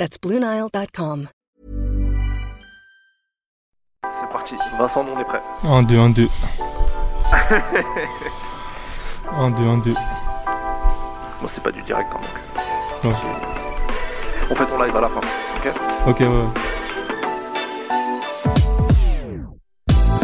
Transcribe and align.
That's 0.00 0.16
BlueNile.com. 0.18 1.28
C'est 4.02 4.30
parti. 4.32 4.54
Vincent, 4.78 5.04
on 5.06 5.20
est 5.20 5.24
prêt. 5.24 5.42
1, 5.62 5.82
2, 5.82 5.98
1, 5.98 6.08
2. 6.08 6.28
1, 9.30 9.50
2, 9.50 9.62
1, 9.62 9.76
2. 9.76 9.92
Bon, 9.92 11.48
c'est 11.52 11.62
pas 11.62 11.70
du 11.70 11.82
direct, 11.82 12.08
hein, 12.14 12.20
donc. 13.02 13.12
Ouais. 13.12 13.18
On 14.50 14.54
fait 14.54 14.64
ton 14.64 14.82
live 14.82 14.96
à 14.96 15.00
la 15.02 15.08
fin, 15.10 15.20
ok? 15.20 15.68
Ok, 16.08 16.20
ouais. 16.20 16.79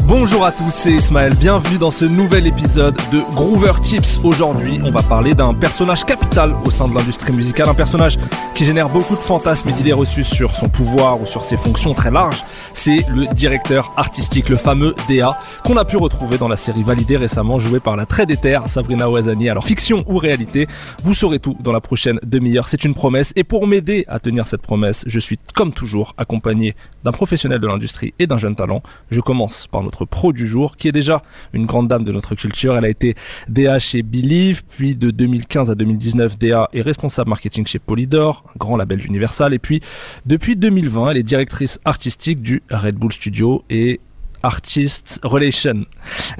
Bonjour 0.09 0.45
à 0.45 0.53
tous, 0.53 0.71
c'est 0.71 0.93
Ismaël, 0.93 1.35
bienvenue 1.35 1.79
dans 1.79 1.91
ce 1.91 2.05
nouvel 2.05 2.47
épisode 2.47 2.95
de 3.11 3.23
Groover 3.35 3.73
Tips. 3.83 4.21
Aujourd'hui, 4.23 4.79
on 4.85 4.93
va 4.93 5.03
parler 5.03 5.35
d'un 5.35 5.53
personnage 5.53 6.05
capital 6.05 6.55
au 6.65 6.71
sein 6.71 6.87
de 6.87 6.95
l'industrie 6.95 7.33
musicale, 7.33 7.69
un 7.69 7.75
personnage 7.75 8.17
qui 8.55 8.65
génère 8.65 8.89
beaucoup 8.89 9.17
de 9.17 9.21
fantasmes 9.21 9.69
et 9.69 9.73
d'idées 9.73 9.93
reçues 9.93 10.23
sur 10.23 10.55
son 10.55 10.69
pouvoir 10.69 11.21
ou 11.21 11.27
sur 11.27 11.45
ses 11.45 11.57
fonctions 11.57 11.93
très 11.93 12.13
larges. 12.13 12.45
C'est 12.73 13.05
le 13.09 13.27
directeur 13.35 13.93
artistique, 13.97 14.49
le 14.49 14.57
fameux 14.57 14.95
DA, 15.09 15.41
qu'on 15.65 15.77
a 15.77 15.85
pu 15.85 15.97
retrouver 15.97 16.39
dans 16.39 16.47
la 16.47 16.57
série 16.57 16.85
Validée 16.85 17.17
récemment 17.17 17.59
jouée 17.59 17.81
par 17.81 17.97
la 17.97 18.07
très 18.07 18.27
déterre 18.27 18.63
Sabrina 18.69 19.11
Ouazani. 19.11 19.49
Alors 19.49 19.67
fiction 19.67 20.05
ou 20.07 20.19
réalité, 20.19 20.69
vous 21.03 21.15
saurez 21.15 21.41
tout 21.41 21.57
dans 21.59 21.73
la 21.73 21.81
prochaine 21.81 22.21
demi-heure, 22.23 22.69
c'est 22.69 22.85
une 22.85 22.95
promesse. 22.95 23.33
Et 23.35 23.43
pour 23.43 23.67
m'aider 23.67 24.05
à 24.07 24.21
tenir 24.21 24.47
cette 24.47 24.63
promesse, 24.63 25.03
je 25.09 25.19
suis 25.19 25.41
comme 25.57 25.73
toujours 25.73 26.15
accompagné 26.17 26.77
d'un 27.07 27.13
professionnel 27.13 27.61
de 27.61 27.69
l'industrie 27.69 28.15
et 28.19 28.27
d'un 28.27 28.37
jeune 28.37 28.57
talent. 28.57 28.83
Je 29.13 29.21
commence 29.21 29.69
par 29.69 29.85
notre 29.85 30.05
pro 30.05 30.33
du 30.33 30.49
jour, 30.49 30.75
qui 30.77 30.89
est 30.89 30.93
déjà 30.93 31.23
une 31.53 31.65
grande 31.65 31.87
dame 31.87 32.03
de 32.03 32.11
notre 32.11 32.35
culture. 32.35 32.77
Elle 32.77 32.85
a 32.85 32.89
été 32.89 33.15
DA 33.49 33.79
chez 33.79 34.03
Believe, 34.03 34.65
puis 34.69 34.97
de 34.97 35.13
2015 35.13 35.71
à 35.71 35.77
2019, 35.77 36.37
DA 36.37 36.69
est 36.73 36.83
responsable 36.83 37.31
marketing 37.31 37.65
chez 37.65 37.79
Polydor, 37.79 38.43
grand 38.59 38.77
label 38.77 38.99
d'Universal, 38.99 39.55
et 39.55 39.61
puis 39.61 39.81
depuis 40.27 40.57
2020, 40.57 41.13
elle 41.13 41.19
est 41.19 41.23
directrice 41.23 41.79
artistique 41.85 42.43
du 42.43 42.61
Red 42.71 42.97
Bull 42.97 43.13
Studio 43.13 43.63
et 43.71 44.01
Artist 44.43 45.21
Relation. 45.23 45.85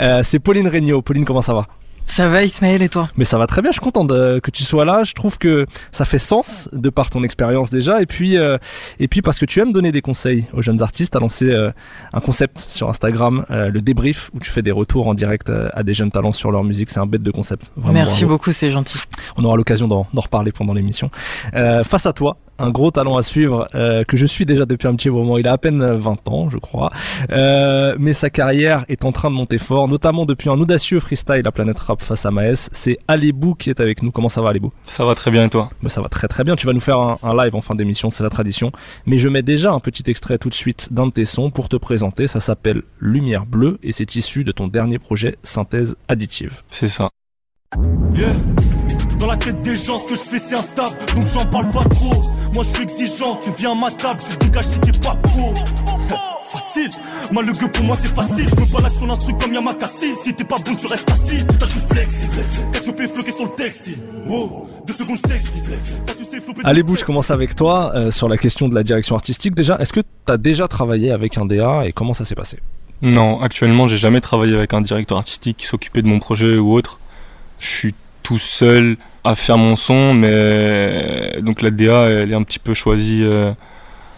Euh, 0.01 0.23
c'est 0.25 0.41
Pauline 0.41 0.67
Regnault. 0.67 1.01
Pauline, 1.01 1.25
comment 1.25 1.43
ça 1.43 1.55
va? 1.55 1.69
Ça 2.07 2.29
va 2.29 2.43
Ismaël 2.45 2.83
et 2.83 2.89
toi 2.89 3.09
mais 3.17 3.25
ça 3.25 3.37
va 3.39 3.47
très 3.47 3.63
bien, 3.63 3.71
je 3.71 3.75
suis 3.75 3.81
content 3.81 4.05
de- 4.05 4.39
que 4.43 4.51
tu 4.51 4.63
sois 4.65 4.85
là. 4.85 5.03
Je 5.05 5.13
trouve 5.13 5.39
que 5.39 5.67
ça 5.93 6.05
fait 6.05 6.19
sens 6.19 6.69
de 6.73 6.89
par 6.89 7.11
ton 7.11 7.23
expérience 7.25 7.69
déjà. 7.71 8.01
Et 8.01 8.07
puis, 8.07 8.37
euh, 8.39 8.59
et 8.99 9.09
puis 9.09 9.23
parce 9.23 9.39
que 9.39 9.45
tu 9.47 9.61
aimes 9.61 9.73
donner 9.73 9.93
des 9.93 10.01
conseils 10.03 10.45
aux 10.53 10.63
jeunes 10.63 10.83
artistes, 10.83 11.13
tu 11.13 11.17
as 11.19 11.21
lancé 11.21 11.51
euh, 11.51 11.71
un 12.13 12.21
concept 12.21 12.61
sur 12.61 12.89
Instagram, 12.89 13.45
euh, 13.51 13.69
le 13.71 13.81
débrief, 13.81 14.31
où 14.35 14.41
tu 14.41 14.51
fais 14.51 14.63
des 14.63 14.71
retours 14.73 15.09
en 15.09 15.15
direct 15.15 15.51
euh, 15.51 15.69
à 15.75 15.83
des 15.83 15.95
jeunes 15.95 16.11
talents 16.11 16.33
sur 16.33 16.51
leur 16.51 16.65
musique. 16.65 16.91
C'est 16.91 17.01
un 17.01 17.07
bête 17.07 17.23
de 17.23 17.31
concept. 17.31 17.71
Vraiment, 17.77 17.93
Merci 17.95 18.25
bravo. 18.25 18.37
beaucoup, 18.39 18.53
c'est 18.53 18.71
gentil. 18.71 18.99
On 19.37 19.45
aura 19.45 19.57
l'occasion 19.57 19.89
d'en 19.89 20.07
d'en 20.15 20.21
reparler 20.23 20.53
pendant 20.53 20.73
l'émission. 20.75 21.11
Euh, 21.55 21.83
face 21.85 22.07
à 22.07 22.13
toi, 22.13 22.37
un 22.59 22.71
gros 22.71 22.91
talent 22.91 23.17
à 23.17 23.23
suivre 23.23 23.69
euh, 23.75 24.05
que 24.05 24.17
je 24.17 24.27
suis 24.27 24.47
déjà 24.47 24.65
depuis 24.65 24.89
un 24.89 24.95
petit 24.95 25.11
moment. 25.11 25.39
Il 25.39 25.47
a 25.47 25.53
à 25.53 25.59
peine 25.59 25.85
20 25.85 26.29
ans, 26.29 26.51
je 26.51 26.59
crois. 26.59 26.91
Euh, 27.31 27.97
mais 27.99 28.13
sa 28.13 28.31
carrière 28.31 28.85
est 28.89 29.05
en 29.05 29.13
train 29.13 29.31
de 29.31 29.37
monter 29.37 29.59
fort, 29.59 29.89
notamment 29.89 30.27
depuis 30.27 30.49
un 30.49 30.59
audacieux 30.59 31.01
freestyle 31.01 31.47
à 31.47 31.53
Planète 31.53 31.79
Rap 31.81 32.03
face 32.03 32.27
à 32.27 32.31
Maes. 32.31 32.69
C'est 32.73 32.99
Alébou 33.09 33.55
qui 33.55 33.71
est 33.71 33.81
avec 33.81 34.03
nous. 34.03 34.11
Comment 34.11 34.29
ça 34.29 34.41
va, 34.43 34.51
Alébou 34.51 34.73
Ça 34.87 35.05
va 35.05 35.15
très 35.15 35.31
bien 35.31 35.45
et 35.45 35.51
toi? 35.51 35.71
Bah, 35.83 35.89
Ça 35.89 36.01
va 36.01 36.09
très 36.09 36.29
très 36.29 36.45
bien. 36.45 36.57
Tu 36.57 36.67
vas 36.67 36.73
nous 36.73 36.81
faire 36.81 36.99
un, 36.99 37.19
un 37.23 37.37
live 37.37 37.55
en 37.55 37.61
fin 37.61 37.75
d'émission, 37.75 38.11
c'est 38.11 38.23
la 38.23 38.31
tradition. 38.31 38.73
Mais 39.07 39.19
je 39.19 39.29
mets 39.29 39.43
déjà 39.43 39.73
un 39.73 39.81
petit 39.81 40.05
extrait 40.11 40.39
tout 40.39 40.49
de 40.49 40.55
suite 40.55 40.93
d'un 40.93 41.07
de 41.07 41.13
tes 41.13 41.25
sons 41.25 41.51
pour 41.51 41.69
te 41.69 41.77
présenter. 41.77 42.27
Ça 42.27 42.41
s'appelle 42.41 42.83
Lumière 43.01 43.47
Bleue 43.47 43.79
et 43.83 43.93
c'est 43.93 44.17
issu 44.17 44.45
de 44.45 44.53
ton 44.53 44.69
dernier 44.69 44.99
projet 44.99 45.37
Synthèse 45.43 45.97
Additive. 46.09 46.63
C'est 46.71 46.89
ça. 46.89 47.11
Yeah. 48.15 48.76
Dans 49.19 49.27
la 49.27 49.37
tête 49.37 49.63
des 49.63 49.77
gens, 49.77 49.99
ce 49.99 50.09
que 50.11 50.15
je 50.17 50.21
fais 50.31 50.39
c'est 50.39 50.55
instable, 50.57 50.97
donc 51.15 51.27
j'en 51.27 51.47
parle 51.47 51.71
pas 51.71 51.85
trop. 51.85 52.21
Moi 52.55 52.65
je 52.65 52.69
suis 52.69 52.83
exigeant, 52.83 53.37
tu 53.43 53.51
viens 53.57 53.73
à 53.73 53.75
ma 53.75 53.91
table, 53.91 54.21
tu 54.29 54.37
dégages 54.47 54.65
si 54.67 54.81
t'es 54.81 54.99
pas 54.99 55.15
pro. 55.17 55.55
Facile, 56.53 56.91
moi 57.33 57.43
le 57.43 57.53
gueux 57.53 57.69
pour 57.69 57.85
moi 57.85 57.97
c'est 58.01 58.15
facile. 58.15 58.47
Je 58.49 58.61
me 58.61 58.73
balade 58.73 58.93
sur 58.93 59.07
l'instru 59.07 59.35
comme 59.37 59.53
Yamakasi. 59.53 60.15
Si 60.23 60.33
t'es 60.33 60.45
pas 60.45 60.59
bon, 60.65 60.77
tu 60.77 60.87
restes 60.87 61.11
assis. 61.11 61.39
Je 61.61 61.67
suis 61.67 61.81
flexible. 61.91 62.33
Cassiopée 62.73 63.09
floqué 63.09 63.33
sur 63.33 63.45
le 63.47 63.51
textile. 63.57 63.99
Wow, 64.29 64.69
deux 64.87 64.95
secondes, 64.95 65.17
je. 65.17 65.23
T'as 66.07 66.15
dans 66.15 66.69
Allez, 66.69 66.79
le 66.79 66.85
Bou, 66.85 66.93
je 66.93 66.99
texte. 66.99 67.07
commence 67.07 67.31
avec 67.33 67.57
toi 67.57 67.91
euh, 67.97 68.11
sur 68.13 68.29
la 68.29 68.37
question 68.39 68.69
de 68.69 68.75
la 68.77 68.85
direction 68.85 69.17
artistique. 69.17 69.55
Déjà, 69.57 69.77
est-ce 69.81 69.93
que 69.93 70.01
tu 70.01 70.33
as 70.33 70.37
déjà 70.37 70.69
travaillé 70.69 71.11
avec 71.11 71.37
un 71.37 71.47
DA 71.47 71.85
et 71.87 71.93
comment 71.93 72.15
ça 72.15 72.25
s'est 72.25 72.37
passé? 72.37 72.59
Non, 73.03 73.41
actuellement, 73.43 73.89
j'ai 73.89 73.99
jamais 73.99 74.21
travaillé 74.21 74.55
avec 74.57 74.73
un 74.73 74.81
directeur 74.81 75.19
artistique 75.19 75.57
qui 75.59 75.67
s'occupait 75.67 76.03
de 76.03 76.09
mon 76.09 76.21
projet 76.21 76.57
ou 76.57 76.73
autre. 76.75 77.01
Je 77.59 77.67
suis 77.67 77.95
tout 78.27 78.39
seul 78.41 78.97
à 79.23 79.37
faire 79.37 79.57
mon 79.57 79.77
son, 79.77 80.13
mais 80.15 81.39
donc 81.43 81.63
la 81.63 81.71
DA, 81.71 82.09
elle 82.09 82.33
est 82.33 82.35
un 82.35 82.43
petit 82.43 82.59
peu 82.59 82.75
choisie 82.75 83.21
euh, 83.23 83.53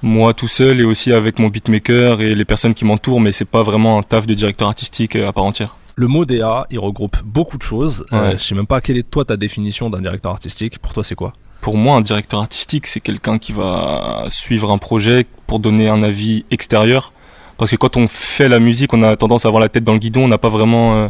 moi 0.03 0.33
tout 0.33 0.49
seul 0.49 0.81
et 0.81 0.85
aussi 0.85 1.13
avec 1.13 1.39
mon 1.39 1.49
beatmaker 1.49 2.23
et 2.23 2.35
les 2.35 2.45
personnes 2.47 2.73
qui 2.73 2.87
m'entourent, 2.87 3.21
mais 3.21 3.33
c'est 3.33 3.45
pas 3.45 3.63
vraiment 3.63 3.99
un 3.99 4.03
taf 4.03 4.27
de 4.27 4.33
directeur 4.33 4.69
artistique 4.69 5.15
euh, 5.15 5.29
à 5.29 5.33
part 5.35 5.45
entière. 5.45 5.77
Le 5.97 6.07
mot 6.07 6.25
DA, 6.25 6.67
il 6.71 6.79
regroupe 6.79 7.19
beaucoup 7.23 7.59
de 7.59 7.63
choses. 7.63 8.07
Euh, 8.15 8.31
Ouais. 8.31 8.39
je 8.39 8.43
sais 8.45 8.55
même 8.55 8.67
pas 8.67 8.81
quelle 8.81 8.97
est 8.97 9.11
toi 9.11 9.27
ta 9.27 9.37
définition 9.37 9.91
d'un 9.91 10.01
directeur 10.01 10.33
artistique. 10.33 10.79
Pour 10.79 10.95
toi, 10.95 11.05
c'est 11.05 11.15
quoi? 11.17 11.35
Pour 11.61 11.77
moi, 11.77 11.97
un 11.97 12.01
directeur 12.01 12.41
artistique, 12.41 12.87
c'est 12.87 13.01
quelqu'un 13.01 13.37
qui 13.39 13.53
va 13.53 14.25
suivre 14.29 14.71
un 14.71 14.79
projet 14.79 15.27
pour 15.47 15.59
donner 15.59 15.89
un 15.91 16.03
avis 16.03 16.45
extérieur. 16.51 17.13
Parce 17.59 17.71
que 17.73 17.77
quand 17.77 17.97
on 17.99 18.07
fait 18.07 18.49
la 18.49 18.61
musique, 18.61 18.95
on 18.95 19.03
a 19.03 19.17
tendance 19.17 19.45
à 19.45 19.49
avoir 19.49 19.61
la 19.61 19.69
tête 19.69 19.83
dans 19.85 19.93
le 19.93 19.99
guidon, 19.99 20.25
on 20.25 20.29
n'a 20.29 20.39
pas 20.39 20.49
vraiment 20.49 20.95
euh, 20.95 21.09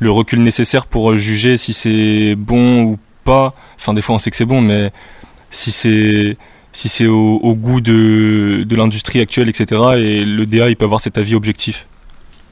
le 0.00 0.10
recul 0.10 0.42
nécessaire 0.42 0.86
pour 0.86 1.10
euh, 1.12 1.16
juger 1.16 1.56
si 1.56 1.72
c'est 1.72 2.34
bon 2.36 2.82
ou 2.84 2.98
pas. 3.24 3.54
Enfin, 3.78 3.94
des 3.94 4.00
fois, 4.02 4.14
on 4.14 4.18
sait 4.18 4.30
que 4.30 4.36
c'est 4.36 4.44
bon, 4.44 4.60
mais 4.60 4.92
si 5.50 5.70
c'est 5.72 6.36
si 6.72 6.88
c'est 6.88 7.06
au, 7.06 7.36
au 7.42 7.54
goût 7.54 7.80
de, 7.80 8.62
de 8.66 8.76
l'industrie 8.76 9.20
actuelle, 9.20 9.48
etc. 9.48 9.80
Et 9.96 10.24
le 10.24 10.46
DA, 10.46 10.68
il 10.68 10.76
peut 10.76 10.84
avoir 10.84 11.00
cet 11.00 11.18
avis 11.18 11.34
objectif. 11.34 11.86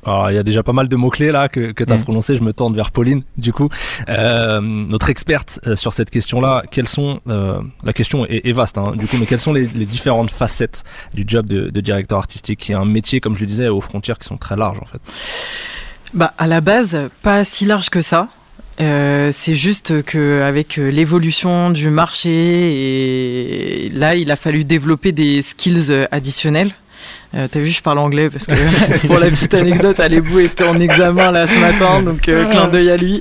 Alors, 0.04 0.30
il 0.30 0.34
y 0.34 0.38
a 0.38 0.42
déjà 0.44 0.62
pas 0.62 0.72
mal 0.72 0.86
de 0.88 0.94
mots-clés 0.96 1.32
là 1.32 1.48
que, 1.48 1.72
que 1.72 1.82
tu 1.84 1.92
as 1.92 1.96
Mm. 1.96 2.02
prononcés. 2.02 2.36
Je 2.36 2.42
me 2.42 2.52
tourne 2.52 2.74
vers 2.74 2.92
Pauline, 2.92 3.22
du 3.36 3.52
coup. 3.52 3.68
Euh, 4.08 4.60
notre 4.60 5.10
experte 5.10 5.58
euh, 5.66 5.74
sur 5.76 5.92
cette 5.92 6.10
question-là, 6.10 6.62
quelles 6.70 6.86
sont. 6.88 7.20
euh, 7.28 7.60
la 7.84 7.92
question 7.92 8.24
est, 8.26 8.46
est 8.48 8.52
vaste, 8.52 8.78
hein, 8.78 8.92
du 8.96 9.06
coup, 9.06 9.16
mais 9.18 9.26
quelles 9.26 9.40
sont 9.40 9.52
les, 9.52 9.66
les 9.74 9.84
différentes 9.84 10.30
facettes 10.30 10.84
du 11.12 11.24
job 11.26 11.46
de, 11.46 11.70
de 11.70 11.80
directeur 11.80 12.18
artistique? 12.18 12.60
Qui 12.60 12.72
est 12.72 12.76
un 12.76 12.84
métier, 12.84 13.20
comme 13.20 13.34
je 13.34 13.40
le 13.40 13.46
disais, 13.46 13.68
aux 13.68 13.80
frontières 13.80 14.18
qui 14.18 14.26
sont 14.26 14.36
très 14.38 14.56
larges 14.56 14.78
en 14.80 14.86
fait 14.86 15.00
Bah, 16.16 16.32
à 16.38 16.46
la 16.46 16.62
base, 16.62 16.98
pas 17.20 17.44
si 17.44 17.66
large 17.66 17.90
que 17.90 18.00
ça. 18.00 18.28
Euh, 18.80 19.30
c'est 19.32 19.54
juste 19.54 20.02
que 20.02 20.40
avec 20.42 20.78
euh, 20.78 20.90
l'évolution 20.90 21.68
du 21.70 21.90
marché 21.90 22.30
et 22.30 23.90
là, 23.90 24.16
il 24.16 24.30
a 24.30 24.36
fallu 24.36 24.64
développer 24.64 25.12
des 25.12 25.42
skills 25.42 25.90
euh, 25.90 26.06
additionnels. 26.10 26.72
Euh, 27.34 27.48
T'as 27.50 27.60
vu, 27.60 27.68
je 27.68 27.82
parle 27.82 27.98
anglais 27.98 28.30
parce 28.30 28.46
que 28.46 28.54
pour 29.06 29.18
la 29.18 29.28
petite 29.28 29.52
anecdote, 29.52 30.00
Alébou 30.00 30.38
était 30.38 30.64
en 30.64 30.80
examen 30.80 31.30
là 31.32 31.46
ce 31.46 31.58
matin, 31.58 32.02
donc 32.02 32.30
euh, 32.30 32.46
clin 32.50 32.68
d'œil 32.68 32.90
à 32.90 32.96
lui. 32.96 33.20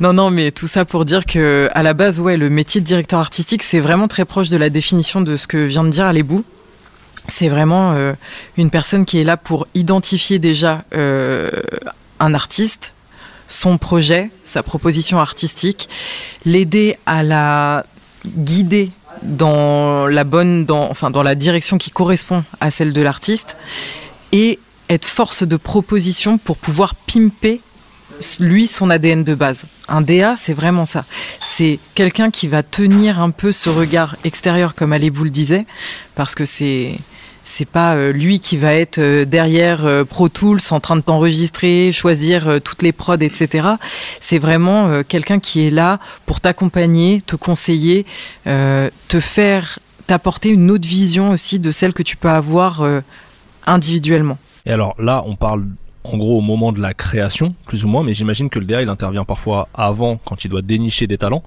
non, 0.00 0.12
non, 0.12 0.30
mais 0.30 0.52
tout 0.52 0.68
ça 0.68 0.84
pour 0.84 1.04
dire 1.04 1.26
que 1.26 1.68
à 1.74 1.82
la 1.82 1.92
base, 1.92 2.20
ouais, 2.20 2.36
le 2.36 2.50
métier 2.50 2.80
de 2.80 2.86
directeur 2.86 3.18
artistique, 3.18 3.64
c'est 3.64 3.80
vraiment 3.80 4.06
très 4.06 4.24
proche 4.24 4.48
de 4.48 4.56
la 4.56 4.70
définition 4.70 5.20
de 5.22 5.36
ce 5.36 5.48
que 5.48 5.58
vient 5.66 5.82
de 5.82 5.90
dire 5.90 6.06
Alébou. 6.06 6.44
C'est 7.28 7.48
vraiment 7.48 7.92
euh, 7.92 8.14
une 8.56 8.70
personne 8.70 9.04
qui 9.04 9.18
est 9.18 9.24
là 9.24 9.36
pour 9.36 9.66
identifier 9.74 10.38
déjà 10.38 10.84
euh, 10.94 11.50
un 12.20 12.34
artiste, 12.34 12.94
son 13.48 13.78
projet, 13.78 14.30
sa 14.44 14.62
proposition 14.62 15.20
artistique, 15.20 15.88
l'aider 16.44 16.96
à 17.06 17.22
la 17.22 17.84
guider 18.26 18.90
dans 19.22 20.06
la 20.06 20.24
bonne, 20.24 20.66
enfin 20.70 21.10
dans 21.10 21.22
la 21.22 21.34
direction 21.34 21.76
qui 21.78 21.90
correspond 21.90 22.44
à 22.60 22.70
celle 22.70 22.92
de 22.92 23.00
l'artiste, 23.00 23.56
et 24.32 24.58
être 24.88 25.06
force 25.06 25.42
de 25.42 25.56
proposition 25.56 26.38
pour 26.38 26.56
pouvoir 26.56 26.94
pimper 26.94 27.60
lui 28.40 28.66
son 28.66 28.90
ADN 28.90 29.22
de 29.22 29.34
base. 29.34 29.64
Un 29.86 30.00
DA, 30.00 30.34
c'est 30.36 30.54
vraiment 30.54 30.86
ça. 30.86 31.04
C'est 31.40 31.78
quelqu'un 31.94 32.30
qui 32.30 32.48
va 32.48 32.62
tenir 32.62 33.20
un 33.20 33.30
peu 33.30 33.52
ce 33.52 33.68
regard 33.68 34.16
extérieur, 34.24 34.74
comme 34.74 34.92
Alébou 34.92 35.24
le 35.24 35.30
disait, 35.30 35.66
parce 36.14 36.34
que 36.34 36.44
c'est 36.44 36.98
c'est 37.48 37.64
pas 37.64 37.96
euh, 37.96 38.12
lui 38.12 38.40
qui 38.40 38.58
va 38.58 38.74
être 38.74 38.98
euh, 38.98 39.24
derrière 39.24 39.86
euh, 39.86 40.04
Pro 40.04 40.28
Tools 40.28 40.60
en 40.70 40.80
train 40.80 40.96
de 40.96 41.00
t'enregistrer, 41.00 41.92
choisir 41.92 42.60
toutes 42.62 42.82
les 42.82 42.92
prods, 42.92 43.14
etc. 43.14 43.68
C'est 44.20 44.38
vraiment 44.38 45.02
quelqu'un 45.02 45.40
qui 45.40 45.66
est 45.66 45.70
là 45.70 45.98
pour 46.26 46.40
t'accompagner, 46.40 47.22
te 47.26 47.36
conseiller, 47.36 48.04
te 48.44 49.20
faire 49.20 49.78
t'apporter 50.06 50.50
une 50.50 50.70
autre 50.70 50.86
vision 50.86 51.30
aussi 51.30 51.58
de 51.58 51.70
celle 51.70 51.92
que 51.92 52.02
tu 52.02 52.16
peux 52.16 52.28
avoir 52.28 52.86
individuellement. 53.66 54.38
Et 54.66 54.72
alors 54.72 54.94
là, 54.98 55.24
on 55.26 55.36
parle 55.36 55.64
en 56.12 56.16
gros 56.16 56.38
au 56.38 56.40
moment 56.40 56.72
de 56.72 56.80
la 56.80 56.94
création, 56.94 57.54
plus 57.66 57.84
ou 57.84 57.88
moins, 57.88 58.02
mais 58.02 58.14
j'imagine 58.14 58.48
que 58.48 58.58
le 58.58 58.64
DA 58.64 58.78
intervient 58.78 59.24
parfois 59.24 59.68
avant 59.74 60.18
quand 60.24 60.44
il 60.44 60.48
doit 60.48 60.62
dénicher 60.62 61.06
des 61.06 61.18
talents. 61.18 61.42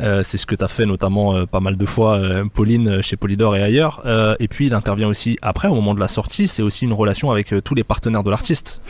Euh, 0.00 0.22
c'est 0.22 0.38
ce 0.38 0.46
que 0.46 0.54
tu 0.54 0.64
as 0.64 0.68
fait 0.68 0.86
notamment 0.86 1.34
euh, 1.34 1.46
pas 1.46 1.60
mal 1.60 1.76
de 1.76 1.86
fois, 1.86 2.16
euh, 2.16 2.44
Pauline, 2.52 3.02
chez 3.02 3.16
Polydor 3.16 3.56
et 3.56 3.62
ailleurs. 3.62 4.02
Et 4.40 4.48
puis 4.48 4.66
il 4.66 4.74
intervient 4.74 5.08
aussi 5.08 5.38
après, 5.42 5.68
au 5.68 5.74
moment 5.74 5.94
de 5.94 6.00
la 6.00 6.08
sortie, 6.08 6.48
c'est 6.48 6.62
aussi 6.62 6.84
une 6.84 6.92
relation 6.92 7.30
avec 7.30 7.54
tous 7.64 7.74
les 7.74 7.84
partenaires 7.84 8.22
de 8.22 8.30
l'artiste. 8.30 8.82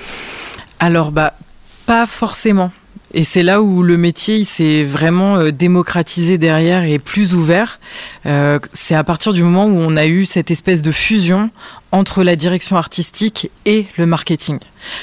Alors, 0.81 1.13
bah, 1.13 1.35
pas 1.87 2.07
forcément. 2.07 2.73
Et 3.15 3.25
c'est 3.25 3.43
là 3.43 3.63
où 3.63 3.83
le 3.83 3.97
métier 3.97 4.45
s'est 4.45 4.85
vraiment 4.85 5.37
euh, 5.37 5.51
démocratisé 5.51 6.39
derrière 6.39 6.85
et 6.85 6.99
plus 6.99 7.35
ouvert. 7.35 7.79
Euh, 8.25 8.59
c'est 8.73 8.95
à 8.95 9.05
partir 9.05 9.33
du 9.33 9.43
moment 9.43 9.67
où 9.67 9.77
on 9.77 9.97
a 9.97 10.07
eu 10.07 10.25
cette 10.25 10.51
espèce 10.51 10.81
de 10.81 10.93
fusion 10.93 11.51
entre 11.91 12.23
la 12.23 12.37
direction 12.37 12.77
artistique 12.77 13.51
et 13.67 13.87
le 13.99 14.07
marketing. 14.07 14.59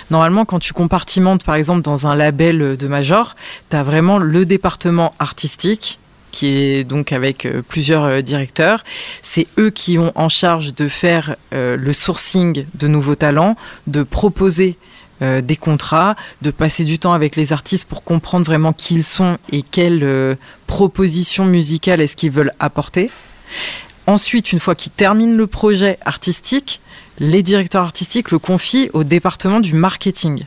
Normalement, 0.09 0.45
quand 0.45 0.59
tu 0.59 0.73
compartimentes, 0.73 1.43
par 1.43 1.55
exemple, 1.55 1.83
dans 1.83 2.07
un 2.07 2.15
label 2.15 2.77
de 2.77 2.87
major, 2.87 3.35
tu 3.69 3.75
as 3.75 3.83
vraiment 3.83 4.17
le 4.17 4.45
département 4.45 5.13
artistique 5.19 5.99
qui 6.31 6.47
est 6.47 6.83
donc 6.83 7.11
avec 7.11 7.45
euh, 7.45 7.61
plusieurs 7.67 8.03
euh, 8.03 8.21
directeurs. 8.21 8.83
C'est 9.23 9.47
eux 9.57 9.69
qui 9.69 9.97
ont 9.97 10.11
en 10.15 10.29
charge 10.29 10.73
de 10.75 10.87
faire 10.87 11.35
euh, 11.53 11.75
le 11.77 11.93
sourcing 11.93 12.65
de 12.75 12.87
nouveaux 12.87 13.15
talents, 13.15 13.55
de 13.87 14.03
proposer 14.03 14.77
euh, 15.21 15.41
des 15.41 15.55
contrats, 15.55 16.15
de 16.41 16.51
passer 16.51 16.83
du 16.83 16.99
temps 16.99 17.13
avec 17.13 17.35
les 17.35 17.53
artistes 17.53 17.87
pour 17.87 18.03
comprendre 18.03 18.45
vraiment 18.45 18.73
qui 18.73 18.95
ils 18.95 19.03
sont 19.03 19.37
et 19.51 19.61
quelles 19.61 20.03
euh, 20.03 20.35
propositions 20.67 21.45
musicales 21.45 22.01
est-ce 22.01 22.15
qu'ils 22.15 22.31
veulent 22.31 22.53
apporter. 22.59 23.11
Ensuite, 24.07 24.51
une 24.51 24.59
fois 24.59 24.75
qu'ils 24.75 24.91
terminent 24.91 25.35
le 25.35 25.47
projet 25.47 25.97
artistique, 26.05 26.81
les 27.19 27.43
directeurs 27.43 27.83
artistiques 27.83 28.31
le 28.31 28.39
confient 28.39 28.89
au 28.93 29.03
département 29.03 29.59
du 29.59 29.73
marketing. 29.73 30.45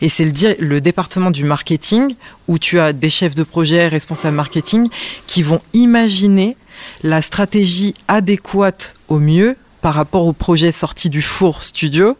Et 0.00 0.08
c'est 0.08 0.24
le, 0.24 0.56
le 0.58 0.80
département 0.80 1.30
du 1.30 1.44
marketing 1.44 2.14
où 2.48 2.58
tu 2.58 2.78
as 2.78 2.92
des 2.92 3.10
chefs 3.10 3.34
de 3.34 3.42
projet, 3.42 3.88
responsables 3.88 4.36
marketing, 4.36 4.88
qui 5.26 5.42
vont 5.42 5.62
imaginer 5.72 6.56
la 7.02 7.22
stratégie 7.22 7.94
adéquate 8.08 8.94
au 9.08 9.18
mieux 9.18 9.56
par 9.80 9.94
rapport 9.94 10.26
au 10.26 10.32
projet 10.32 10.72
sorti 10.72 11.08
du 11.08 11.22
four 11.22 11.62
studio, 11.62 12.16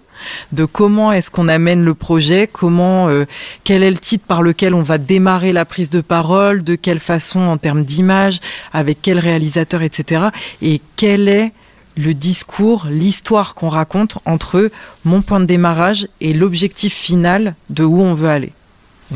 de 0.53 0.65
comment 0.65 1.13
est-ce 1.13 1.31
qu'on 1.31 1.49
amène 1.49 1.85
le 1.85 1.95
projet, 1.95 2.49
comment, 2.51 3.09
euh, 3.09 3.27
quel 3.65 3.83
est 3.83 3.91
le 3.91 3.99
titre 3.99 4.25
par 4.27 4.43
lequel 4.43 4.75
on 4.75 4.83
va 4.83 4.99
démarrer 4.99 5.53
la 5.53 5.65
prise 5.65 5.91
de 5.91 6.01
parole, 6.01 6.63
de 6.63 6.75
quelle 6.75 7.01
façon 7.01 7.41
en 7.41 7.57
termes 7.57 7.85
d'image, 7.85 8.41
avec 8.73 8.99
quel 9.03 9.19
réalisateur, 9.19 9.83
etc. 9.83 10.29
Et 10.63 10.81
quel 10.97 11.29
est 11.29 11.53
le 11.97 12.15
discours, 12.15 12.87
l'histoire 12.89 13.55
qu'on 13.55 13.69
raconte 13.69 14.19
entre 14.25 14.71
mon 15.05 15.23
point 15.23 15.41
de 15.41 15.45
démarrage 15.45 16.09
et 16.21 16.33
l'objectif 16.33 16.95
final 16.95 17.55
de 17.69 17.85
où 17.85 18.01
on 18.01 18.15
veut 18.15 18.29
aller. 18.29 18.53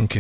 Ok. 0.00 0.18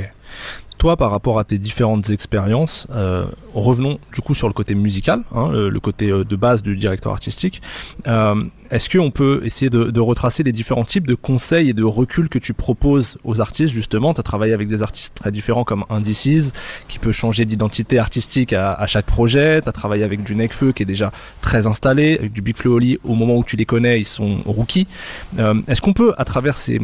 Toi, 0.84 0.98
par 0.98 1.10
rapport 1.10 1.38
à 1.38 1.44
tes 1.44 1.56
différentes 1.56 2.10
expériences, 2.10 2.86
euh, 2.94 3.24
revenons 3.54 3.98
du 4.12 4.20
coup 4.20 4.34
sur 4.34 4.48
le 4.48 4.52
côté 4.52 4.74
musical, 4.74 5.22
hein, 5.34 5.48
le, 5.50 5.80
côté 5.80 6.10
euh, 6.10 6.24
de 6.24 6.36
base 6.36 6.62
du 6.62 6.76
directeur 6.76 7.10
artistique. 7.10 7.62
Euh, 8.06 8.44
Est-ce 8.70 8.90
qu'on 8.90 9.10
peut 9.10 9.40
essayer 9.46 9.70
de, 9.70 10.00
retracer 10.00 10.42
les 10.42 10.52
différents 10.52 10.84
types 10.84 11.06
de 11.06 11.14
conseils 11.14 11.70
et 11.70 11.72
de 11.72 11.84
recul 11.84 12.28
que 12.28 12.38
tu 12.38 12.52
proposes 12.52 13.16
aux 13.24 13.40
artistes 13.40 13.72
Justement, 13.72 14.12
tu 14.12 14.20
as 14.20 14.22
travaillé 14.22 14.52
avec 14.52 14.68
des 14.68 14.82
artistes 14.82 15.14
très 15.14 15.30
différents 15.30 15.64
comme 15.64 15.86
Indices, 15.88 16.52
qui 16.86 16.98
peut 16.98 17.12
changer 17.12 17.46
d'identité 17.46 17.98
artistique 17.98 18.52
à, 18.52 18.86
chaque 18.86 19.06
projet. 19.06 19.62
Tu 19.62 19.68
as 19.70 19.72
travaillé 19.72 20.04
avec 20.04 20.22
du 20.22 20.36
Necfeu, 20.36 20.72
qui 20.72 20.82
est 20.82 20.86
déjà 20.86 21.12
très 21.40 21.66
installé, 21.66 22.18
avec 22.18 22.32
du 22.34 22.42
Big 22.42 22.56
Oli, 22.66 22.98
au 23.04 23.14
moment 23.14 23.38
où 23.38 23.44
tu 23.44 23.56
les 23.56 23.64
connais, 23.64 24.00
ils 24.00 24.04
sont 24.04 24.36
rookies. 24.44 24.86
Est-ce 25.38 25.80
qu'on 25.80 25.94
peut, 25.94 26.12
à 26.18 26.26
travers 26.26 26.58
ces 26.58 26.78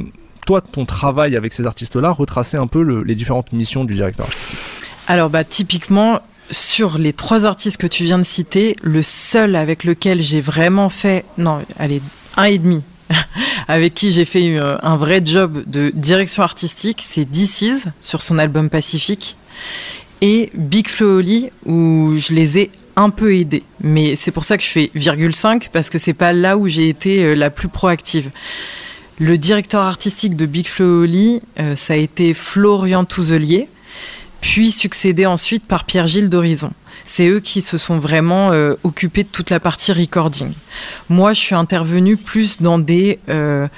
toi, 0.50 0.60
ton 0.60 0.84
travail 0.84 1.36
avec 1.36 1.52
ces 1.52 1.64
artistes-là, 1.64 2.10
retracer 2.10 2.56
un 2.56 2.66
peu 2.66 2.82
le- 2.82 3.04
les 3.04 3.14
différentes 3.14 3.52
missions 3.52 3.84
du 3.84 3.94
directeur. 3.94 4.26
Alors 5.06 5.30
bah 5.30 5.44
typiquement 5.44 6.18
sur 6.50 6.98
les 6.98 7.12
trois 7.12 7.46
artistes 7.46 7.76
que 7.76 7.86
tu 7.86 8.02
viens 8.02 8.18
de 8.18 8.24
citer, 8.24 8.74
le 8.82 9.00
seul 9.04 9.54
avec 9.54 9.84
lequel 9.84 10.20
j'ai 10.22 10.40
vraiment 10.40 10.88
fait 10.90 11.24
non, 11.38 11.60
allez, 11.78 12.02
un 12.36 12.44
et 12.44 12.58
demi 12.58 12.82
avec 13.68 13.94
qui 13.94 14.10
j'ai 14.10 14.24
fait 14.24 14.58
euh, 14.58 14.76
un 14.82 14.96
vrai 14.96 15.22
job 15.24 15.62
de 15.68 15.92
direction 15.94 16.42
artistique, 16.42 16.98
c'est 17.00 17.24
DC's 17.30 17.86
sur 18.00 18.20
son 18.20 18.36
album 18.36 18.70
Pacifique 18.70 19.36
et 20.20 20.50
Big 20.54 20.88
Flo 20.88 21.18
Oli 21.18 21.50
où 21.64 22.14
je 22.16 22.34
les 22.34 22.58
ai 22.58 22.70
un 22.96 23.10
peu 23.10 23.36
aidés. 23.36 23.62
Mais 23.84 24.16
c'est 24.16 24.32
pour 24.32 24.42
ça 24.42 24.56
que 24.56 24.64
je 24.64 24.68
fais 24.68 24.90
virgule 24.96 25.36
5 25.36 25.68
parce 25.72 25.90
que 25.90 25.98
c'est 25.98 26.12
pas 26.12 26.32
là 26.32 26.56
où 26.58 26.66
j'ai 26.66 26.88
été 26.88 27.22
euh, 27.22 27.34
la 27.34 27.50
plus 27.50 27.68
proactive. 27.68 28.30
Le 29.20 29.36
directeur 29.36 29.82
artistique 29.82 30.34
de 30.34 30.46
Big 30.46 30.66
Flo 30.66 31.02
Oli, 31.02 31.42
euh, 31.58 31.76
ça 31.76 31.92
a 31.92 31.96
été 31.96 32.32
Florian 32.32 33.04
Touzelier, 33.04 33.68
puis 34.40 34.70
succédé 34.72 35.26
ensuite 35.26 35.66
par 35.66 35.84
Pierre-Gilles 35.84 36.30
d'Horizon. 36.30 36.72
C'est 37.04 37.28
eux 37.28 37.40
qui 37.40 37.60
se 37.60 37.76
sont 37.76 37.98
vraiment 37.98 38.50
euh, 38.52 38.76
occupés 38.82 39.24
de 39.24 39.28
toute 39.28 39.50
la 39.50 39.60
partie 39.60 39.92
recording. 39.92 40.52
Moi, 41.10 41.34
je 41.34 41.40
suis 41.40 41.54
intervenue 41.54 42.16
plus 42.16 42.62
dans 42.62 42.78
des 42.78 43.18
euh, 43.28 43.68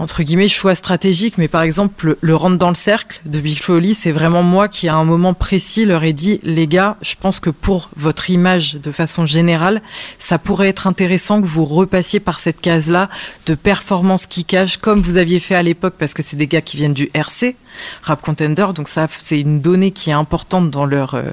entre 0.00 0.22
guillemets 0.22 0.48
choix 0.48 0.74
stratégiques, 0.74 1.36
mais 1.36 1.46
par 1.46 1.60
exemple 1.60 2.06
le, 2.06 2.18
le 2.22 2.34
rentre 2.34 2.56
dans 2.56 2.70
le 2.70 2.74
cercle 2.74 3.20
de 3.26 3.38
Big 3.38 3.60
Oli, 3.68 3.94
c'est 3.94 4.12
vraiment 4.12 4.42
moi 4.42 4.66
qui 4.66 4.88
à 4.88 4.94
un 4.94 5.04
moment 5.04 5.34
précis 5.34 5.84
leur 5.84 6.04
ai 6.04 6.14
dit 6.14 6.40
les 6.42 6.66
gars, 6.66 6.96
je 7.02 7.14
pense 7.20 7.38
que 7.38 7.50
pour 7.50 7.90
votre 7.96 8.30
image 8.30 8.76
de 8.76 8.92
façon 8.92 9.26
générale, 9.26 9.82
ça 10.18 10.38
pourrait 10.38 10.68
être 10.68 10.86
intéressant 10.86 11.42
que 11.42 11.46
vous 11.46 11.66
repassiez 11.66 12.18
par 12.18 12.38
cette 12.38 12.62
case-là 12.62 13.10
de 13.44 13.54
performance 13.54 14.24
kickage 14.24 14.78
comme 14.78 15.02
vous 15.02 15.18
aviez 15.18 15.38
fait 15.38 15.54
à 15.54 15.62
l'époque 15.62 15.94
parce 15.98 16.14
que 16.14 16.22
c'est 16.22 16.36
des 16.36 16.46
gars 16.46 16.62
qui 16.62 16.78
viennent 16.78 16.94
du 16.94 17.10
RC, 17.12 17.54
Rap 18.02 18.22
Contender, 18.22 18.68
donc 18.74 18.88
ça 18.88 19.06
c'est 19.18 19.38
une 19.38 19.60
donnée 19.60 19.90
qui 19.90 20.08
est 20.08 20.14
importante 20.14 20.70
dans 20.70 20.86
leur 20.86 21.14
euh, 21.14 21.24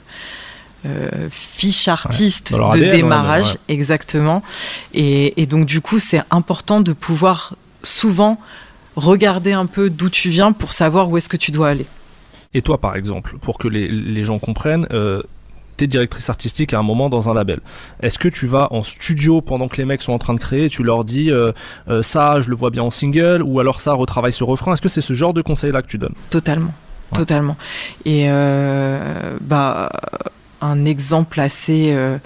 euh, 0.86 1.30
fiche 1.32 1.88
artiste 1.88 2.52
de 2.54 2.62
ADN, 2.62 2.82
ouais, 2.82 2.90
démarrage, 2.98 3.52
ouais. 3.52 3.60
exactement. 3.70 4.44
Et, 4.94 5.42
et 5.42 5.46
donc 5.46 5.66
du 5.66 5.80
coup 5.80 6.00
c'est 6.00 6.22
important 6.32 6.82
de 6.82 6.92
pouvoir 6.92 7.56
souvent 7.84 8.40
regarder 8.96 9.54
un 9.54 9.68
peu 9.68 9.90
d'où 9.90 10.10
tu 10.10 10.30
viens 10.30 10.52
pour 10.52 10.74
savoir 10.74 11.10
où 11.10 11.18
est-ce 11.18 11.30
que 11.30 11.38
tu 11.38 11.52
dois 11.52 11.70
aller. 11.70 11.86
Et 12.54 12.62
toi, 12.62 12.80
par 12.80 12.96
exemple, 12.96 13.38
pour 13.40 13.58
que 13.58 13.68
les, 13.68 13.88
les 13.88 14.24
gens 14.24 14.40
comprennent, 14.40 14.88
euh, 14.92 15.22
t'es 15.78 15.86
directrice 15.86 16.30
artistique 16.30 16.74
à 16.74 16.80
un 16.80 16.84
moment 16.84 17.10
dans 17.10 17.30
un 17.30 17.34
label. 17.36 17.60
Est-ce 18.02 18.18
que 18.18 18.28
tu 18.28 18.48
vas 18.48 18.70
en 18.72 18.82
studio 18.82 19.42
pendant 19.42 19.68
que 19.68 19.78
les 19.78 19.86
mecs 19.86 20.02
sont 20.02 20.14
en 20.14 20.18
train 20.18 20.34
de 20.34 20.40
créer 20.40 20.66
et 20.66 20.70
tu 20.70 20.82
leur 20.84 21.04
dis 21.04 21.30
euh, 21.30 21.52
euh, 21.88 22.02
ça, 22.02 22.42
je 22.42 22.50
le 22.50 22.56
vois 22.56 22.72
bien 22.72 22.84
en 22.84 22.92
single, 22.92 23.44
ou 23.44 23.60
alors 23.60 23.82
ça, 23.82 23.94
retravaille 23.94 24.34
ce 24.34 24.44
refrain? 24.44 24.74
Est-ce 24.74 24.82
que 24.82 24.90
c'est 24.90 25.02
ce 25.02 25.14
genre 25.14 25.34
de 25.34 25.44
conseil-là 25.44 25.84
que 25.84 25.88
tu 25.88 26.00
donnes? 26.00 26.16
Totalement. 26.32 26.74
Ouais. 27.12 27.20
Totalement. 27.20 27.58
Et 28.06 28.28
bah, 29.42 29.92
un 30.62 30.86
exemple 30.86 31.40
assez, 31.40 31.92
euh, 31.94 32.18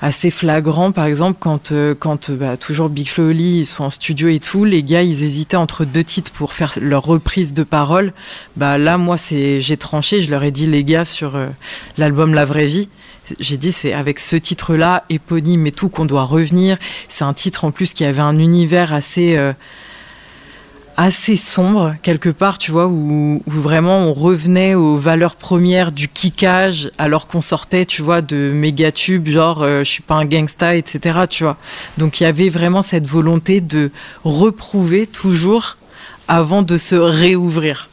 assez 0.00 0.30
flagrant, 0.30 0.92
par 0.92 1.06
exemple, 1.06 1.38
quand, 1.40 1.72
euh, 1.72 1.94
quand 1.98 2.30
euh, 2.30 2.36
bah, 2.36 2.56
toujours 2.56 2.88
Big 2.88 3.08
Flo 3.08 3.30
et 3.30 3.34
ils 3.34 3.66
sont 3.66 3.84
en 3.84 3.90
studio 3.90 4.28
et 4.28 4.40
tout, 4.40 4.64
les 4.64 4.82
gars, 4.82 5.02
ils 5.02 5.22
hésitaient 5.22 5.56
entre 5.56 5.84
deux 5.84 6.04
titres 6.04 6.32
pour 6.32 6.52
faire 6.52 6.72
leur 6.80 7.04
reprise 7.04 7.52
de 7.52 7.62
parole. 7.62 8.12
Bah, 8.56 8.78
là, 8.78 8.98
moi, 8.98 9.16
j'ai 9.18 9.76
tranché, 9.76 10.22
je 10.22 10.30
leur 10.30 10.42
ai 10.42 10.50
dit, 10.50 10.66
les 10.66 10.84
gars, 10.84 11.04
sur 11.04 11.38
l'album 11.98 12.34
La 12.34 12.44
Vraie 12.44 12.66
Vie, 12.66 12.88
j'ai 13.40 13.56
dit, 13.56 13.72
c'est 13.72 13.92
avec 13.92 14.20
ce 14.20 14.36
titre-là, 14.36 15.04
éponyme 15.10 15.66
et 15.66 15.72
tout, 15.72 15.88
qu'on 15.88 16.04
doit 16.04 16.24
revenir. 16.24 16.78
C'est 17.08 17.24
un 17.24 17.34
titre 17.34 17.64
en 17.64 17.70
plus 17.70 17.92
qui 17.92 18.04
avait 18.04 18.20
un 18.20 18.38
univers 18.38 18.92
assez. 18.92 19.36
Assez 20.96 21.36
sombre 21.36 21.94
quelque 22.02 22.28
part, 22.30 22.58
tu 22.58 22.72
vois, 22.72 22.86
où, 22.86 23.42
où 23.46 23.50
vraiment 23.50 23.98
on 23.98 24.14
revenait 24.14 24.74
aux 24.74 24.96
valeurs 24.96 25.36
premières 25.36 25.92
du 25.92 26.08
kickage 26.08 26.90
alors 26.98 27.26
qu'on 27.26 27.42
sortait, 27.42 27.84
tu 27.84 28.02
vois, 28.02 28.22
de 28.22 28.50
méga 28.52 28.90
tubes 28.90 29.28
genre 29.28 29.62
euh, 29.62 29.80
je 29.80 29.90
suis 29.90 30.02
pas 30.02 30.14
un 30.14 30.24
gangsta, 30.24 30.74
etc. 30.74 31.20
Tu 31.28 31.44
vois. 31.44 31.56
Donc 31.98 32.20
il 32.20 32.24
y 32.24 32.26
avait 32.26 32.48
vraiment 32.48 32.82
cette 32.82 33.06
volonté 33.06 33.60
de 33.60 33.90
reprouver 34.24 35.06
toujours 35.06 35.76
avant 36.28 36.62
de 36.62 36.76
se 36.76 36.96
réouvrir. 36.96 37.88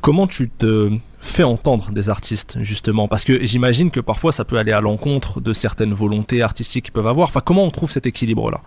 Comment 0.00 0.26
tu 0.26 0.50
te 0.50 0.90
fais 1.20 1.44
entendre 1.44 1.92
des 1.92 2.10
artistes, 2.10 2.58
justement? 2.60 3.08
Parce 3.08 3.24
que 3.24 3.46
j'imagine 3.46 3.90
que 3.90 4.00
parfois 4.00 4.32
ça 4.32 4.44
peut 4.44 4.58
aller 4.58 4.72
à 4.72 4.80
l'encontre 4.80 5.40
de 5.40 5.52
certaines 5.52 5.94
volontés 5.94 6.42
artistiques 6.42 6.86
qu'ils 6.86 6.92
peuvent 6.92 7.06
avoir. 7.06 7.28
Enfin, 7.28 7.40
comment 7.42 7.64
on 7.64 7.70
trouve 7.70 7.90
cet 7.90 8.06
équilibre-là? 8.06 8.60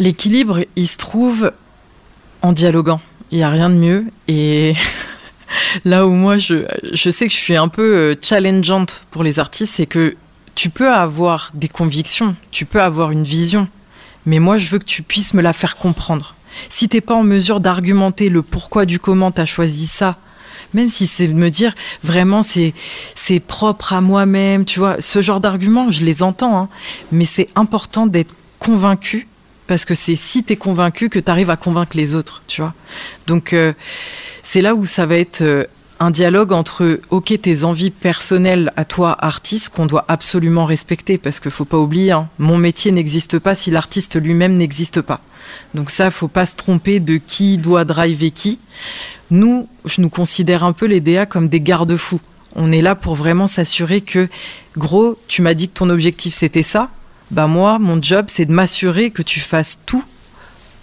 L'équilibre, 0.00 0.64
il 0.74 0.88
se 0.88 0.96
trouve 0.96 1.52
en 2.44 2.52
dialoguant. 2.52 3.00
Il 3.30 3.38
n'y 3.38 3.42
a 3.42 3.48
rien 3.48 3.70
de 3.70 3.76
mieux. 3.76 4.04
Et 4.28 4.74
là 5.84 6.06
où 6.06 6.10
moi, 6.10 6.36
je, 6.36 6.66
je 6.92 7.10
sais 7.10 7.26
que 7.26 7.32
je 7.32 7.38
suis 7.38 7.56
un 7.56 7.68
peu 7.68 7.94
euh, 7.96 8.14
challengeante 8.20 9.06
pour 9.10 9.24
les 9.24 9.38
artistes, 9.40 9.72
c'est 9.74 9.86
que 9.86 10.14
tu 10.54 10.68
peux 10.68 10.92
avoir 10.92 11.50
des 11.54 11.68
convictions, 11.68 12.36
tu 12.50 12.66
peux 12.66 12.80
avoir 12.80 13.10
une 13.10 13.24
vision, 13.24 13.66
mais 14.26 14.38
moi, 14.38 14.58
je 14.58 14.68
veux 14.68 14.78
que 14.78 14.84
tu 14.84 15.02
puisses 15.02 15.34
me 15.34 15.42
la 15.42 15.52
faire 15.52 15.76
comprendre. 15.78 16.36
Si 16.68 16.88
t'es 16.88 17.00
pas 17.00 17.14
en 17.14 17.24
mesure 17.24 17.60
d'argumenter 17.60 18.28
le 18.28 18.42
pourquoi 18.42 18.84
du 18.84 19.00
comment 19.00 19.32
tu 19.32 19.40
as 19.40 19.46
choisi 19.46 19.86
ça, 19.86 20.16
Même 20.74 20.88
si 20.88 21.06
c'est 21.06 21.28
de 21.28 21.32
me 21.32 21.50
dire 21.50 21.74
vraiment 22.02 22.42
c'est 22.42 22.74
c'est 23.14 23.40
propre 23.40 23.92
à 23.92 24.00
moi-même, 24.00 24.64
tu 24.64 24.80
vois. 24.80 24.96
Ce 25.00 25.22
genre 25.22 25.40
d'arguments, 25.40 25.90
je 25.90 26.04
les 26.04 26.22
entends, 26.22 26.56
hein. 26.58 26.68
mais 27.10 27.26
c'est 27.26 27.48
important 27.54 28.06
d'être 28.06 28.34
convaincu 28.58 29.28
parce 29.66 29.84
que 29.84 29.94
c'est 29.94 30.16
si 30.16 30.44
tu 30.44 30.52
es 30.52 30.56
convaincu 30.56 31.08
que 31.08 31.18
tu 31.18 31.30
arrives 31.30 31.50
à 31.50 31.56
convaincre 31.56 31.96
les 31.96 32.14
autres, 32.14 32.42
tu 32.46 32.60
vois. 32.60 32.74
Donc 33.26 33.52
euh, 33.52 33.72
c'est 34.42 34.60
là 34.60 34.74
où 34.74 34.86
ça 34.86 35.06
va 35.06 35.16
être 35.16 35.42
euh, 35.42 35.64
un 36.00 36.10
dialogue 36.10 36.52
entre 36.52 37.00
ok 37.10 37.40
tes 37.40 37.64
envies 37.64 37.90
personnelles 37.90 38.72
à 38.76 38.84
toi 38.84 39.16
artiste 39.24 39.70
qu'on 39.70 39.86
doit 39.86 40.04
absolument 40.08 40.66
respecter 40.66 41.18
parce 41.18 41.40
qu'il 41.40 41.50
faut 41.50 41.64
pas 41.64 41.78
oublier 41.78 42.12
hein, 42.12 42.28
mon 42.38 42.58
métier 42.58 42.92
n'existe 42.92 43.38
pas 43.38 43.54
si 43.54 43.70
l'artiste 43.70 44.20
lui-même 44.20 44.56
n'existe 44.56 45.00
pas. 45.00 45.20
Donc 45.74 45.90
ça 45.90 46.10
faut 46.10 46.28
pas 46.28 46.46
se 46.46 46.56
tromper 46.56 47.00
de 47.00 47.16
qui 47.16 47.58
doit 47.58 47.84
driver 47.84 48.30
qui. 48.30 48.58
Nous 49.30 49.68
je 49.84 50.00
nous 50.00 50.10
considère 50.10 50.64
un 50.64 50.72
peu 50.72 50.86
les 50.86 51.00
DA 51.00 51.26
comme 51.26 51.48
des 51.48 51.60
garde-fous. 51.60 52.20
On 52.56 52.70
est 52.70 52.82
là 52.82 52.94
pour 52.94 53.14
vraiment 53.14 53.46
s'assurer 53.46 54.00
que 54.00 54.28
gros 54.76 55.18
tu 55.28 55.42
m'as 55.42 55.54
dit 55.54 55.68
que 55.68 55.74
ton 55.74 55.90
objectif 55.90 56.34
c'était 56.34 56.62
ça 56.62 56.90
bah 57.34 57.48
moi 57.48 57.80
mon 57.80 58.00
job 58.00 58.26
c'est 58.28 58.46
de 58.46 58.52
m'assurer 58.52 59.10
que 59.10 59.22
tu 59.22 59.40
fasses 59.40 59.78
tout 59.86 60.04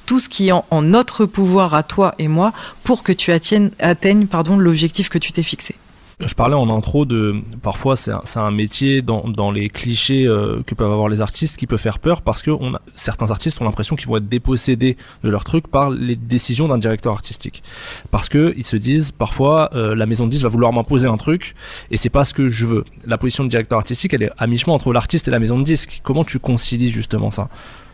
tout 0.05 0.19
ce 0.19 0.27
qui 0.27 0.49
est 0.49 0.51
en, 0.51 0.81
notre 0.81 1.25
pouvoir 1.25 1.73
à 1.73 1.83
toi 1.83 2.13
et 2.19 2.27
moi 2.27 2.51
pour 2.83 3.03
que 3.03 3.13
tu 3.13 3.31
atteignes, 3.31 4.27
l'objectif 4.59 5.07
que 5.07 5.17
tu 5.17 5.31
t'es 5.31 5.43
fixé. 5.43 5.75
Je 6.23 6.35
parlais 6.35 6.55
en 6.55 6.69
intro 6.69 7.05
de 7.05 7.35
parfois 7.63 7.95
c'est 7.95 8.11
un, 8.35 8.51
métier 8.51 9.01
dans, 9.01 9.51
les 9.51 9.69
clichés 9.69 10.27
euh, 10.27 10.61
que 10.65 10.75
peuvent 10.75 10.91
avoir 10.91 11.09
les 11.09 11.19
artistes 11.19 11.57
qui 11.57 11.65
peut 11.65 11.77
faire 11.77 11.97
peur 11.97 12.21
parce 12.21 12.43
que 12.43 12.51
certains 12.95 13.31
artistes 13.31 13.59
ont 13.59 13.65
l'impression 13.65 13.95
qu'ils 13.95 14.07
vont 14.07 14.17
être 14.17 14.29
dépossédés 14.29 14.97
de 15.23 15.29
leur 15.29 15.43
truc 15.43 15.67
par 15.67 15.89
les 15.89 16.15
décisions 16.15 16.67
d'un 16.67 16.77
directeur 16.77 17.13
artistique 17.13 17.63
parce 18.11 18.29
que 18.29 18.53
ils 18.55 18.65
se 18.65 18.77
disent 18.77 19.11
parfois 19.11 19.71
euh, 19.73 19.95
la 19.95 20.05
maison 20.05 20.25
de 20.25 20.31
disques 20.31 20.43
va 20.43 20.49
vouloir 20.49 20.71
m'imposer 20.73 21.07
un 21.07 21.17
truc 21.17 21.55
et 21.89 21.97
c'est 21.97 22.09
pas 22.09 22.23
ce 22.23 22.35
que 22.35 22.49
je 22.49 22.67
veux. 22.67 22.85
La 23.05 23.17
position 23.17 23.43
de 23.43 23.49
directeur 23.49 23.79
artistique 23.79 24.13
elle 24.13 24.23
est 24.23 24.31
à 24.37 24.45
mi-chemin 24.45 24.73
entre 24.73 24.93
l'artiste 24.93 25.27
et 25.27 25.31
la 25.31 25.39
maison 25.39 25.57
de 25.57 25.63
disques. 25.63 26.01
Comment 26.03 26.23
tu 26.23 26.37
concilies 26.37 26.91
justement 26.91 27.31
ça? 27.31 27.49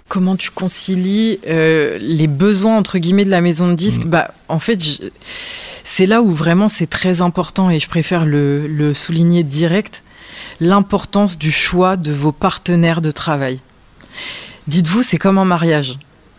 Comment 0.07 0.35
tu 0.35 0.51
concilies 0.51 1.39
euh, 1.47 1.97
les 1.99 2.27
besoins 2.27 2.77
entre 2.77 2.97
guillemets 2.97 3.25
de 3.25 3.29
la 3.29 3.41
maison 3.41 3.67
de 3.67 3.73
disques 3.73 4.05
Mm. 4.05 4.09
Bah 4.09 4.33
en 4.47 4.59
fait 4.59 4.79
c'est 5.83 6.05
là 6.05 6.21
où 6.21 6.31
vraiment 6.31 6.67
c'est 6.67 6.87
très 6.87 7.21
important 7.21 7.69
et 7.69 7.79
je 7.79 7.87
préfère 7.87 8.25
le, 8.25 8.67
le 8.67 8.93
souligner 8.93 9.43
direct 9.43 10.03
l'importance 10.59 11.37
du 11.37 11.51
choix 11.51 11.95
de 11.95 12.11
vos 12.11 12.31
partenaires 12.31 13.01
de 13.01 13.11
travail. 13.11 13.59
Dites-vous, 14.67 15.03
c'est 15.03 15.17
comme 15.17 15.37
un 15.37 15.45
mariage. 15.45 15.95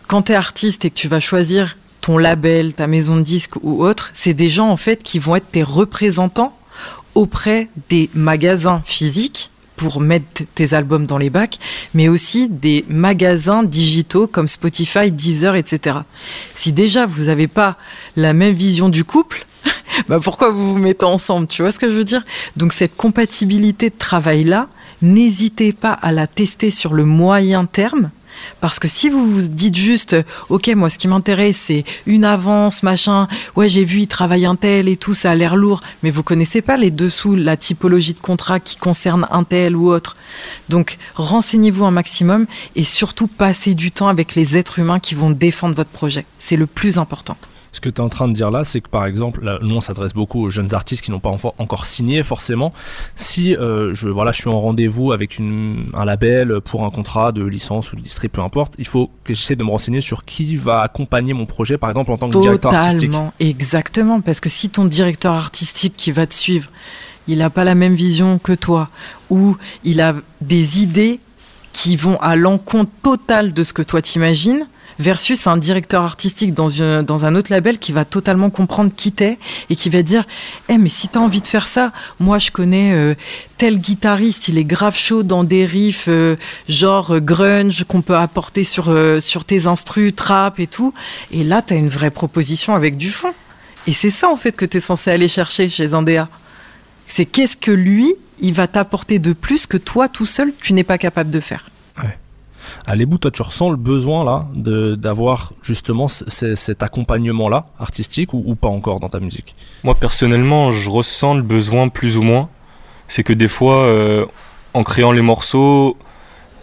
Quand 0.07 0.23
tu 0.23 0.33
es 0.33 0.35
artiste 0.35 0.85
et 0.85 0.89
que 0.89 0.95
tu 0.95 1.07
vas 1.07 1.19
choisir 1.19 1.77
ton 2.01 2.17
label, 2.17 2.73
ta 2.73 2.87
maison 2.87 3.17
de 3.17 3.21
disques 3.21 3.55
ou 3.61 3.83
autre, 3.83 4.11
c'est 4.13 4.33
des 4.33 4.49
gens 4.49 4.69
en 4.69 4.77
fait 4.77 5.03
qui 5.03 5.19
vont 5.19 5.35
être 5.35 5.51
tes 5.51 5.63
représentants 5.63 6.55
auprès 7.15 7.69
des 7.89 8.09
magasins 8.13 8.81
physiques 8.85 9.49
pour 9.79 10.01
mettre 10.01 10.43
tes 10.55 10.73
albums 10.73 11.05
dans 11.05 11.17
les 11.17 11.29
bacs, 11.29 11.57
mais 11.93 12.09
aussi 12.09 12.49
des 12.49 12.83
magasins 12.89 13.63
digitaux 13.63 14.27
comme 14.27 14.49
Spotify, 14.49 15.09
Deezer, 15.09 15.55
etc. 15.55 15.99
Si 16.53 16.73
déjà 16.73 17.05
vous 17.05 17.25
n'avez 17.25 17.47
pas 17.47 17.77
la 18.17 18.33
même 18.33 18.53
vision 18.53 18.89
du 18.89 19.05
couple, 19.05 19.45
bah 20.09 20.19
pourquoi 20.21 20.51
vous 20.51 20.73
vous 20.73 20.77
mettez 20.77 21.05
ensemble 21.05 21.47
Tu 21.47 21.61
vois 21.61 21.71
ce 21.71 21.79
que 21.79 21.89
je 21.89 21.95
veux 21.95 22.03
dire? 22.03 22.25
Donc 22.57 22.73
cette 22.73 22.97
compatibilité 22.97 23.89
de 23.89 23.95
travail-là, 23.97 24.67
n'hésitez 25.01 25.71
pas 25.71 25.93
à 25.93 26.11
la 26.11 26.27
tester 26.27 26.71
sur 26.71 26.93
le 26.93 27.05
moyen 27.05 27.63
terme. 27.63 28.11
Parce 28.61 28.79
que 28.79 28.87
si 28.87 29.09
vous 29.09 29.31
vous 29.31 29.47
dites 29.49 29.75
juste, 29.75 30.15
ok, 30.49 30.67
moi 30.75 30.89
ce 30.89 30.97
qui 30.97 31.07
m'intéresse 31.07 31.57
c'est 31.57 31.83
une 32.05 32.25
avance, 32.25 32.83
machin, 32.83 33.27
ouais 33.55 33.69
j'ai 33.69 33.85
vu 33.85 34.01
il 34.01 34.07
travaille 34.07 34.45
un 34.45 34.55
tel 34.55 34.87
et 34.87 34.97
tout, 34.97 35.13
ça 35.13 35.31
a 35.31 35.35
l'air 35.35 35.55
lourd, 35.55 35.81
mais 36.03 36.11
vous 36.11 36.23
connaissez 36.23 36.61
pas 36.61 36.77
les 36.77 36.91
dessous, 36.91 37.35
la 37.35 37.57
typologie 37.57 38.13
de 38.13 38.19
contrat 38.19 38.59
qui 38.59 38.77
concerne 38.77 39.27
un 39.31 39.43
tel 39.43 39.75
ou 39.75 39.91
autre. 39.91 40.15
Donc 40.69 40.97
renseignez-vous 41.15 41.85
un 41.85 41.91
maximum 41.91 42.45
et 42.75 42.83
surtout 42.83 43.27
passez 43.27 43.75
du 43.75 43.91
temps 43.91 44.07
avec 44.07 44.35
les 44.35 44.57
êtres 44.57 44.79
humains 44.79 44.99
qui 44.99 45.15
vont 45.15 45.29
défendre 45.29 45.75
votre 45.75 45.89
projet. 45.89 46.25
C'est 46.37 46.57
le 46.57 46.67
plus 46.67 46.97
important. 46.97 47.37
Ce 47.71 47.81
que 47.81 47.89
tu 47.89 47.95
es 47.95 48.01
en 48.01 48.09
train 48.09 48.27
de 48.27 48.33
dire 48.33 48.51
là, 48.51 48.63
c'est 48.63 48.81
que 48.81 48.89
par 48.89 49.05
exemple, 49.05 49.41
nous 49.61 49.75
on 49.75 49.81
s'adresse 49.81 50.13
beaucoup 50.13 50.45
aux 50.45 50.49
jeunes 50.49 50.73
artistes 50.73 51.03
qui 51.03 51.11
n'ont 51.11 51.19
pas 51.19 51.35
encore 51.57 51.85
signé 51.85 52.23
forcément. 52.23 52.73
Si 53.15 53.55
euh, 53.55 53.93
je, 53.93 54.09
voilà, 54.09 54.31
je 54.31 54.41
suis 54.41 54.49
en 54.49 54.59
rendez-vous 54.59 55.11
avec 55.11 55.39
un 55.39 56.05
label 56.05 56.61
pour 56.61 56.85
un 56.85 56.89
contrat 56.89 57.31
de 57.31 57.43
licence 57.43 57.93
ou 57.93 57.95
de 57.95 58.01
distrib, 58.01 58.31
peu 58.31 58.41
importe, 58.41 58.73
il 58.77 58.87
faut 58.87 59.09
que 59.23 59.33
j'essaie 59.33 59.55
de 59.55 59.63
me 59.63 59.69
renseigner 59.69 60.01
sur 60.01 60.25
qui 60.25 60.55
va 60.55 60.81
accompagner 60.81 61.33
mon 61.33 61.45
projet, 61.45 61.77
par 61.77 61.89
exemple 61.89 62.11
en 62.11 62.17
tant 62.17 62.29
que 62.29 62.39
directeur 62.39 62.73
artistique. 62.73 63.11
Exactement. 63.39 64.21
Parce 64.21 64.39
que 64.39 64.49
si 64.49 64.69
ton 64.69 64.85
directeur 64.85 65.33
artistique 65.33 65.93
qui 65.95 66.11
va 66.11 66.27
te 66.27 66.33
suivre, 66.33 66.69
il 67.27 67.39
n'a 67.39 67.49
pas 67.49 67.63
la 67.63 67.75
même 67.75 67.95
vision 67.95 68.39
que 68.39 68.53
toi, 68.53 68.89
ou 69.29 69.55
il 69.83 70.01
a 70.01 70.15
des 70.41 70.81
idées 70.81 71.19
qui 71.73 71.95
vont 71.95 72.19
à 72.21 72.35
l'encontre 72.35 72.91
total 73.03 73.53
de 73.53 73.63
ce 73.63 73.73
que 73.73 73.83
toi 73.83 74.01
t'imagines, 74.01 74.67
versus 74.99 75.47
un 75.47 75.57
directeur 75.57 76.03
artistique 76.03 76.53
dans, 76.53 76.69
une- 76.69 77.01
dans 77.01 77.25
un 77.25 77.33
autre 77.35 77.51
label 77.51 77.79
qui 77.79 77.91
va 77.91 78.05
totalement 78.05 78.49
comprendre 78.49 78.91
qui 78.95 79.11
t'es 79.11 79.39
et 79.69 79.75
qui 79.75 79.89
va 79.89 80.03
dire 80.03 80.25
Eh, 80.67 80.77
mais 80.77 80.89
si 80.89 81.07
t'as 81.07 81.19
envie 81.21 81.41
de 81.41 81.47
faire 81.47 81.67
ça, 81.67 81.91
moi 82.19 82.37
je 82.37 82.51
connais 82.51 82.91
euh, 82.93 83.15
tel 83.57 83.79
guitariste, 83.79 84.49
il 84.49 84.57
est 84.57 84.65
grave 84.65 84.95
chaud 84.97 85.23
dans 85.23 85.43
des 85.43 85.65
riffs 85.65 86.05
euh, 86.09 86.35
genre 86.67 87.15
euh, 87.15 87.19
grunge 87.19 87.85
qu'on 87.87 88.01
peut 88.01 88.17
apporter 88.17 88.63
sur, 88.63 88.89
euh, 88.89 89.19
tes 89.47 89.67
instrus, 89.67 90.13
trap 90.15 90.59
et 90.59 90.67
tout. 90.67 90.93
Et 91.31 91.43
là, 91.43 91.61
t'as 91.61 91.75
une 91.75 91.89
vraie 91.89 92.11
proposition 92.11 92.75
avec 92.75 92.97
du 92.97 93.09
fond. 93.09 93.33
Et 93.87 93.93
c'est 93.93 94.09
ça 94.09 94.29
en 94.29 94.35
fait 94.37 94.51
que 94.51 94.65
t'es 94.65 94.81
censé 94.81 95.09
aller 95.09 95.27
chercher 95.29 95.69
chez 95.69 95.93
un. 95.93 96.03
C'est 97.07 97.25
qu'est-ce 97.25 97.57
que 97.57 97.71
lui, 97.71 98.13
il 98.39 98.53
va 98.53 98.67
t'apporter 98.67 99.17
de 99.17 99.33
plus 99.33 99.65
que 99.65 99.77
toi 99.77 100.09
tout 100.09 100.25
seul, 100.25 100.51
tu 100.61 100.73
n'es 100.73 100.83
pas 100.83 100.97
capable 100.97 101.29
de 101.31 101.39
faire. 101.39 101.69
À 102.85 102.95
l'ébou, 102.95 103.17
toi, 103.17 103.31
tu 103.31 103.41
ressens 103.41 103.69
le 103.69 103.77
besoin 103.77 104.23
là 104.23 104.47
d'avoir 104.55 105.53
justement 105.61 106.07
cet 106.07 106.83
accompagnement 106.83 107.49
là 107.49 107.67
artistique 107.79 108.33
ou, 108.33 108.55
pas 108.55 108.67
encore 108.67 108.99
dans 108.99 109.09
ta 109.09 109.19
musique? 109.19 109.55
Moi 109.83 109.95
personnellement, 109.95 110.71
je 110.71 110.89
ressens 110.89 111.35
le 111.35 111.43
besoin 111.43 111.89
plus 111.89 112.17
ou 112.17 112.21
moins. 112.21 112.49
C'est 113.07 113.23
que 113.23 113.33
des 113.33 113.47
fois, 113.47 113.85
euh, 113.85 114.25
en 114.73 114.83
créant 114.83 115.11
les 115.11 115.21
morceaux, 115.21 115.97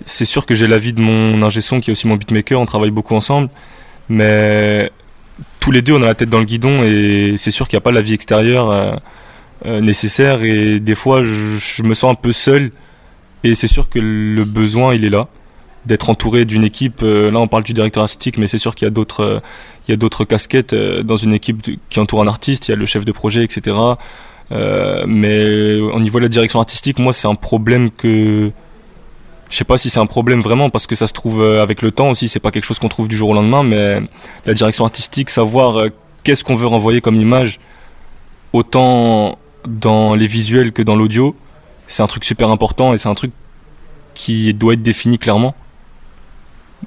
c'est 0.04 0.24
sûr 0.24 0.46
que 0.46 0.54
j'ai 0.54 0.66
l'avis 0.66 0.92
de 0.92 1.00
mon 1.00 1.42
ingé 1.42 1.60
son 1.60 1.80
qui 1.80 1.90
est 1.90 1.92
aussi 1.92 2.06
mon 2.06 2.16
beatmaker, 2.16 2.60
on 2.60 2.66
travaille 2.66 2.90
beaucoup 2.90 3.14
ensemble, 3.14 3.48
mais 4.08 4.90
tous 5.60 5.70
les 5.70 5.82
deux 5.82 5.94
on 5.94 6.02
a 6.02 6.06
la 6.06 6.14
tête 6.14 6.30
dans 6.30 6.38
le 6.38 6.44
guidon 6.44 6.84
et 6.84 7.34
c'est 7.36 7.50
sûr 7.50 7.66
qu'il 7.66 7.76
n'y 7.76 7.82
a 7.82 7.82
pas 7.82 7.92
la 7.92 8.00
vie 8.00 8.14
extérieure 8.14 8.70
euh, 8.70 8.94
euh, 9.64 9.80
nécessaire. 9.80 10.44
Et 10.44 10.80
des 10.80 10.94
fois 10.94 11.22
je 11.22 11.82
me 11.82 11.94
sens 11.94 12.12
un 12.12 12.14
peu 12.14 12.32
seul 12.32 12.70
et 13.42 13.54
c'est 13.54 13.66
sûr 13.66 13.88
que 13.88 13.98
le 13.98 14.44
besoin 14.44 14.94
il 14.94 15.04
est 15.04 15.10
là 15.10 15.28
d'être 15.86 16.10
entouré 16.10 16.44
d'une 16.44 16.64
équipe. 16.64 17.02
euh, 17.02 17.30
là 17.30 17.38
on 17.38 17.48
parle 17.48 17.62
du 17.62 17.72
directeur 17.72 18.02
artistique, 18.02 18.38
mais 18.38 18.46
c'est 18.46 18.58
sûr 18.58 18.74
qu'il 18.74 18.86
y 18.86 18.88
a 18.88 18.90
d'autres 18.90 19.20
euh, 19.20 19.40
il 19.88 19.92
y 19.92 19.94
a 19.94 19.96
d'autres 19.96 20.24
casquettes 20.24 20.72
euh, 20.72 21.02
dans 21.02 21.16
une 21.16 21.32
équipe 21.32 21.70
qui 21.88 22.00
entoure 22.00 22.20
un 22.20 22.26
artiste, 22.26 22.68
il 22.68 22.72
y 22.72 22.74
a 22.74 22.76
le 22.76 22.86
chef 22.86 23.04
de 23.04 23.12
projet, 23.12 23.44
etc. 23.44 23.76
Mais 24.50 25.74
au 25.76 26.00
niveau 26.00 26.18
de 26.18 26.24
la 26.24 26.28
direction 26.28 26.60
artistique, 26.60 26.98
moi, 26.98 27.12
c'est 27.12 27.28
un 27.28 27.34
problème 27.34 27.90
que. 27.90 28.50
Je 29.48 29.56
sais 29.56 29.64
pas 29.64 29.78
si 29.78 29.90
c'est 29.90 30.00
un 30.00 30.06
problème 30.06 30.40
vraiment, 30.40 30.70
parce 30.70 30.88
que 30.88 30.96
ça 30.96 31.06
se 31.06 31.12
trouve 31.12 31.40
avec 31.42 31.82
le 31.82 31.92
temps 31.92 32.10
aussi, 32.10 32.28
c'est 32.28 32.40
pas 32.40 32.50
quelque 32.50 32.64
chose 32.64 32.80
qu'on 32.80 32.88
trouve 32.88 33.06
du 33.06 33.16
jour 33.16 33.30
au 33.30 33.34
lendemain, 33.34 33.62
mais 33.62 34.00
la 34.44 34.54
direction 34.54 34.84
artistique, 34.84 35.30
savoir 35.30 35.86
qu'est-ce 36.24 36.42
qu'on 36.42 36.56
veut 36.56 36.66
renvoyer 36.66 37.00
comme 37.00 37.14
image, 37.14 37.60
autant 38.52 39.38
dans 39.66 40.16
les 40.16 40.26
visuels 40.26 40.72
que 40.72 40.82
dans 40.82 40.96
l'audio, 40.96 41.36
c'est 41.86 42.02
un 42.02 42.08
truc 42.08 42.24
super 42.24 42.50
important 42.50 42.92
et 42.92 42.98
c'est 42.98 43.08
un 43.08 43.14
truc 43.14 43.30
qui 44.14 44.52
doit 44.54 44.74
être 44.74 44.82
défini 44.82 45.18
clairement. 45.18 45.54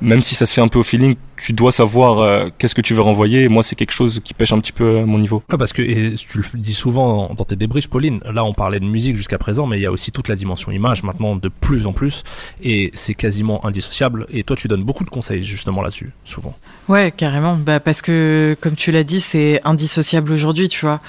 Même 0.01 0.21
si 0.21 0.35
ça 0.35 0.45
se 0.45 0.53
fait 0.53 0.61
un 0.61 0.67
peu 0.67 0.79
au 0.79 0.83
feeling, 0.83 1.15
tu 1.35 1.51
dois 1.51 1.71
savoir 1.71 2.19
euh, 2.19 2.49
qu'est-ce 2.57 2.75
que 2.75 2.81
tu 2.81 2.93
veux 2.93 3.01
renvoyer. 3.01 3.43
Et 3.43 3.47
moi, 3.49 3.63
c'est 3.63 3.75
quelque 3.75 3.91
chose 3.91 4.21
qui 4.23 4.33
pêche 4.33 4.53
un 4.53 4.59
petit 4.59 4.71
peu 4.71 4.99
à 4.99 5.05
mon 5.05 5.17
niveau. 5.17 5.43
Ah, 5.49 5.57
parce 5.57 5.73
que 5.73 5.81
et 5.81 6.13
tu 6.15 6.37
le 6.37 6.59
dis 6.59 6.73
souvent 6.73 7.33
dans, 7.35 7.43
tes 7.43 7.55
débriefs, 7.55 7.89
Pauline. 7.89 8.19
Là, 8.31 8.45
on 8.45 8.53
parlait 8.53 8.79
de 8.79 8.85
musique 8.85 9.15
jusqu'à 9.15 9.37
présent, 9.37 9.67
mais 9.67 9.77
il 9.77 9.81
y 9.81 9.85
a 9.85 9.91
aussi 9.91 10.11
toute 10.11 10.27
la 10.27 10.35
dimension 10.35 10.71
image 10.71 11.03
maintenant 11.03 11.35
de 11.35 11.49
plus 11.49 11.87
en 11.87 11.93
plus, 11.93 12.23
et 12.63 12.91
c'est 12.93 13.13
quasiment 13.13 13.65
indissociable. 13.65 14.25
Et 14.29 14.43
toi, 14.43 14.55
tu 14.55 14.67
donnes 14.67 14.83
beaucoup 14.83 15.03
de 15.03 15.09
conseils 15.09 15.43
justement 15.43 15.81
là-dessus, 15.81 16.11
souvent. 16.23 16.55
Ouais, 16.87 17.11
carrément. 17.15 17.55
Bah, 17.57 17.79
parce 17.79 18.01
que, 18.01 18.55
comme 18.61 18.75
tu 18.75 18.91
l'as 18.91 19.03
dit, 19.03 19.21
c'est 19.21 19.59
indissociable 19.65 20.31
aujourd'hui, 20.31 20.69
tu 20.69 20.85
vois. 20.85 21.01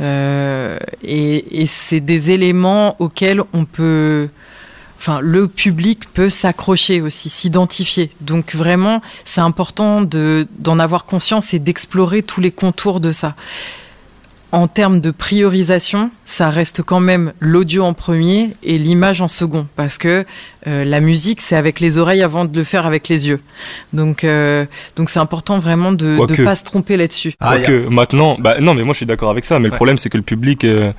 Euh, 0.00 0.78
et 1.02 1.62
et 1.62 1.66
c'est 1.66 2.00
des 2.00 2.30
éléments 2.30 2.96
auxquels 3.00 3.42
on 3.54 3.64
peut. 3.64 4.28
Enfin, 4.98 5.20
le 5.20 5.46
public 5.46 6.04
peut 6.14 6.30
s'accrocher 6.30 7.00
aussi, 7.00 7.28
s'identifier. 7.28 8.10
Donc 8.20 8.54
vraiment, 8.54 9.02
c'est 9.24 9.40
important 9.40 10.00
de 10.02 10.48
d'en 10.58 10.78
avoir 10.78 11.04
conscience 11.04 11.54
et 11.54 11.58
d'explorer 11.58 12.22
tous 12.22 12.40
les 12.40 12.50
contours 12.50 13.00
de 13.00 13.12
ça. 13.12 13.34
en 14.52 14.68
termes 14.68 15.00
de 15.00 15.10
priorisation, 15.10 16.10
ça 16.24 16.50
reste 16.50 16.82
quand 16.82 17.00
même 17.00 17.32
l'audio 17.40 17.84
en 17.84 17.94
premier 17.94 18.56
et 18.62 18.78
l'image 18.78 19.20
en 19.20 19.28
second, 19.28 19.66
parce 19.76 19.98
que 19.98 20.24
euh, 20.66 20.84
la 20.84 21.00
musique, 21.00 21.40
c'est 21.40 21.56
avec 21.56 21.80
les 21.80 21.98
oreilles 21.98 22.22
avant 22.22 22.44
de 22.44 22.56
le 22.56 22.64
faire 22.64 22.86
avec 22.86 23.08
les 23.08 23.28
yeux. 23.28 23.40
Donc, 23.92 24.24
euh, 24.24 24.64
donc 24.94 25.10
c'est 25.10 25.18
important 25.18 25.58
vraiment 25.58 25.92
de 25.92 26.16
ne 26.16 26.44
pas 26.44 26.54
se 26.54 26.64
tromper 26.64 26.96
là-dessus. 26.96 27.34
Ah, 27.40 27.58
que 27.58 27.88
maintenant, 27.88 28.36
bah, 28.38 28.60
non, 28.60 28.72
mais 28.74 28.84
moi 28.84 28.94
je 28.94 28.98
suis 28.98 29.06
d'accord 29.06 29.30
avec 29.30 29.44
ça, 29.44 29.58
mais 29.58 29.68
le 29.68 29.74
problème 29.74 29.98
c'est 29.98 30.08
que 30.10 30.16
le 30.16 30.22
public, 30.22 30.64
euh, 30.64 30.92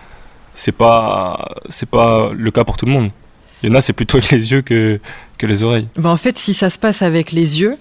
c'est 0.54 0.72
pas, 0.76 1.56
c'est 1.70 1.90
pas 1.90 2.32
le 2.34 2.52
cas 2.52 2.64
pour 2.64 2.78
tout 2.78 2.86
le 2.86 2.92
monde. 2.92 3.12
Il 3.64 3.70
y 3.70 3.72
en 3.72 3.76
a, 3.76 3.82
c'est 3.82 3.94
plutôt 3.94 4.20
les 4.32 4.52
yeux 4.52 4.62
que, 4.62 5.00
que 5.38 5.46
les 5.46 5.64
oreilles. 5.64 5.88
Bah, 5.96 6.10
en 6.10 6.18
fait, 6.18 6.38
si 6.38 6.54
ça 6.54 6.70
se 6.70 6.78
passe 6.78 7.02
avec 7.02 7.32
les 7.32 7.60
yeux, 7.60 7.76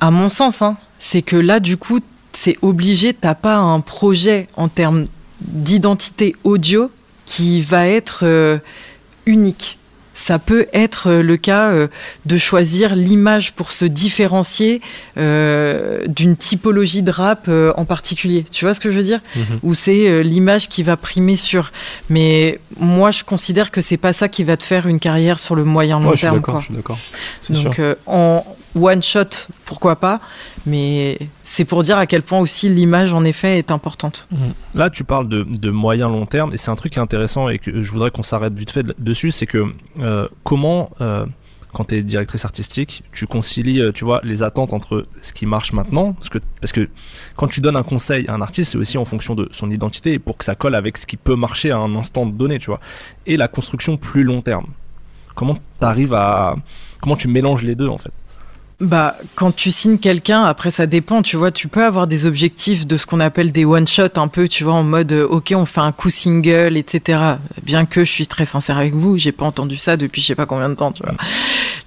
à 0.00 0.10
mon 0.10 0.28
sens, 0.28 0.62
hein, 0.62 0.76
c'est 0.98 1.22
que 1.22 1.36
là, 1.36 1.60
du 1.60 1.76
coup, 1.76 2.00
c'est 2.32 2.56
obligé, 2.62 3.14
t'as 3.14 3.34
pas 3.34 3.56
un 3.56 3.80
projet 3.80 4.48
en 4.56 4.68
termes 4.68 5.06
d'identité 5.40 6.34
audio 6.44 6.90
qui 7.24 7.60
va 7.60 7.86
être 7.86 8.20
euh, 8.24 8.58
unique. 9.26 9.78
Ça 10.14 10.38
peut 10.38 10.66
être 10.72 11.08
euh, 11.08 11.22
le 11.22 11.36
cas 11.36 11.70
euh, 11.70 11.88
de 12.26 12.36
choisir 12.36 12.94
l'image 12.94 13.52
pour 13.52 13.72
se 13.72 13.84
différencier 13.84 14.80
d'une 15.16 16.36
typologie 16.36 17.02
de 17.02 17.10
rap 17.10 17.48
en 17.48 17.84
particulier. 17.84 18.44
Tu 18.50 18.64
vois 18.64 18.74
ce 18.74 18.80
que 18.80 18.90
je 18.90 18.96
veux 18.96 19.02
dire? 19.04 19.20
Mhm. 19.36 19.60
Ou 19.62 19.74
c'est 19.74 20.22
l'image 20.22 20.68
qui 20.68 20.82
va 20.82 20.96
primer 20.96 21.36
sur. 21.36 21.70
Mais 22.10 22.60
moi, 22.78 23.10
je 23.10 23.24
considère 23.24 23.70
que 23.70 23.80
c'est 23.80 23.96
pas 23.96 24.12
ça 24.12 24.28
qui 24.28 24.44
va 24.44 24.56
te 24.56 24.62
faire 24.62 24.86
une 24.86 24.98
carrière 24.98 25.38
sur 25.38 25.54
le 25.54 25.64
moyen 25.64 26.00
long 26.00 26.12
terme. 26.12 26.40
Je 26.58 26.64
suis 26.64 26.74
d'accord. 26.74 26.98
Donc, 27.50 27.80
en 28.06 28.44
one 28.74 29.02
shot, 29.02 29.48
pourquoi 29.82 29.96
pas 29.96 30.20
mais 30.64 31.18
c'est 31.42 31.64
pour 31.64 31.82
dire 31.82 31.98
à 31.98 32.06
quel 32.06 32.22
point 32.22 32.38
aussi 32.38 32.68
l'image 32.68 33.12
en 33.12 33.24
effet 33.24 33.58
est 33.58 33.72
importante. 33.72 34.28
Mhm. 34.30 34.52
Là, 34.76 34.90
tu 34.90 35.02
parles 35.02 35.28
de, 35.28 35.70
moyen 35.70 36.08
long 36.08 36.24
terme 36.24 36.54
et 36.54 36.56
c'est 36.56 36.70
un 36.70 36.76
truc 36.76 36.98
intéressant 36.98 37.48
et 37.48 37.58
que 37.58 37.82
je 37.82 37.90
voudrais 37.90 38.12
qu'on 38.12 38.22
s'arrête 38.22 38.54
vite 38.54 38.70
fait 38.70 38.86
dessus, 39.00 39.32
c'est 39.32 39.46
que 39.46 39.66
euh, 39.98 40.28
comment, 40.44 40.90
euh, 41.00 41.26
quand 41.72 41.86
tu 41.86 41.96
es 41.96 42.02
directrice 42.04 42.44
artistique, 42.44 43.02
tu 43.12 43.26
concilies, 43.26 43.80
euh, 43.80 43.90
tu 43.90 44.04
vois, 44.04 44.20
les 44.22 44.44
attentes 44.44 44.72
entre 44.72 45.04
ce 45.20 45.32
qui 45.32 45.46
marche 45.46 45.72
maintenant, 45.72 46.12
parce 46.12 46.28
que, 46.28 46.38
parce 46.60 46.72
que 46.72 46.88
quand 47.34 47.48
tu 47.48 47.60
donnes 47.60 47.76
un 47.76 47.82
conseil 47.82 48.28
à 48.28 48.34
un 48.34 48.40
artiste, 48.40 48.72
c'est 48.72 48.78
aussi 48.78 48.98
en 48.98 49.04
fonction 49.04 49.34
de 49.34 49.48
son 49.50 49.68
identité 49.68 50.12
et 50.12 50.18
pour 50.20 50.36
que 50.38 50.44
ça 50.44 50.54
colle 50.54 50.76
avec 50.76 50.96
ce 50.96 51.06
qui 51.06 51.16
peut 51.16 51.34
marcher 51.34 51.72
à 51.72 51.78
un 51.78 51.96
instant 51.96 52.24
donné, 52.24 52.60
tu 52.60 52.66
vois, 52.66 52.78
et 53.26 53.36
la 53.36 53.48
construction 53.48 53.96
plus 53.96 54.22
long 54.22 54.42
terme. 54.42 54.66
Comment 55.34 55.54
tu 55.54 55.60
arrives 55.84 56.14
à, 56.14 56.54
comment 57.00 57.16
tu 57.16 57.26
mélanges 57.26 57.64
les 57.64 57.74
deux 57.74 57.88
en 57.88 57.98
fait? 57.98 58.12
Bah, 58.82 59.16
quand 59.36 59.54
tu 59.54 59.70
signes 59.70 59.98
quelqu'un, 59.98 60.42
après 60.42 60.72
ça 60.72 60.86
dépend, 60.86 61.22
tu 61.22 61.36
vois, 61.36 61.52
tu 61.52 61.68
peux 61.68 61.84
avoir 61.84 62.08
des 62.08 62.26
objectifs 62.26 62.86
de 62.86 62.96
ce 62.96 63.06
qu'on 63.06 63.20
appelle 63.20 63.52
des 63.52 63.64
one 63.64 63.86
shot 63.86 64.08
un 64.16 64.26
peu, 64.26 64.48
tu 64.48 64.64
vois, 64.64 64.74
en 64.74 64.82
mode 64.82 65.12
euh, 65.12 65.26
ok, 65.26 65.54
on 65.56 65.64
fait 65.64 65.80
un 65.80 65.92
coup 65.92 66.10
single, 66.10 66.76
etc. 66.76 67.20
Bien 67.62 67.86
que 67.86 68.04
je 68.04 68.10
suis 68.10 68.26
très 68.26 68.44
sincère 68.44 68.78
avec 68.78 68.94
vous, 68.94 69.16
j'ai 69.16 69.30
pas 69.30 69.46
entendu 69.46 69.76
ça 69.76 69.96
depuis 69.96 70.20
je 70.20 70.26
sais 70.26 70.34
pas 70.34 70.46
combien 70.46 70.68
de 70.68 70.74
temps, 70.74 70.90
tu 70.90 71.04
vois. 71.04 71.14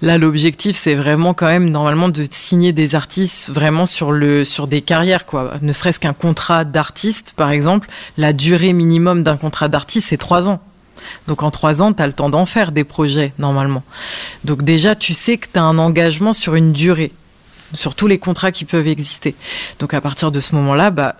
Là, 0.00 0.16
l'objectif, 0.16 0.74
c'est 0.74 0.94
vraiment 0.94 1.34
quand 1.34 1.46
même 1.46 1.70
normalement 1.70 2.08
de 2.08 2.24
signer 2.30 2.72
des 2.72 2.94
artistes 2.94 3.50
vraiment 3.50 3.84
sur 3.84 4.10
le 4.10 4.44
sur 4.44 4.66
des 4.66 4.80
carrières, 4.80 5.26
quoi. 5.26 5.52
Ne 5.60 5.74
serait-ce 5.74 6.00
qu'un 6.00 6.14
contrat 6.14 6.64
d'artiste, 6.64 7.34
par 7.36 7.50
exemple, 7.50 7.88
la 8.16 8.32
durée 8.32 8.72
minimum 8.72 9.22
d'un 9.22 9.36
contrat 9.36 9.68
d'artiste, 9.68 10.08
c'est 10.08 10.16
trois 10.16 10.48
ans. 10.48 10.60
Donc 11.26 11.42
en 11.42 11.50
trois 11.50 11.82
ans, 11.82 11.92
tu 11.92 12.02
as 12.02 12.06
le 12.06 12.12
temps 12.12 12.30
d'en 12.30 12.46
faire 12.46 12.72
des 12.72 12.84
projets, 12.84 13.32
normalement. 13.38 13.82
Donc 14.44 14.62
déjà, 14.62 14.94
tu 14.94 15.14
sais 15.14 15.36
que 15.36 15.46
tu 15.52 15.58
as 15.58 15.62
un 15.62 15.78
engagement 15.78 16.32
sur 16.32 16.54
une 16.54 16.72
durée, 16.72 17.12
sur 17.72 17.94
tous 17.94 18.06
les 18.06 18.18
contrats 18.18 18.52
qui 18.52 18.64
peuvent 18.64 18.88
exister. 18.88 19.34
Donc 19.78 19.94
à 19.94 20.00
partir 20.00 20.30
de 20.30 20.40
ce 20.40 20.54
moment-là, 20.54 20.90
bah, 20.90 21.16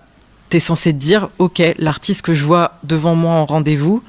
tu 0.49 0.57
es 0.57 0.59
censé 0.59 0.93
te 0.93 0.97
dire, 0.97 1.29
OK, 1.39 1.61
l'artiste 1.77 2.21
que 2.21 2.33
je 2.33 2.43
vois 2.43 2.77
devant 2.83 3.15
moi 3.15 3.33
en 3.33 3.45
rendez-vous, 3.45 4.03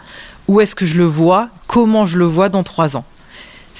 où 0.46 0.60
est-ce 0.60 0.74
que 0.74 0.86
je 0.86 0.96
le 0.96 1.04
vois, 1.04 1.48
comment 1.66 2.06
je 2.06 2.18
le 2.18 2.24
vois 2.24 2.48
dans 2.48 2.62
trois 2.62 2.96
ans 2.96 3.04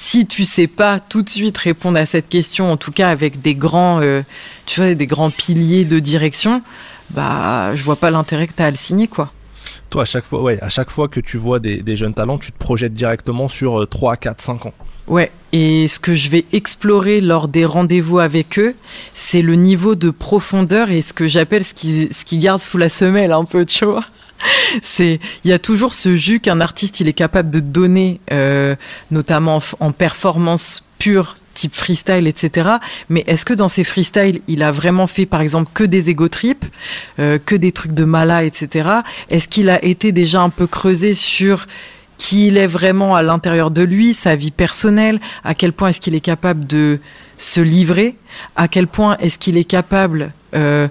si 0.01 0.25
tu 0.25 0.45
sais 0.45 0.67
pas 0.67 1.01
tout 1.01 1.23
de 1.23 1.29
suite 1.29 1.57
répondre 1.57 1.97
à 1.97 2.05
cette 2.05 2.29
question, 2.29 2.71
en 2.71 2.77
tout 2.77 2.93
cas 2.93 3.09
avec 3.09 3.41
des 3.41 3.53
grands, 3.53 3.99
euh, 3.99 4.21
tu 4.65 4.79
vois, 4.79 4.93
des 4.93 5.07
grands 5.07 5.29
piliers 5.29 5.83
de 5.83 5.99
direction, 5.99 6.61
bah, 7.09 7.75
je 7.75 7.83
vois 7.83 7.97
pas 7.97 8.09
l'intérêt 8.09 8.47
que 8.47 8.53
tu 8.53 8.63
as 8.63 8.67
à 8.67 8.69
le 8.69 8.77
signer, 8.77 9.09
quoi. 9.09 9.33
Toi, 9.89 10.03
à 10.03 10.05
chaque 10.05 10.25
fois, 10.25 10.41
ouais, 10.41 10.59
à 10.61 10.69
chaque 10.69 10.89
fois 10.89 11.07
que 11.07 11.19
tu 11.19 11.37
vois 11.37 11.59
des, 11.59 11.95
jeunes 11.95 12.13
talents, 12.13 12.37
tu 12.37 12.51
te 12.51 12.57
projettes 12.57 12.93
directement 12.93 13.47
sur 13.47 13.87
3, 13.87 14.17
4, 14.17 14.41
5 14.41 14.65
ans. 14.67 14.73
Ouais, 15.07 15.31
et 15.51 15.87
ce 15.87 15.99
que 15.99 16.13
je 16.13 16.29
vais 16.29 16.45
explorer 16.53 17.19
lors 17.19 17.47
des 17.47 17.65
rendez-vous 17.65 18.19
avec 18.19 18.59
eux, 18.59 18.75
c'est 19.15 19.41
le 19.41 19.55
niveau 19.55 19.95
de 19.95 20.11
profondeur 20.11 20.91
et 20.91 21.01
ce 21.01 21.13
que 21.13 21.27
j'appelle 21.27 21.65
ce 21.65 21.73
qui, 21.73 22.09
ce 22.11 22.25
qui 22.25 22.47
sous 22.59 22.77
la 22.77 22.89
semelle 22.89 23.31
un 23.31 23.45
peu, 23.45 23.65
tu 23.65 23.85
vois. 23.85 24.05
C'est, 24.81 25.19
il 25.43 25.49
y 25.49 25.53
a 25.53 25.59
toujours 25.59 25.93
ce 25.93 26.15
jus 26.15 26.39
qu'un 26.39 26.61
artiste 26.61 27.01
il 27.01 27.07
est 27.07 27.13
capable 27.13 27.49
de 27.49 27.59
donner, 27.59 28.21
euh, 28.31 28.75
notamment 29.11 29.59
en 29.79 29.91
performance 29.91 30.83
pure 30.99 31.35
type 31.55 31.73
freestyle, 31.73 32.27
etc. 32.27 32.69
Mais 33.09 33.23
est-ce 33.27 33.43
que 33.43 33.53
dans 33.53 33.67
ces 33.67 33.83
freestyles, 33.83 34.41
il 34.47 34.63
a 34.63 34.71
vraiment 34.71 35.07
fait, 35.07 35.25
par 35.25 35.41
exemple, 35.41 35.71
que 35.73 35.83
des 35.83 36.09
ego 36.09 36.27
trips, 36.27 36.65
euh, 37.19 37.39
que 37.43 37.55
des 37.55 37.71
trucs 37.71 37.93
de 37.93 38.05
mala, 38.05 38.43
etc. 38.43 38.89
Est-ce 39.29 39.47
qu'il 39.47 39.69
a 39.69 39.83
été 39.83 40.11
déjà 40.11 40.41
un 40.41 40.49
peu 40.49 40.67
creusé 40.67 41.13
sur 41.13 41.67
qui 42.17 42.47
il 42.47 42.57
est 42.57 42.67
vraiment 42.67 43.15
à 43.15 43.21
l'intérieur 43.21 43.71
de 43.71 43.81
lui, 43.81 44.13
sa 44.13 44.35
vie 44.35 44.51
personnelle, 44.51 45.19
à 45.43 45.55
quel 45.55 45.73
point 45.73 45.89
est-ce 45.89 46.01
qu'il 46.01 46.15
est 46.15 46.19
capable 46.19 46.67
de 46.67 46.99
se 47.37 47.61
livrer, 47.61 48.15
à 48.57 48.67
quel 48.67 48.87
point 48.87 49.17
est-ce 49.19 49.39
qu'il 49.39 49.57
est 49.57 49.63
capable 49.63 50.33
euh, 50.53 50.89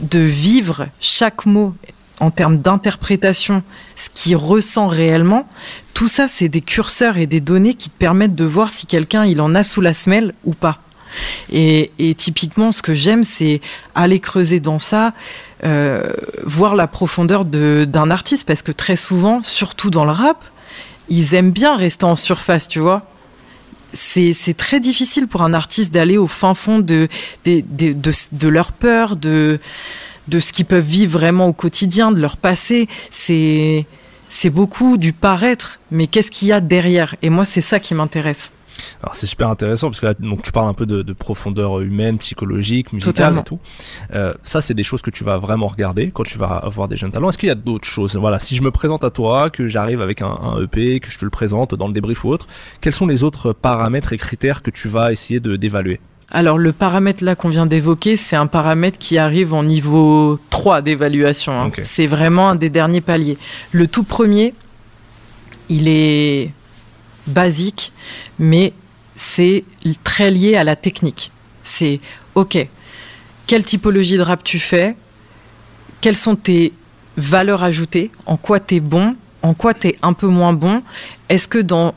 de 0.00 0.20
vivre 0.20 0.86
chaque 1.00 1.44
mot 1.44 1.74
en 2.22 2.30
termes 2.30 2.58
d'interprétation, 2.58 3.64
ce 3.96 4.08
qu'il 4.08 4.36
ressent 4.36 4.86
réellement, 4.86 5.48
tout 5.92 6.06
ça, 6.06 6.28
c'est 6.28 6.48
des 6.48 6.60
curseurs 6.60 7.18
et 7.18 7.26
des 7.26 7.40
données 7.40 7.74
qui 7.74 7.90
te 7.90 7.98
permettent 7.98 8.36
de 8.36 8.44
voir 8.44 8.70
si 8.70 8.86
quelqu'un 8.86 9.24
il 9.24 9.40
en 9.40 9.56
a 9.56 9.64
sous 9.64 9.80
la 9.80 9.92
semelle 9.92 10.32
ou 10.44 10.54
pas. 10.54 10.78
Et, 11.52 11.90
typiquement, 12.16 12.70
ce 12.70 12.80
que 12.80 12.94
j'aime, 12.94 13.24
c'est 13.24 13.60
aller 13.96 14.20
creuser 14.20 14.60
dans 14.60 14.78
ça, 14.78 15.14
euh, 15.64 16.12
voir 16.44 16.76
la 16.76 16.86
profondeur 16.86 17.44
d'un 17.44 18.10
artiste, 18.12 18.46
parce 18.46 18.62
que 18.62 18.72
très 18.72 18.96
souvent, 18.96 19.42
surtout 19.42 19.90
dans 19.90 20.04
le 20.04 20.12
rap, 20.12 20.44
ils 21.08 21.34
aiment 21.34 21.50
bien 21.50 21.76
rester 21.76 22.04
en 22.04 22.14
surface, 22.14 22.68
tu 22.68 22.78
vois. 22.78 23.02
C'est 23.94 24.56
très 24.56 24.78
difficile 24.78 25.26
pour 25.26 25.42
un 25.42 25.54
artiste 25.54 25.92
d'aller 25.92 26.18
au 26.18 26.28
fin 26.28 26.54
fond 26.54 26.78
de, 26.78 27.08
de, 27.44 27.62
de, 27.68 28.12
de 28.30 28.48
leur 28.48 28.70
peur, 28.70 29.16
de, 29.16 29.58
de 30.28 30.40
ce 30.40 30.52
qu'ils 30.52 30.66
peuvent 30.66 30.84
vivre 30.84 31.12
vraiment 31.12 31.46
au 31.46 31.52
quotidien, 31.52 32.12
de 32.12 32.20
leur 32.20 32.36
passé. 32.36 32.88
C'est 33.10 33.86
c'est 34.28 34.50
beaucoup 34.50 34.96
du 34.96 35.12
paraître, 35.12 35.78
mais 35.90 36.06
qu'est-ce 36.06 36.30
qu'il 36.30 36.48
y 36.48 36.52
a 36.52 36.60
derrière? 36.60 37.16
Et 37.20 37.28
moi, 37.28 37.44
c'est 37.44 37.60
ça 37.60 37.78
qui 37.78 37.94
m'intéresse. 37.94 38.50
Alors 39.02 39.14
c'est 39.14 39.26
super 39.26 39.48
intéressant 39.50 39.88
parce 39.88 40.00
que 40.00 40.06
là, 40.06 40.14
donc 40.14 40.42
tu 40.42 40.52
parles 40.52 40.68
un 40.68 40.74
peu 40.74 40.86
de, 40.86 41.12
profondeur 41.12 41.80
humaine, 41.80 42.18
psychologique, 42.18 42.92
musicale 42.92 43.38
et 43.38 43.42
tout. 43.42 43.58
Euh, 44.14 44.32
ça 44.42 44.62
c'est 44.62 44.72
des 44.72 44.82
choses 44.82 45.02
que 45.02 45.10
tu 45.10 45.24
vas 45.24 45.36
vraiment 45.36 45.68
regarder 45.68 46.10
quand 46.10 46.22
tu 46.22 46.38
vas 46.38 46.56
avoir 46.56 46.88
des 46.88 46.96
jeunes 46.96 47.12
talents. 47.12 47.28
Est-ce 47.28 47.38
qu'il 47.38 47.48
y 47.48 47.52
a 47.52 47.56
d'autres 47.56 47.86
choses? 47.86 48.16
Voilà, 48.16 48.38
si 48.38 48.56
je 48.56 48.62
me 48.62 48.70
présente 48.70 49.04
à 49.04 49.10
toi, 49.10 49.50
que 49.50 49.68
j'arrive 49.68 50.00
avec 50.00 50.22
un, 50.22 50.38
un, 50.42 50.62
EP, 50.62 51.00
que 51.00 51.10
je 51.10 51.18
te 51.18 51.24
le 51.24 51.30
présente 51.30 51.74
dans 51.74 51.86
le 51.86 51.92
débrief 51.92 52.24
ou 52.24 52.30
autre, 52.30 52.46
quels 52.80 52.94
sont 52.94 53.06
les 53.06 53.22
autres 53.22 53.52
paramètres 53.52 54.12
et 54.12 54.18
critères 54.18 54.62
que 54.62 54.70
tu 54.70 54.88
vas 54.88 55.12
essayer 55.12 55.40
de 55.40 55.56
d'évaluer? 55.56 56.00
Alors 56.32 56.56
le 56.58 56.72
paramètre 56.72 57.22
là 57.22 57.36
qu'on 57.36 57.50
vient 57.50 57.66
d'évoquer, 57.66 58.16
c'est 58.16 58.36
un 58.36 58.46
paramètre 58.46 58.98
qui 58.98 59.18
arrive 59.18 59.52
en 59.52 59.62
niveau 59.62 60.40
3 60.50 60.80
d'évaluation. 60.80 61.52
Hein. 61.52 61.70
C'est 61.82 62.06
vraiment 62.06 62.50
un 62.50 62.54
des 62.54 62.70
derniers 62.70 63.02
paliers. 63.02 63.36
Le 63.70 63.86
tout 63.86 64.02
premier, 64.02 64.54
il 65.68 65.88
est 65.88 66.50
basique, 67.26 67.92
mais 68.38 68.72
c'est 69.14 69.64
très 70.04 70.30
lié 70.30 70.56
à 70.56 70.64
la 70.64 70.74
technique. 70.74 71.30
C'est 71.64 72.00
OK, 72.34 72.56
quelle 73.46 73.64
typologie 73.64 74.16
de 74.16 74.22
rap 74.22 74.42
tu 74.42 74.58
fais? 74.58 74.96
Quelles 76.00 76.16
sont 76.16 76.34
tes 76.34 76.72
valeurs 77.18 77.62
ajoutées? 77.62 78.10
En 78.24 78.38
quoi 78.38 78.58
tu 78.58 78.76
es 78.76 78.80
bon? 78.80 79.16
En 79.42 79.52
quoi 79.52 79.74
tu 79.74 79.88
es 79.88 79.98
un 80.00 80.14
peu 80.14 80.28
moins 80.28 80.54
bon? 80.54 80.82
Est-ce 81.28 81.46
que 81.46 81.58
dans 81.58 81.94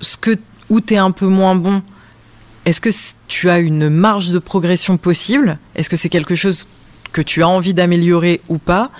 ce 0.00 0.16
que 0.16 0.38
où 0.70 0.80
tu 0.80 0.94
es 0.94 0.98
un 0.98 1.10
peu 1.10 1.26
moins 1.26 1.56
bon, 1.56 1.82
est-ce 2.68 2.82
que 2.82 2.90
tu 3.28 3.48
as 3.48 3.60
une 3.60 3.88
marge 3.88 4.28
de 4.28 4.38
progression 4.38 4.98
possible? 4.98 5.58
Est-ce 5.74 5.88
que 5.88 5.96
c'est 5.96 6.10
quelque 6.10 6.34
chose 6.34 6.66
que 7.12 7.22
tu 7.22 7.42
as 7.42 7.48
envie 7.48 7.72
d'améliorer 7.72 8.42
ou 8.48 8.58
pas? 8.58 8.90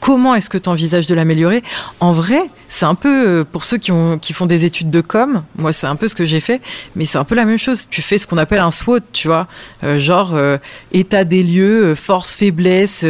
Comment 0.00 0.34
est-ce 0.34 0.50
que 0.50 0.58
tu 0.58 0.68
envisages 0.68 1.06
de 1.06 1.14
l'améliorer? 1.14 1.62
En 1.98 2.12
vrai, 2.12 2.50
c'est 2.68 2.84
un 2.84 2.94
peu 2.94 3.26
euh, 3.26 3.44
pour 3.50 3.64
ceux 3.64 3.78
qui, 3.78 3.90
ont, 3.90 4.18
qui 4.18 4.34
font 4.34 4.44
des 4.44 4.66
études 4.66 4.90
de 4.90 5.00
com, 5.00 5.42
moi 5.56 5.72
c'est 5.72 5.86
un 5.86 5.96
peu 5.96 6.08
ce 6.08 6.14
que 6.14 6.26
j'ai 6.26 6.40
fait, 6.40 6.60
mais 6.94 7.06
c'est 7.06 7.16
un 7.16 7.24
peu 7.24 7.34
la 7.34 7.46
même 7.46 7.56
chose. 7.56 7.88
Tu 7.88 8.02
fais 8.02 8.18
ce 8.18 8.26
qu'on 8.26 8.36
appelle 8.36 8.58
un 8.58 8.70
SWOT, 8.70 9.00
tu 9.14 9.28
vois, 9.28 9.46
euh, 9.82 9.98
genre 9.98 10.34
euh, 10.34 10.58
état 10.92 11.24
des 11.24 11.42
lieux, 11.42 11.94
force, 11.94 12.34
faiblesse, 12.34 13.06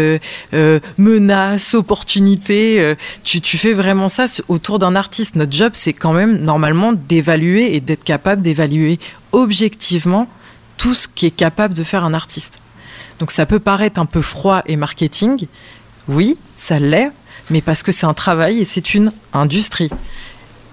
menace, 0.97 1.75
opportunité. 1.75 2.95
tu, 3.25 3.41
tu 3.41 3.59
fais 3.59 3.73
vraiment 3.73 4.09
ça 4.09 4.27
autour 4.47 4.79
d'un 4.79 4.95
artiste. 4.95 5.35
Notre 5.35 5.53
job, 5.53 5.73
c'est 5.75 5.95
quand 5.95 6.13
même 6.13 6.39
normalement 6.39 6.93
d'évaluer 6.93 7.75
et 7.75 7.81
d'être 7.81 8.05
capable 8.05 8.41
d'évaluer 8.41 9.01
objectivement 9.35 10.29
tout 10.79 10.95
ce 10.95 11.09
qui 11.09 11.27
est 11.27 11.31
capable 11.31 11.75
de 11.75 11.85
faire 11.85 12.05
un 12.05 12.15
artiste. 12.15 12.59
Donc 13.19 13.31
ça 13.31 13.47
peut 13.47 13.59
paraître 13.59 14.01
un 14.01 14.07
peu 14.07 14.23
froid 14.23 14.63
et 14.67 14.77
marketing. 14.77 15.47
Oui, 16.09 16.39
ça 16.55 16.79
l'est, 16.79 17.11
mais 17.51 17.61
parce 17.61 17.83
que 17.83 17.93
c'est 17.93 18.07
un 18.07 18.15
travail 18.15 18.61
et 18.61 18.65
c'est 18.65 18.95
une 18.95 19.13
industrie. 19.33 19.91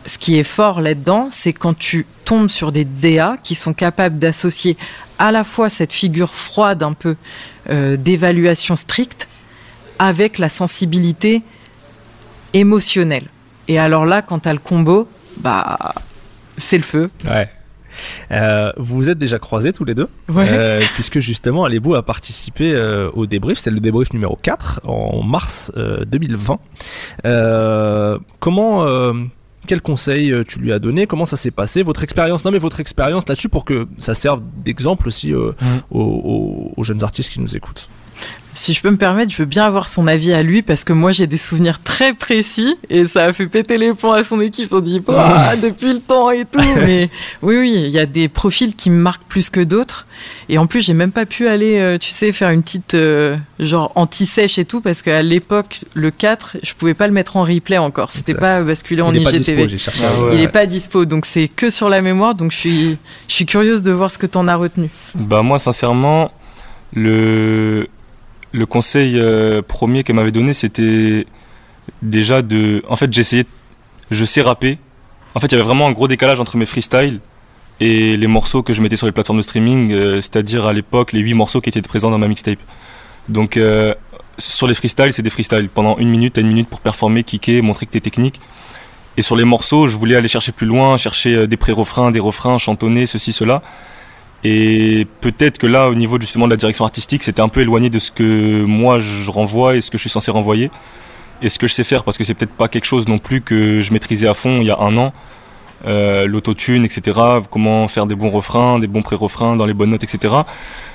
Ce 0.06 0.18
qui 0.18 0.38
est 0.38 0.44
fort 0.44 0.82
là-dedans, 0.82 1.28
c'est 1.30 1.54
quand 1.54 1.78
tu 1.78 2.06
tombes 2.26 2.50
sur 2.50 2.72
des 2.72 2.86
DA 2.86 3.36
qui 3.44 3.56
sont 3.56 3.74
capables 3.74 4.18
d'associer 4.18 4.78
à 5.20 5.32
la 5.32 5.44
fois 5.44 5.70
cette 5.70 5.94
figure 5.94 6.34
froide 6.34 6.82
un 6.82 6.94
peu 6.94 7.16
euh, 7.70 7.98
d'évaluation 7.98 8.76
stricte 8.76 9.28
avec 10.00 10.40
la 10.40 10.50
sensibilité 10.50 11.44
émotionnelle. 12.54 13.26
Et 13.68 13.78
alors 13.78 14.06
là, 14.06 14.22
quand 14.22 14.40
t'as 14.40 14.54
le 14.54 14.60
combo, 14.60 15.08
bah, 15.38 15.94
c'est 16.58 16.78
le 16.78 16.84
feu. 16.84 17.12
Ouais. 17.24 17.50
Euh, 18.32 18.72
vous 18.78 18.96
vous 18.96 19.10
êtes 19.10 19.18
déjà 19.18 19.40
croisés 19.40 19.74
tous 19.74 19.86
les 19.86 19.96
deux, 19.96 20.08
Ouais. 20.30 20.48
Euh, 20.50 20.82
puisque 20.96 21.20
justement 21.20 21.66
Alebo 21.66 21.96
a 21.96 22.04
participé 22.04 22.74
euh, 22.74 23.10
au 23.14 23.26
débrief, 23.26 23.58
c'était 23.60 23.72
le 23.72 23.80
débrief 23.80 24.14
numéro 24.14 24.38
4 24.42 24.82
en 24.86 25.24
mars 25.24 25.72
euh, 25.78 26.06
2020. 26.06 26.60
Euh, 27.26 28.18
comment, 28.40 28.86
quel 29.68 29.82
conseil 29.82 30.34
tu 30.48 30.60
lui 30.60 30.72
as 30.72 30.80
donné 30.80 31.08
Comment 31.08 31.26
ça 31.26 31.38
s'est 31.38 31.52
passé? 31.52 31.84
Votre 31.84 32.04
expérience, 32.04 32.44
non 32.46 32.52
mais 32.52 32.60
votre 32.60 32.80
expérience 32.80 33.28
là-dessus 33.28 33.50
pour 33.50 33.66
que 33.66 33.88
ça 33.98 34.16
serve 34.16 34.42
d'exemple 34.64 35.08
aussi 35.08 35.32
Mm. 35.34 35.54
aux, 35.92 36.00
aux- 36.02 36.74
aux 36.78 36.84
jeunes 36.84 37.04
artistes 37.04 37.32
qui 37.32 37.40
nous 37.40 37.56
écoutent. 37.56 37.90
Si 38.54 38.74
je 38.74 38.82
peux 38.82 38.92
me 38.92 38.98
permettre, 38.98 39.32
je 39.32 39.38
veux 39.38 39.46
bien 39.46 39.66
avoir 39.66 39.88
son 39.88 40.08
avis 40.08 40.34
à 40.34 40.44
lui 40.44 40.62
parce 40.62 40.84
que 40.84 40.94
moi 40.94 41.12
j'ai 41.12 41.28
des 41.28 41.38
souvenirs 41.38 41.82
très 41.82 42.14
précis 42.14 42.76
et 42.90 43.06
ça 43.06 43.26
a 43.26 43.34
fait 43.34 43.48
péter 43.48 43.78
les 43.78 43.94
plombs 43.94 44.12
à 44.12 44.24
son 44.24 44.42
équipe. 44.42 44.74
On 44.74 44.80
dit 44.80 45.00
bah, 45.00 45.56
depuis 45.56 45.94
le 45.94 46.00
temps 46.00 46.32
et 46.32 46.46
tout. 46.46 46.60
Mais 46.76 47.10
oui, 47.42 47.58
oui, 47.58 47.74
il 47.76 47.90
y 47.90 48.00
a 48.00 48.06
des 48.06 48.28
profils 48.28 48.76
qui 48.76 48.90
me 48.90 49.02
marquent 49.02 49.24
plus 49.24 49.50
que 49.50 49.62
d'autres. 49.62 50.06
Et 50.50 50.58
en 50.58 50.68
plus, 50.68 50.82
j'ai 50.82 50.94
même 50.94 51.12
pas 51.12 51.26
pu 51.26 51.48
aller, 51.48 51.80
euh, 51.80 51.98
tu 51.98 52.10
sais, 52.12 52.32
faire 52.32 52.50
une 52.50 52.62
petite 52.62 52.94
euh, 52.94 53.38
genre 53.60 53.92
anti-sèche 53.96 54.60
et 54.60 54.66
tout 54.66 54.82
parce 54.82 55.02
qu'à 55.02 55.22
l'époque, 55.22 55.82
le 55.94 56.12
4, 56.12 56.58
je 56.62 56.74
pouvais 56.74 56.94
pas 56.94 57.08
le 57.08 57.14
mettre 57.14 57.38
en 57.38 57.44
replay 57.44 57.78
encore. 57.78 58.12
C'était 58.12 58.36
pas 58.36 58.62
basculé 58.62 59.02
en 59.02 59.14
Il 59.14 59.24
pas 59.24 59.32
IGTV. 59.32 59.68
dispo, 59.68 59.78
cherché. 59.78 60.04
Ah 60.06 60.22
ouais. 60.22 60.36
Il 60.36 60.42
est 60.42 60.50
pas 60.50 60.66
dispo, 60.66 61.06
donc 61.06 61.26
c'est 61.26 61.48
que 61.48 61.70
sur 61.70 61.90
la 61.90 62.02
mémoire. 62.02 62.36
Donc 62.36 62.52
je 62.52 62.58
suis, 62.58 62.98
je 63.28 63.34
suis 63.34 63.46
curieuse 63.46 63.82
de 63.82 63.92
voir 63.92 64.12
ce 64.12 64.18
que 64.18 64.26
t'en 64.28 64.48
as 64.48 64.56
retenu. 64.56 64.90
Bah 65.16 65.42
moi 65.42 65.58
sincèrement, 65.58 66.32
le, 66.94 67.88
le 68.52 68.66
conseil 68.66 69.18
euh, 69.18 69.62
premier 69.62 70.04
qu'elle 70.04 70.16
m'avait 70.16 70.32
donné 70.32 70.54
c'était 70.54 71.26
déjà 72.02 72.42
de... 72.42 72.84
En 72.88 72.96
fait 72.96 73.12
j'essayais... 73.14 73.46
Je 74.10 74.26
sais 74.26 74.42
rapper. 74.42 74.78
En 75.36 75.40
fait 75.40 75.48
il 75.48 75.52
y 75.54 75.56
avait 75.56 75.64
vraiment 75.64 75.88
un 75.88 75.92
gros 75.92 76.08
décalage 76.08 76.40
entre 76.40 76.58
mes 76.58 76.66
freestyles 76.66 77.20
et 77.80 78.18
les 78.18 78.28
morceaux 78.28 78.62
que 78.62 78.74
je 78.74 78.82
mettais 78.82 78.96
sur 78.96 79.08
les 79.08 79.12
plateformes 79.12 79.40
de 79.40 79.44
streaming, 79.44 79.92
euh, 79.92 80.16
c'est-à-dire 80.16 80.66
à 80.66 80.74
l'époque 80.74 81.14
les 81.14 81.20
8 81.20 81.34
morceaux 81.34 81.62
qui 81.62 81.70
étaient 81.70 81.82
présents 81.82 82.12
dans 82.12 82.20
ma 82.20 82.28
mixtape. 82.28 82.60
Donc 83.30 83.58
euh, 83.58 83.94
sur 84.38 84.68
les 84.68 84.74
freestyles 84.74 85.14
c'est 85.14 85.24
des 85.24 85.30
freestyles. 85.30 85.70
Pendant 85.70 85.98
une 85.98 86.10
minute, 86.10 86.34
t'as 86.34 86.42
une 86.42 86.50
minute 86.50 86.70
pour 86.70 86.82
performer, 86.82 87.24
kicker, 87.24 87.62
montrer 87.62 87.86
que 87.86 87.92
t'es 87.92 88.02
technique. 88.02 88.40
Et 89.18 89.22
sur 89.22 89.36
les 89.36 89.44
morceaux, 89.44 89.88
je 89.88 89.98
voulais 89.98 90.16
aller 90.16 90.30
chercher 90.30 90.54
plus 90.54 90.68
loin, 90.68 90.96
chercher 90.96 91.46
des 91.46 91.58
pré-refrains, 91.58 92.12
des 92.12 92.22
refrains, 92.22 92.58
chantonner, 92.58 93.06
ceci, 93.06 93.34
cela. 93.34 93.62
Et 94.44 95.08
peut-être 95.22 95.58
que 95.58 95.68
là, 95.68 95.88
au 95.88 95.96
niveau 95.96 96.20
justement 96.20 96.46
de 96.46 96.52
la 96.52 96.58
direction 96.58 96.84
artistique, 96.84 97.24
c'était 97.24 97.42
un 97.42 97.50
peu 97.50 97.62
éloigné 97.62 97.90
de 97.90 98.00
ce 98.00 98.12
que 98.12 98.64
moi 98.64 98.98
je 99.00 99.30
renvoie 99.30 99.76
et 99.76 99.82
ce 99.82 99.92
que 99.92 99.98
je 99.98 100.02
suis 100.02 100.10
censé 100.10 100.32
renvoyer 100.32 100.72
et 101.42 101.50
ce 101.50 101.60
que 101.60 101.68
je 101.68 101.74
sais 101.74 101.84
faire 101.84 102.04
parce 102.04 102.18
que 102.18 102.24
c'est 102.24 102.34
peut-être 102.34 102.54
pas 102.54 102.68
quelque 102.68 102.86
chose 102.86 103.08
non 103.08 103.18
plus 103.18 103.42
que 103.42 103.82
je 103.82 103.94
maîtrisais 103.94 104.28
à 104.28 104.34
fond 104.34 104.60
il 104.60 104.68
y 104.68 104.72
a 104.72 104.80
un 104.80 104.98
an. 104.98 105.14
Euh, 105.86 106.26
L'autotune, 106.28 106.86
etc. 106.86 107.20
Comment 107.50 107.88
faire 107.88 108.06
des 108.06 108.14
bons 108.14 108.30
refrains, 108.30 108.78
des 108.78 108.86
bons 108.86 109.02
pré-refrains 109.02 109.56
dans 109.56 109.66
les 109.66 109.74
bonnes 109.74 109.90
notes, 109.90 110.04
etc. 110.04 110.36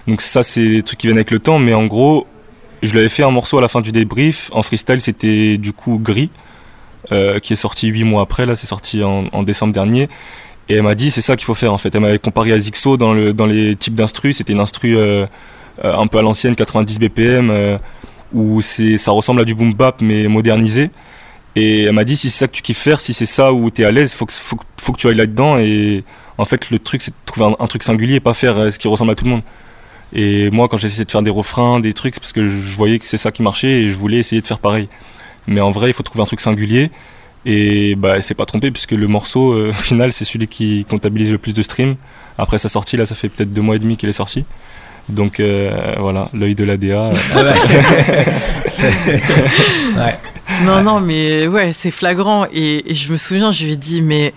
Donc 0.06 0.20
ça, 0.20 0.44
c'est 0.44 0.68
des 0.68 0.82
trucs 0.84 1.00
qui 1.00 1.08
viennent 1.08 1.18
avec 1.18 1.32
le 1.32 1.40
temps, 1.40 1.58
mais 1.58 1.74
en 1.74 1.86
gros, 1.86 2.28
je 2.82 2.92
lui 2.92 3.00
avais 3.00 3.08
fait 3.08 3.24
un 3.24 3.32
morceau 3.32 3.58
à 3.58 3.60
la 3.60 3.66
fin 3.66 3.80
du 3.80 3.90
débrief. 3.90 4.48
En 4.52 4.62
freestyle, 4.62 5.00
c'était 5.00 5.58
du 5.58 5.72
coup 5.72 5.98
Gris, 5.98 6.30
euh, 7.10 7.40
qui 7.40 7.52
est 7.52 7.56
sorti 7.56 7.88
huit 7.88 8.04
mois 8.04 8.22
après. 8.22 8.46
Là, 8.46 8.54
c'est 8.54 8.68
sorti 8.68 9.02
en 9.02 9.42
décembre 9.42 9.72
dernier. 9.72 10.08
Et 10.68 10.74
elle 10.74 10.82
m'a 10.82 10.94
dit, 10.94 11.10
c'est 11.10 11.20
ça 11.20 11.36
qu'il 11.36 11.44
faut 11.44 11.54
faire 11.54 11.72
en 11.72 11.78
fait. 11.78 11.94
Elle 11.94 12.00
m'avait 12.00 12.18
comparé 12.18 12.52
à 12.52 12.58
Zixo 12.58 12.96
dans, 12.96 13.12
le, 13.12 13.32
dans 13.32 13.46
les 13.46 13.76
types 13.76 13.94
d'instrus. 13.94 14.38
C'était 14.38 14.52
une 14.52 14.60
instru 14.60 14.96
euh, 14.96 15.26
euh, 15.84 15.96
un 15.96 16.06
peu 16.06 16.18
à 16.18 16.22
l'ancienne, 16.22 16.56
90 16.56 16.98
BPM, 16.98 17.50
euh, 17.50 17.78
où 18.32 18.60
ça 18.62 19.12
ressemble 19.12 19.42
à 19.42 19.44
du 19.44 19.54
boom 19.54 19.74
bap 19.74 20.00
mais 20.00 20.26
modernisé. 20.28 20.90
Et 21.54 21.84
elle 21.84 21.92
m'a 21.92 22.04
dit, 22.04 22.16
si 22.16 22.28
c'est 22.30 22.38
ça 22.38 22.48
que 22.48 22.52
tu 22.52 22.62
kiffes 22.62 22.78
faire, 22.78 23.00
si 23.00 23.14
c'est 23.14 23.26
ça 23.26 23.52
où 23.52 23.70
tu 23.70 23.82
es 23.82 23.84
à 23.84 23.90
l'aise, 23.90 24.14
faut 24.14 24.26
que, 24.26 24.32
faut, 24.32 24.58
faut 24.78 24.92
que 24.92 24.98
tu 24.98 25.08
ailles 25.08 25.14
là-dedans. 25.14 25.56
Et 25.58 26.04
en 26.36 26.44
fait, 26.44 26.70
le 26.70 26.78
truc, 26.78 27.00
c'est 27.00 27.12
de 27.12 27.16
trouver 27.24 27.46
un, 27.46 27.56
un 27.58 27.66
truc 27.66 27.82
singulier 27.82 28.16
et 28.16 28.20
pas 28.20 28.34
faire 28.34 28.58
euh, 28.58 28.70
ce 28.70 28.78
qui 28.78 28.88
ressemble 28.88 29.12
à 29.12 29.14
tout 29.14 29.24
le 29.24 29.30
monde. 29.30 29.42
Et 30.12 30.50
moi, 30.50 30.68
quand 30.68 30.76
j'essayais 30.76 31.04
de 31.04 31.10
faire 31.10 31.22
des 31.22 31.30
refrains, 31.30 31.80
des 31.80 31.92
trucs, 31.92 32.18
parce 32.20 32.32
que 32.32 32.48
je 32.48 32.76
voyais 32.76 32.98
que 32.98 33.08
c'est 33.08 33.16
ça 33.16 33.32
qui 33.32 33.42
marchait 33.42 33.82
et 33.82 33.88
je 33.88 33.96
voulais 33.96 34.18
essayer 34.18 34.40
de 34.40 34.46
faire 34.46 34.58
pareil. 34.58 34.88
Mais 35.46 35.60
en 35.60 35.70
vrai, 35.70 35.90
il 35.90 35.92
faut 35.92 36.02
trouver 36.02 36.22
un 36.22 36.26
truc 36.26 36.40
singulier. 36.40 36.90
Et 37.48 37.94
bah, 37.94 38.16
elle 38.16 38.24
s'est 38.24 38.34
pas 38.34 38.44
trompée 38.44 38.72
puisque 38.72 38.90
le 38.90 39.06
morceau 39.06 39.52
euh, 39.52 39.70
au 39.70 39.72
final, 39.72 40.12
c'est 40.12 40.24
celui 40.24 40.48
qui 40.48 40.84
comptabilise 40.84 41.30
le 41.30 41.38
plus 41.38 41.54
de 41.54 41.62
streams. 41.62 41.94
Après 42.36 42.58
sa 42.58 42.68
sortie, 42.68 42.96
là, 42.96 43.06
ça 43.06 43.14
fait 43.14 43.28
peut-être 43.28 43.52
deux 43.52 43.62
mois 43.62 43.76
et 43.76 43.78
demi 43.78 43.96
qu'il 43.96 44.08
est 44.08 44.12
sorti. 44.12 44.44
Donc 45.08 45.38
euh, 45.38 45.94
voilà, 45.98 46.28
l'œil 46.34 46.56
de 46.56 46.64
l'ADA. 46.64 47.10
euh, 47.36 47.40
ouais. 49.96 50.18
Non, 50.64 50.82
non, 50.82 50.98
mais 51.00 51.46
ouais, 51.46 51.72
c'est 51.72 51.92
flagrant. 51.92 52.46
Et, 52.52 52.90
et 52.90 52.94
je 52.96 53.12
me 53.12 53.16
souviens, 53.16 53.52
je 53.52 53.64
lui 53.64 53.72
ai 53.74 53.76
dit, 53.76 54.02
mais 54.02 54.34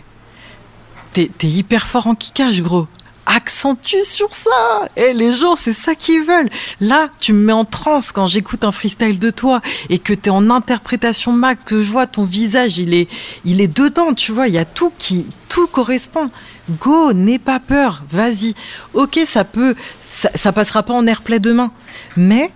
t'es 1.13 1.31
t'es 1.35 1.47
hyper 1.47 1.87
fort 1.87 2.05
en 2.05 2.13
kickage, 2.13 2.61
gros. 2.61 2.85
Accentue 3.31 4.03
sur 4.03 4.33
ça. 4.33 4.89
Et 4.95 5.13
les 5.13 5.33
gens, 5.33 5.55
c'est 5.55 5.73
ça 5.73 5.93
qu'ils 5.93 6.23
veulent. 6.23 6.49
Là, 6.81 7.09
tu 7.19 7.31
me 7.31 7.45
mets 7.45 7.53
en 7.53 7.63
transe 7.63 8.11
quand 8.11 8.25
j'écoute 8.25 8.63
un 8.63 8.71
freestyle 8.71 9.19
de 9.19 9.29
toi 9.29 9.61
et 9.89 9.99
que 9.99 10.13
t'es 10.13 10.31
en 10.31 10.49
interprétation 10.49 11.31
max, 11.31 11.63
que 11.63 11.79
je 11.79 11.91
vois 11.91 12.07
ton 12.07 12.23
visage, 12.25 12.79
il 12.79 12.95
est, 12.95 13.07
il 13.45 13.61
est 13.61 13.67
dedans, 13.67 14.15
tu 14.15 14.31
vois. 14.31 14.47
Il 14.47 14.55
y 14.55 14.57
a 14.57 14.65
tout 14.65 14.91
qui, 14.97 15.27
tout 15.47 15.67
correspond. 15.67 16.31
Go, 16.79 17.13
n'aie 17.13 17.37
pas 17.37 17.59
peur. 17.59 18.01
Vas-y. 18.11 18.55
Ok, 18.95 19.19
ça 19.25 19.43
peut, 19.43 19.75
ça, 20.11 20.31
ça 20.33 20.51
passera 20.51 20.81
pas 20.81 20.93
en 20.95 21.05
airplay 21.05 21.39
demain. 21.39 21.71
Mais 22.17 22.51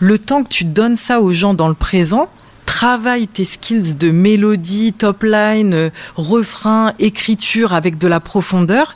le 0.00 0.18
temps 0.18 0.42
que 0.42 0.48
tu 0.48 0.64
donnes 0.64 0.96
ça 0.96 1.22
aux 1.22 1.32
gens 1.32 1.54
dans 1.54 1.68
le 1.68 1.74
présent, 1.74 2.28
travaille 2.70 3.26
tes 3.26 3.44
skills 3.44 3.96
de 3.96 4.10
mélodie, 4.10 4.92
top 4.92 5.24
line, 5.24 5.74
euh, 5.74 5.90
refrain, 6.16 6.94
écriture 6.98 7.74
avec 7.74 7.98
de 7.98 8.06
la 8.06 8.20
profondeur. 8.20 8.94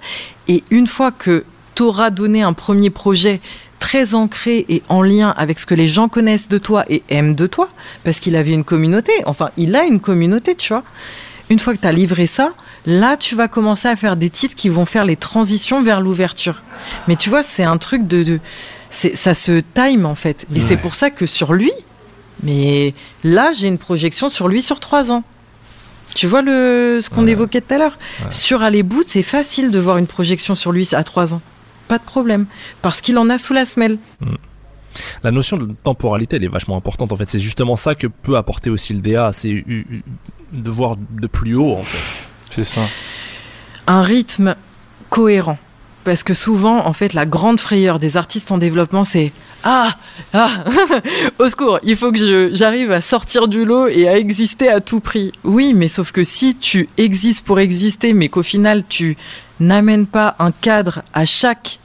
Et 0.48 0.62
une 0.70 0.87
fois 0.87 1.11
que 1.11 1.44
tu 1.74 1.83
auras 1.83 2.11
donné 2.11 2.42
un 2.42 2.52
premier 2.52 2.90
projet 2.90 3.40
très 3.78 4.14
ancré 4.14 4.64
et 4.68 4.83
en 4.88 5.02
lien 5.02 5.35
avec 5.37 5.59
ce 5.59 5.66
que 5.66 5.74
les 5.74 5.88
gens 5.88 6.09
connaissent 6.09 6.48
de 6.48 6.59
toi 6.59 6.85
et 6.88 7.02
aiment 7.09 7.35
de 7.35 7.46
toi, 7.46 7.68
parce 8.02 8.18
qu'il 8.20 8.37
avait 8.37 8.52
une 8.52 8.64
communauté, 8.64 9.12
enfin 9.26 9.50
il 9.57 9.76
a 9.76 9.85
une 9.85 10.00
communauté, 10.00 10.54
tu 10.54 10.68
vois. 10.68 10.85
Une 11.50 11.59
fois 11.59 11.74
que 11.74 11.80
tu 11.80 11.87
as 11.87 11.92
livré 11.92 12.26
ça, 12.26 12.54
là 12.87 13.16
tu 13.16 13.35
vas 13.35 13.48
commencer 13.48 13.88
à 13.88 13.96
faire 13.96 14.16
des 14.16 14.30
titres 14.30 14.54
qui 14.54 14.70
vont 14.70 14.87
faire 14.87 15.04
les 15.04 15.16
transitions 15.16 15.83
vers 15.83 16.00
l'ouverture. 16.00 16.62
Mais 17.09 17.16
tu 17.16 17.28
vois, 17.28 17.42
c'est 17.42 17.64
un 17.64 17.76
truc 17.76 18.07
de... 18.07 18.40
ça 18.90 19.35
se 19.35 19.62
time 19.74 20.07
en 20.07 20.14
fait. 20.14 20.46
Et 20.54 20.61
c'est 20.61 20.78
pour 20.78 20.94
ça 20.94 21.11
que 21.11 21.26
sur 21.26 21.52
lui, 21.52 21.72
mais 22.42 22.94
là, 23.22 23.52
j'ai 23.52 23.68
une 23.68 23.78
projection 23.78 24.28
sur 24.28 24.48
lui 24.48 24.62
sur 24.62 24.80
trois 24.80 25.12
ans. 25.12 25.22
Tu 26.14 26.27
vois 26.27 26.43
le, 26.43 26.99
ce 27.03 27.11
qu'on 27.11 27.27
évoquait 27.27 27.61
tout 27.61 27.75
à 27.75 27.79
l'heure 27.79 27.99
Sur 28.31 28.62
Alébou, 28.62 29.03
c'est 29.07 29.23
facile 29.23 29.71
de 29.71 29.79
voir 29.79 29.99
une 29.99 30.07
projection 30.07 30.55
sur 30.55 30.71
lui 30.73 30.88
à 30.93 31.03
trois 31.05 31.35
ans. 31.35 31.40
Pas 31.88 31.99
de 31.99 32.05
problème. 32.05 32.47
Parce 32.83 33.01
qu'il 33.01 33.19
en 33.19 33.29
a 33.31 33.38
sous 33.38 33.53
la 33.53 33.64
semelle. 33.67 33.99
La 35.25 35.31
notion 35.33 35.57
de 35.57 35.75
temporalité, 35.83 36.37
elle 36.37 36.45
est 36.45 36.49
vachement 36.49 36.77
importante. 36.77 37.12
En 37.12 37.17
fait, 37.17 37.29
c'est 37.29 37.38
justement 37.40 37.77
ça 37.77 37.95
que 37.95 38.07
peut 38.07 38.37
apporter 38.37 38.71
aussi 38.71 38.95
le 38.95 39.01
DA. 39.01 39.33
C'est 39.33 39.49
u- 39.51 39.64
u- 39.90 40.03
de 40.53 40.71
voir 40.71 40.97
de 40.97 41.27
plus 41.27 41.57
haut, 41.57 41.73
en 41.75 41.83
fait. 41.83 42.27
c'est 42.53 42.64
ça. 42.64 42.83
Un 43.88 44.03
rythme 44.03 44.55
cohérent. 45.11 45.59
Parce 46.05 46.23
que 46.23 46.35
souvent, 46.35 46.87
en 46.87 46.93
fait, 46.93 47.14
la 47.14 47.25
grande 47.25 47.59
frayeur 47.59 47.99
des 47.99 48.19
artistes 48.19 48.53
en 48.53 48.59
développement, 48.59 49.05
c'est 49.05 49.33
Ah 49.62 49.95
Ah 50.35 50.64
Au 51.38 51.49
secours, 51.49 51.79
il 51.83 51.97
faut 51.97 52.12
que 52.12 52.51
j'arrive 52.53 52.93
à 52.93 53.01
sortir 53.01 53.49
du 53.49 53.64
lot 53.64 53.88
et 53.88 54.07
à 54.07 54.19
exister 54.19 54.69
à 54.69 54.81
tout 54.81 55.01
prix. 55.01 55.33
Oui, 55.45 55.73
mais 55.73 55.88
sauf 55.88 56.12
que 56.12 56.23
si 56.23 56.57
tu 56.57 56.90
existes 56.99 57.45
pour 57.45 57.59
exister, 57.59 58.12
mais 58.12 58.29
qu'au 58.29 58.43
final, 58.43 58.85
tu 58.87 59.17
n'amènes 59.61 60.07
pas 60.07 60.37
un 60.38 60.53
cadre 60.53 61.03
à 61.14 61.25
chaque 61.25 61.79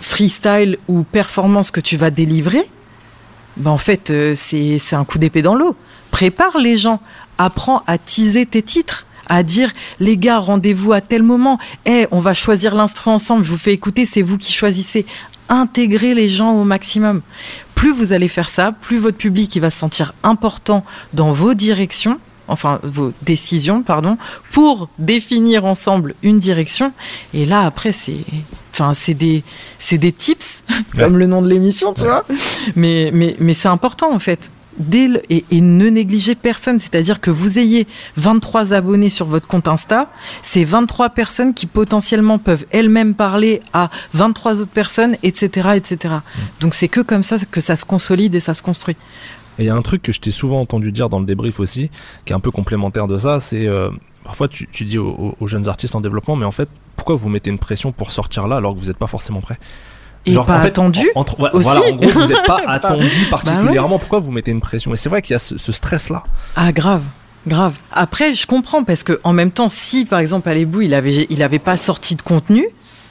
freestyle 0.00 0.78
ou 0.88 1.02
performance 1.02 1.70
que 1.70 1.80
tu 1.80 1.98
vas 1.98 2.10
délivrer, 2.10 2.70
ben 3.58 3.72
en 3.72 3.78
fait, 3.78 4.10
euh, 4.10 4.34
c'est 4.34 4.94
un 4.94 5.04
coup 5.04 5.18
d'épée 5.18 5.42
dans 5.42 5.54
l'eau. 5.56 5.76
Prépare 6.10 6.56
les 6.56 6.78
gens, 6.78 7.00
apprends 7.36 7.82
à 7.86 7.98
teaser 7.98 8.46
tes 8.46 8.62
titres, 8.62 9.04
à 9.28 9.42
dire 9.42 9.72
les 10.00 10.16
gars, 10.16 10.38
rendez-vous 10.38 10.92
à 10.92 11.00
tel 11.00 11.22
moment, 11.22 11.58
Eh, 11.86 12.06
on 12.10 12.20
va 12.20 12.34
choisir 12.34 12.74
l'instru 12.74 13.10
ensemble, 13.10 13.44
je 13.44 13.50
vous 13.50 13.58
fais 13.58 13.72
écouter, 13.72 14.06
c'est 14.06 14.22
vous 14.22 14.38
qui 14.38 14.52
choisissez. 14.52 15.06
Intégrer 15.48 16.14
les 16.14 16.28
gens 16.28 16.52
au 16.52 16.64
maximum. 16.64 17.22
Plus 17.74 17.92
vous 17.92 18.12
allez 18.12 18.28
faire 18.28 18.48
ça, 18.48 18.72
plus 18.72 18.98
votre 18.98 19.16
public 19.16 19.54
il 19.56 19.60
va 19.60 19.70
se 19.70 19.78
sentir 19.78 20.12
important 20.22 20.84
dans 21.14 21.32
vos 21.32 21.54
directions, 21.54 22.18
enfin 22.48 22.80
vos 22.82 23.12
décisions, 23.22 23.82
pardon, 23.82 24.18
pour 24.50 24.88
définir 24.98 25.64
ensemble 25.64 26.14
une 26.22 26.38
direction. 26.38 26.92
Et 27.34 27.46
là, 27.46 27.62
après, 27.62 27.92
c'est, 27.92 28.24
enfin, 28.72 28.94
c'est 28.94 29.14
des, 29.14 29.44
c'est 29.78 29.98
des 29.98 30.12
tips, 30.12 30.64
comme 30.98 31.18
le 31.18 31.26
nom 31.26 31.40
de 31.40 31.48
l'émission, 31.48 31.94
tu 31.94 32.02
vois. 32.04 32.24
Mais, 32.74 33.10
mais, 33.12 33.36
mais 33.38 33.54
c'est 33.54 33.68
important 33.68 34.12
en 34.12 34.18
fait. 34.18 34.50
Dès 34.78 35.08
le- 35.08 35.22
et, 35.32 35.44
et 35.50 35.60
ne 35.60 35.88
négligez 35.88 36.34
personne. 36.34 36.78
C'est-à-dire 36.78 37.20
que 37.20 37.30
vous 37.30 37.58
ayez 37.58 37.86
23 38.16 38.72
abonnés 38.74 39.10
sur 39.10 39.26
votre 39.26 39.46
compte 39.46 39.68
Insta, 39.68 40.10
c'est 40.42 40.64
23 40.64 41.10
personnes 41.10 41.54
qui 41.54 41.66
potentiellement 41.66 42.38
peuvent 42.38 42.64
elles-mêmes 42.70 43.14
parler 43.14 43.60
à 43.72 43.90
23 44.14 44.60
autres 44.60 44.70
personnes, 44.70 45.16
etc., 45.22 45.70
etc. 45.76 46.14
Donc 46.60 46.74
c'est 46.74 46.88
que 46.88 47.00
comme 47.00 47.22
ça 47.22 47.36
que 47.50 47.60
ça 47.60 47.76
se 47.76 47.84
consolide 47.84 48.34
et 48.34 48.40
ça 48.40 48.54
se 48.54 48.62
construit. 48.62 48.96
Et 49.58 49.62
il 49.64 49.66
y 49.66 49.70
a 49.70 49.74
un 49.74 49.82
truc 49.82 50.02
que 50.02 50.12
je 50.12 50.20
t'ai 50.20 50.30
souvent 50.30 50.60
entendu 50.60 50.92
dire 50.92 51.08
dans 51.08 51.18
le 51.18 51.26
débrief 51.26 51.58
aussi, 51.58 51.90
qui 52.24 52.32
est 52.32 52.36
un 52.36 52.40
peu 52.40 52.50
complémentaire 52.52 53.08
de 53.08 53.18
ça, 53.18 53.40
c'est 53.40 53.66
euh, 53.66 53.90
parfois 54.22 54.46
tu, 54.46 54.68
tu 54.70 54.84
dis 54.84 54.98
aux, 54.98 55.34
aux- 55.40 55.46
jeunes 55.48 55.68
artistes 55.68 55.96
en 55.96 56.00
développement, 56.00 56.36
mais 56.36 56.44
en 56.44 56.52
fait, 56.52 56.68
pourquoi 56.94 57.16
vous 57.16 57.28
mettez 57.28 57.50
une 57.50 57.58
pression 57.58 57.90
pour 57.90 58.12
sortir 58.12 58.46
là 58.46 58.56
alors 58.56 58.72
que 58.74 58.78
vous 58.78 58.86
n'êtes 58.86 58.98
pas 58.98 59.08
forcément 59.08 59.40
prêt 59.40 59.58
Genre, 60.26 60.44
pas 60.46 60.58
en 60.58 60.62
fait, 60.62 60.68
attendu 60.68 61.08
en- 61.14 61.24
ouais, 61.38 61.48
aussi. 61.52 61.68
Voilà, 61.70 61.92
en 61.92 61.96
gros, 61.96 62.08
vous 62.10 62.26
n'êtes 62.26 62.46
pas 62.46 62.60
Bah 62.66 62.72
attendu 62.72 63.08
particulièrement. 63.30 63.98
Pourquoi 63.98 64.18
vous 64.18 64.30
mettez 64.30 64.50
une 64.50 64.60
pression? 64.60 64.92
Et 64.92 64.96
c'est 64.96 65.08
vrai 65.08 65.22
qu'il 65.22 65.32
y 65.34 65.36
a 65.36 65.38
ce, 65.38 65.56
ce 65.58 65.72
stress-là. 65.72 66.22
Ah 66.56 66.72
grave, 66.72 67.02
grave. 67.46 67.74
Après, 67.92 68.34
je 68.34 68.46
comprends 68.46 68.84
parce 68.84 69.02
que 69.02 69.20
en 69.24 69.32
même 69.32 69.50
temps, 69.50 69.68
si 69.68 70.04
par 70.04 70.18
exemple 70.18 70.48
Alébou 70.48 70.82
il 70.82 70.92
avait 70.94 71.26
il 71.30 71.42
avait 71.42 71.58
pas 71.58 71.76
sorti 71.76 72.14
de 72.14 72.22
contenu, 72.22 72.66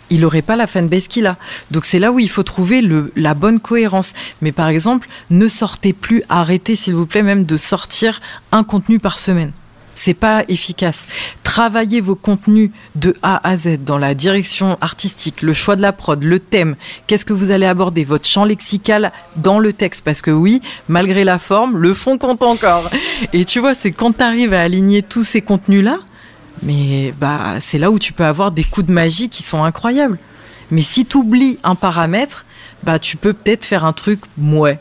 il 0.10 0.24
aurait 0.26 0.42
pas 0.42 0.56
la 0.56 0.68
fanbase 0.68 1.08
qu'il 1.08 1.26
a. 1.28 1.38
Donc 1.72 1.86
c'est 1.86 2.00
là 2.00 2.12
où 2.12 2.20
il 2.20 2.30
faut 2.30 2.44
trouver 2.44 2.82
le, 2.82 3.12
la 3.16 3.34
bonne 3.34 3.60
cohérence. 3.60 4.14
Mais 4.42 4.52
par 4.52 4.68
exemple, 4.68 5.08
ne 5.32 5.48
sortez 5.48 5.94
plus, 5.94 6.24
arrêtez 6.30 6.76
s'il 6.76 6.94
vous 6.96 7.06
plaît 7.06 7.24
même 7.24 7.46
de 7.46 7.58
sortir 7.58 8.22
un 8.52 8.64
contenu 8.64 9.00
par 9.00 9.18
semaine. 9.18 9.52
C'est 9.98 10.14
pas 10.14 10.44
efficace. 10.48 11.08
Travaillez 11.42 12.02
vos 12.02 12.14
contenus 12.14 12.70
de 12.94 13.16
A 13.24 13.42
à 13.46 13.58
Z 13.58 13.80
dans 13.84 13.98
la 13.98 14.14
direction 14.14 14.78
artistique, 14.80 15.42
le 15.42 15.56
choix 15.56 15.76
de 15.76 15.82
la 15.82 15.92
prod, 15.92 16.22
le 16.24 16.40
thème. 16.40 16.76
Qu'est-ce 17.08 17.26
que 17.26 17.34
vous 17.34 17.50
allez 17.50 17.66
aborder, 17.66 18.04
votre 18.04 18.28
champ 18.28 18.46
lexical 18.46 19.12
dans 19.38 19.58
le 19.58 19.74
texte 19.74 20.04
Parce 20.06 20.22
que 20.22 20.30
oui, 20.30 20.62
malgré 20.88 21.24
la 21.24 21.40
forme, 21.40 21.78
le 21.78 21.96
fond 21.96 22.20
compte 22.20 22.44
encore. 22.44 22.90
Et 23.34 23.44
tu 23.44 23.60
vois, 23.60 23.74
c'est 23.74 23.92
quand 23.92 24.16
tu 24.16 24.24
arrives 24.24 24.54
à 24.54 24.62
aligner 24.62 25.02
tous 25.02 25.24
ces 25.24 25.42
contenus-là, 25.42 25.98
mais 26.62 27.12
bah 27.20 27.56
c'est 27.60 27.80
là 27.80 27.90
où 27.90 27.98
tu 27.98 28.14
peux 28.14 28.26
avoir 28.26 28.52
des 28.52 28.64
coups 28.64 28.86
de 28.86 28.94
magie 28.94 29.28
qui 29.30 29.42
sont 29.42 29.64
incroyables. 29.64 30.20
Mais 30.70 30.84
si 30.84 31.08
tu 31.08 31.18
oublies 31.18 31.58
un 31.64 31.74
paramètre, 31.74 32.46
bah 32.84 33.00
tu 33.00 33.18
peux 33.18 33.34
peut-être 33.34 33.66
faire 33.66 33.84
un 33.84 33.94
truc 33.94 34.20
mouais. 34.38 34.78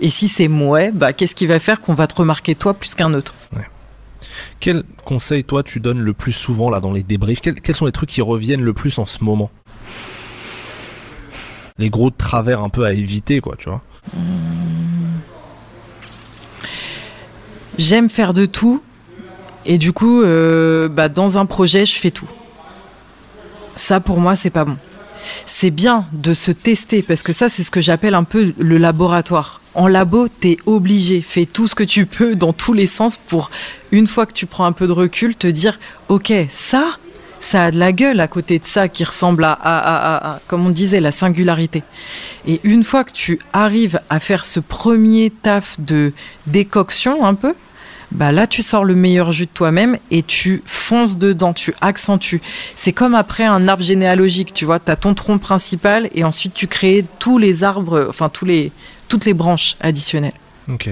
Et 0.00 0.08
si 0.08 0.28
c'est 0.28 0.46
mouais, 0.46 0.92
bah 0.92 1.12
qu'est-ce 1.12 1.34
qui 1.34 1.46
va 1.46 1.58
faire 1.58 1.80
qu'on 1.80 1.94
va 1.94 2.06
te 2.06 2.14
remarquer 2.14 2.54
toi 2.54 2.74
plus 2.74 2.94
qu'un 2.94 3.12
autre? 3.12 3.34
Quel 4.60 4.84
conseil, 5.04 5.44
toi, 5.44 5.62
tu 5.62 5.80
donnes 5.80 6.00
le 6.00 6.12
plus 6.12 6.32
souvent 6.32 6.70
là 6.70 6.80
dans 6.80 6.92
les 6.92 7.02
débriefs? 7.02 7.40
Quels, 7.40 7.74
sont 7.74 7.86
les 7.86 7.92
trucs 7.92 8.10
qui 8.10 8.22
reviennent 8.22 8.62
le 8.62 8.72
plus 8.72 8.98
en 8.98 9.06
ce 9.06 9.24
moment? 9.24 9.50
Les 11.78 11.90
gros 11.90 12.10
travers 12.10 12.62
un 12.62 12.68
peu 12.68 12.84
à 12.84 12.92
éviter, 12.92 13.40
quoi, 13.40 13.56
tu 13.56 13.68
vois? 13.68 13.82
J'aime 17.78 18.10
faire 18.10 18.34
de 18.34 18.46
tout. 18.46 18.82
Et 19.64 19.78
du 19.78 19.92
coup, 19.92 20.22
euh, 20.22 20.88
bah, 20.88 21.08
dans 21.08 21.38
un 21.38 21.46
projet, 21.46 21.86
je 21.86 21.94
fais 21.94 22.10
tout. 22.10 22.28
Ça, 23.76 24.00
pour 24.00 24.18
moi, 24.18 24.36
c'est 24.36 24.50
pas 24.50 24.64
bon. 24.64 24.76
C'est 25.46 25.70
bien 25.70 26.06
de 26.12 26.34
se 26.34 26.50
tester, 26.52 27.02
parce 27.02 27.22
que 27.22 27.32
ça, 27.32 27.48
c'est 27.48 27.62
ce 27.62 27.70
que 27.70 27.80
j'appelle 27.80 28.14
un 28.14 28.24
peu 28.24 28.52
le 28.58 28.78
laboratoire. 28.78 29.60
En 29.74 29.86
labo, 29.88 30.28
t'es 30.28 30.58
obligé, 30.66 31.22
fais 31.22 31.46
tout 31.46 31.66
ce 31.66 31.74
que 31.74 31.84
tu 31.84 32.04
peux 32.06 32.34
dans 32.34 32.52
tous 32.52 32.72
les 32.74 32.86
sens 32.86 33.16
pour, 33.16 33.50
une 33.90 34.06
fois 34.06 34.26
que 34.26 34.32
tu 34.32 34.46
prends 34.46 34.64
un 34.66 34.72
peu 34.72 34.86
de 34.86 34.92
recul, 34.92 35.34
te 35.34 35.46
dire, 35.46 35.78
ok, 36.08 36.32
ça, 36.50 36.98
ça 37.40 37.64
a 37.64 37.70
de 37.70 37.78
la 37.78 37.92
gueule 37.92 38.20
à 38.20 38.28
côté 38.28 38.58
de 38.58 38.66
ça 38.66 38.88
qui 38.88 39.02
ressemble 39.02 39.44
à, 39.44 39.52
à- 39.52 39.78
à- 39.78 40.16
à- 40.16 40.32
à- 40.34 40.40
comme 40.46 40.66
on 40.66 40.70
disait, 40.70 41.00
la 41.00 41.10
singularité. 41.10 41.82
Et 42.46 42.60
une 42.64 42.84
fois 42.84 43.02
que 43.04 43.12
tu 43.12 43.38
arrives 43.52 43.98
à 44.10 44.20
faire 44.20 44.44
ce 44.44 44.60
premier 44.60 45.30
taf 45.42 45.80
de 45.80 46.12
décoction 46.46 47.24
un 47.24 47.34
peu, 47.34 47.54
bah 48.12 48.30
là 48.30 48.46
tu 48.46 48.62
sors 48.62 48.84
le 48.84 48.94
meilleur 48.94 49.32
jus 49.32 49.46
de 49.46 49.50
toi-même 49.50 49.98
et 50.10 50.22
tu 50.22 50.62
fonces 50.66 51.16
dedans, 51.16 51.52
tu 51.52 51.74
accentues. 51.80 52.40
C'est 52.76 52.92
comme 52.92 53.14
après 53.14 53.44
un 53.44 53.68
arbre 53.68 53.82
généalogique, 53.82 54.52
tu 54.52 54.64
vois, 54.64 54.78
tu 54.78 54.90
as 54.90 54.96
ton 54.96 55.14
tronc 55.14 55.38
principal 55.38 56.10
et 56.14 56.24
ensuite 56.24 56.54
tu 56.54 56.66
crées 56.66 57.04
tous 57.18 57.38
les 57.38 57.64
arbres, 57.64 58.06
enfin 58.08 58.28
tous 58.28 58.44
les, 58.44 58.72
toutes 59.08 59.24
les 59.24 59.34
branches 59.34 59.76
additionnelles. 59.80 60.32
Ok. 60.68 60.90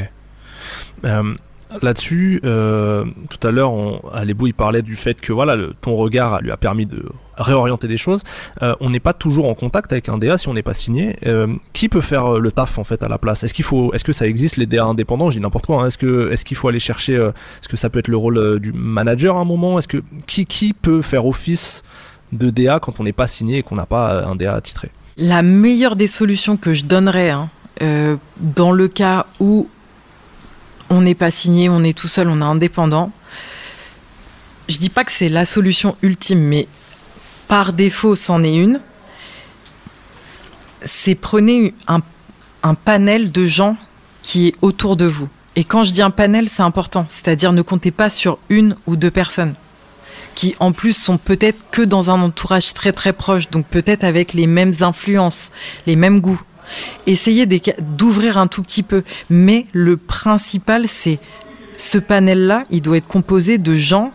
Euh, 1.05 1.35
Là-dessus, 1.83 2.41
euh, 2.45 3.05
tout 3.29 3.47
à 3.47 3.51
l'heure, 3.51 3.73
Alébou, 4.15 4.47
il 4.49 4.55
parlait 4.55 4.83
du 4.83 4.97
fait 4.97 5.21
que 5.21 5.33
voilà, 5.33 5.57
ton 5.81 5.95
regard 5.97 6.41
lui 6.41 6.51
a 6.51 6.57
permis 6.57 6.87
de 6.87 7.05
réorienter 7.37 7.89
des 7.89 7.97
choses. 7.97 8.23
Euh, 8.63 8.75
on 8.81 8.91
n'est 8.91 9.01
pas 9.01 9.13
toujours 9.13 9.49
en 9.49 9.55
contact 9.55 9.93
avec 9.93 10.09
un 10.09 10.19
DA 10.19 10.37
si 10.37 10.49
on 10.49 10.55
n'est 10.55 10.63
pas 10.63 10.75
signé. 10.75 11.17
Euh, 11.27 11.47
qui 11.73 11.89
peut 11.89 12.01
faire 12.01 12.39
le 12.39 12.53
taf 12.53 12.79
en 12.79 12.85
fait 12.85 13.03
à 13.03 13.09
la 13.09 13.19
place? 13.19 13.45
Est-ce 13.45 13.55
qu'il 13.55 13.65
faut, 13.65 13.93
est-ce 13.95 14.05
que 14.05 14.13
ça 14.13 14.27
existe 14.27 14.57
les 14.57 14.67
DA 14.67 14.85
indépendants? 14.85 15.31
Je 15.31 15.37
dis 15.37 15.41
n'importe 15.43 15.67
quoi. 15.67 15.83
hein. 15.83 15.87
Est-ce 15.87 15.97
que, 15.99 16.31
est-ce 16.33 16.45
qu'il 16.45 16.57
faut 16.57 16.69
aller 16.69 16.81
chercher 16.81 17.15
Est-ce 17.15 17.69
que 17.69 17.77
ça 17.77 17.89
peut 17.89 18.01
être 18.01 18.09
le 18.09 18.17
rôle 18.17 18.59
du 18.61 18.73
manager 18.73 19.37
à 19.37 19.41
un 19.41 19.45
moment? 19.45 19.79
Est-ce 19.79 19.89
que 19.89 20.03
qui, 20.27 20.47
qui 20.47 20.73
peut 20.73 21.03
faire 21.03 21.25
office 21.25 21.83
de 22.33 22.51
DA 22.51 22.79
quand 22.81 23.01
on 23.01 23.05
n'est 23.05 23.13
pas 23.13 23.27
signé 23.29 23.59
et 23.59 23.63
qu'on 23.63 23.77
n'a 23.77 23.87
pas 23.87 24.25
un 24.25 24.35
DA 24.37 24.55
attitré? 24.55 24.91
La 25.17 25.43
meilleure 25.43 25.97
des 25.97 26.09
solutions 26.09 26.57
que 26.57 26.75
je 26.75 26.85
donnerais, 26.85 27.31
hein, 27.31 27.49
dans 28.39 28.73
le 28.73 28.89
cas 28.89 29.27
où 29.39 29.69
on 30.91 31.01
n'est 31.01 31.15
pas 31.15 31.31
signé, 31.31 31.69
on 31.69 31.83
est 31.83 31.97
tout 31.97 32.09
seul, 32.09 32.29
on 32.29 32.41
est 32.41 32.45
indépendant, 32.45 33.13
je 34.69 34.79
dis 34.79 34.89
pas 34.89 35.05
que 35.05 35.13
c'est 35.13 35.29
la 35.29 35.45
solution 35.45 35.97
ultime, 36.03 36.41
mais 36.41 36.69
par 37.49 37.73
défaut, 37.73 38.15
c'en 38.15 38.45
est 38.45 38.55
une. 38.55 38.81
C'est 40.85 41.17
prenez 41.17 41.75
un, 41.89 42.01
un 42.63 42.75
panel 42.75 43.33
de 43.33 43.47
gens 43.47 43.77
qui 44.23 44.49
est 44.49 44.55
autour 44.63 44.97
de 44.97 45.07
vous. 45.07 45.29
Et 45.57 45.65
quand 45.65 45.83
je 45.83 45.93
dis 45.93 46.03
un 46.03 46.11
panel, 46.11 46.49
c'est 46.49 46.63
important. 46.63 47.07
C'est-à-dire 47.09 47.53
ne 47.53 47.63
comptez 47.63 47.91
pas 47.91 48.09
sur 48.11 48.39
une 48.49 48.77
ou 48.87 48.97
deux 48.97 49.11
personnes 49.11 49.55
qui 50.37 50.55
en 50.61 50.71
plus 50.71 50.93
sont 50.93 51.19
peut-être 51.19 51.59
que 51.73 51.83
dans 51.83 52.11
un 52.11 52.23
entourage 52.23 52.73
très 52.73 52.93
très 52.93 53.13
proche, 53.13 53.51
donc 53.51 53.67
peut-être 53.67 54.05
avec 54.05 54.33
les 54.33 54.47
mêmes 54.47 54.73
influences, 54.81 55.51
les 55.87 55.97
mêmes 55.97 56.21
goûts. 56.21 56.41
Essayez 57.07 57.47
d'éca- 57.47 57.75
d'ouvrir 57.81 58.39
un 58.39 58.47
tout 58.47 58.63
petit 58.63 58.83
peu, 58.83 59.03
mais 59.29 59.67
le 59.73 59.97
principal 59.97 60.87
c'est 60.89 61.19
ce 61.77 61.99
panel-là, 61.99 62.65
il 62.71 62.83
doit 62.83 62.99
être 62.99 63.09
composé 63.09 63.57
de 63.59 63.75
gens 63.75 64.13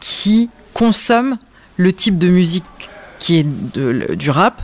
qui 0.00 0.48
consomment 0.74 1.36
le 1.76 1.92
type 1.92 2.16
de 2.18 2.28
musique 2.28 2.64
qui 3.18 3.36
est 3.38 3.46
du 4.16 4.30
rap 4.30 4.62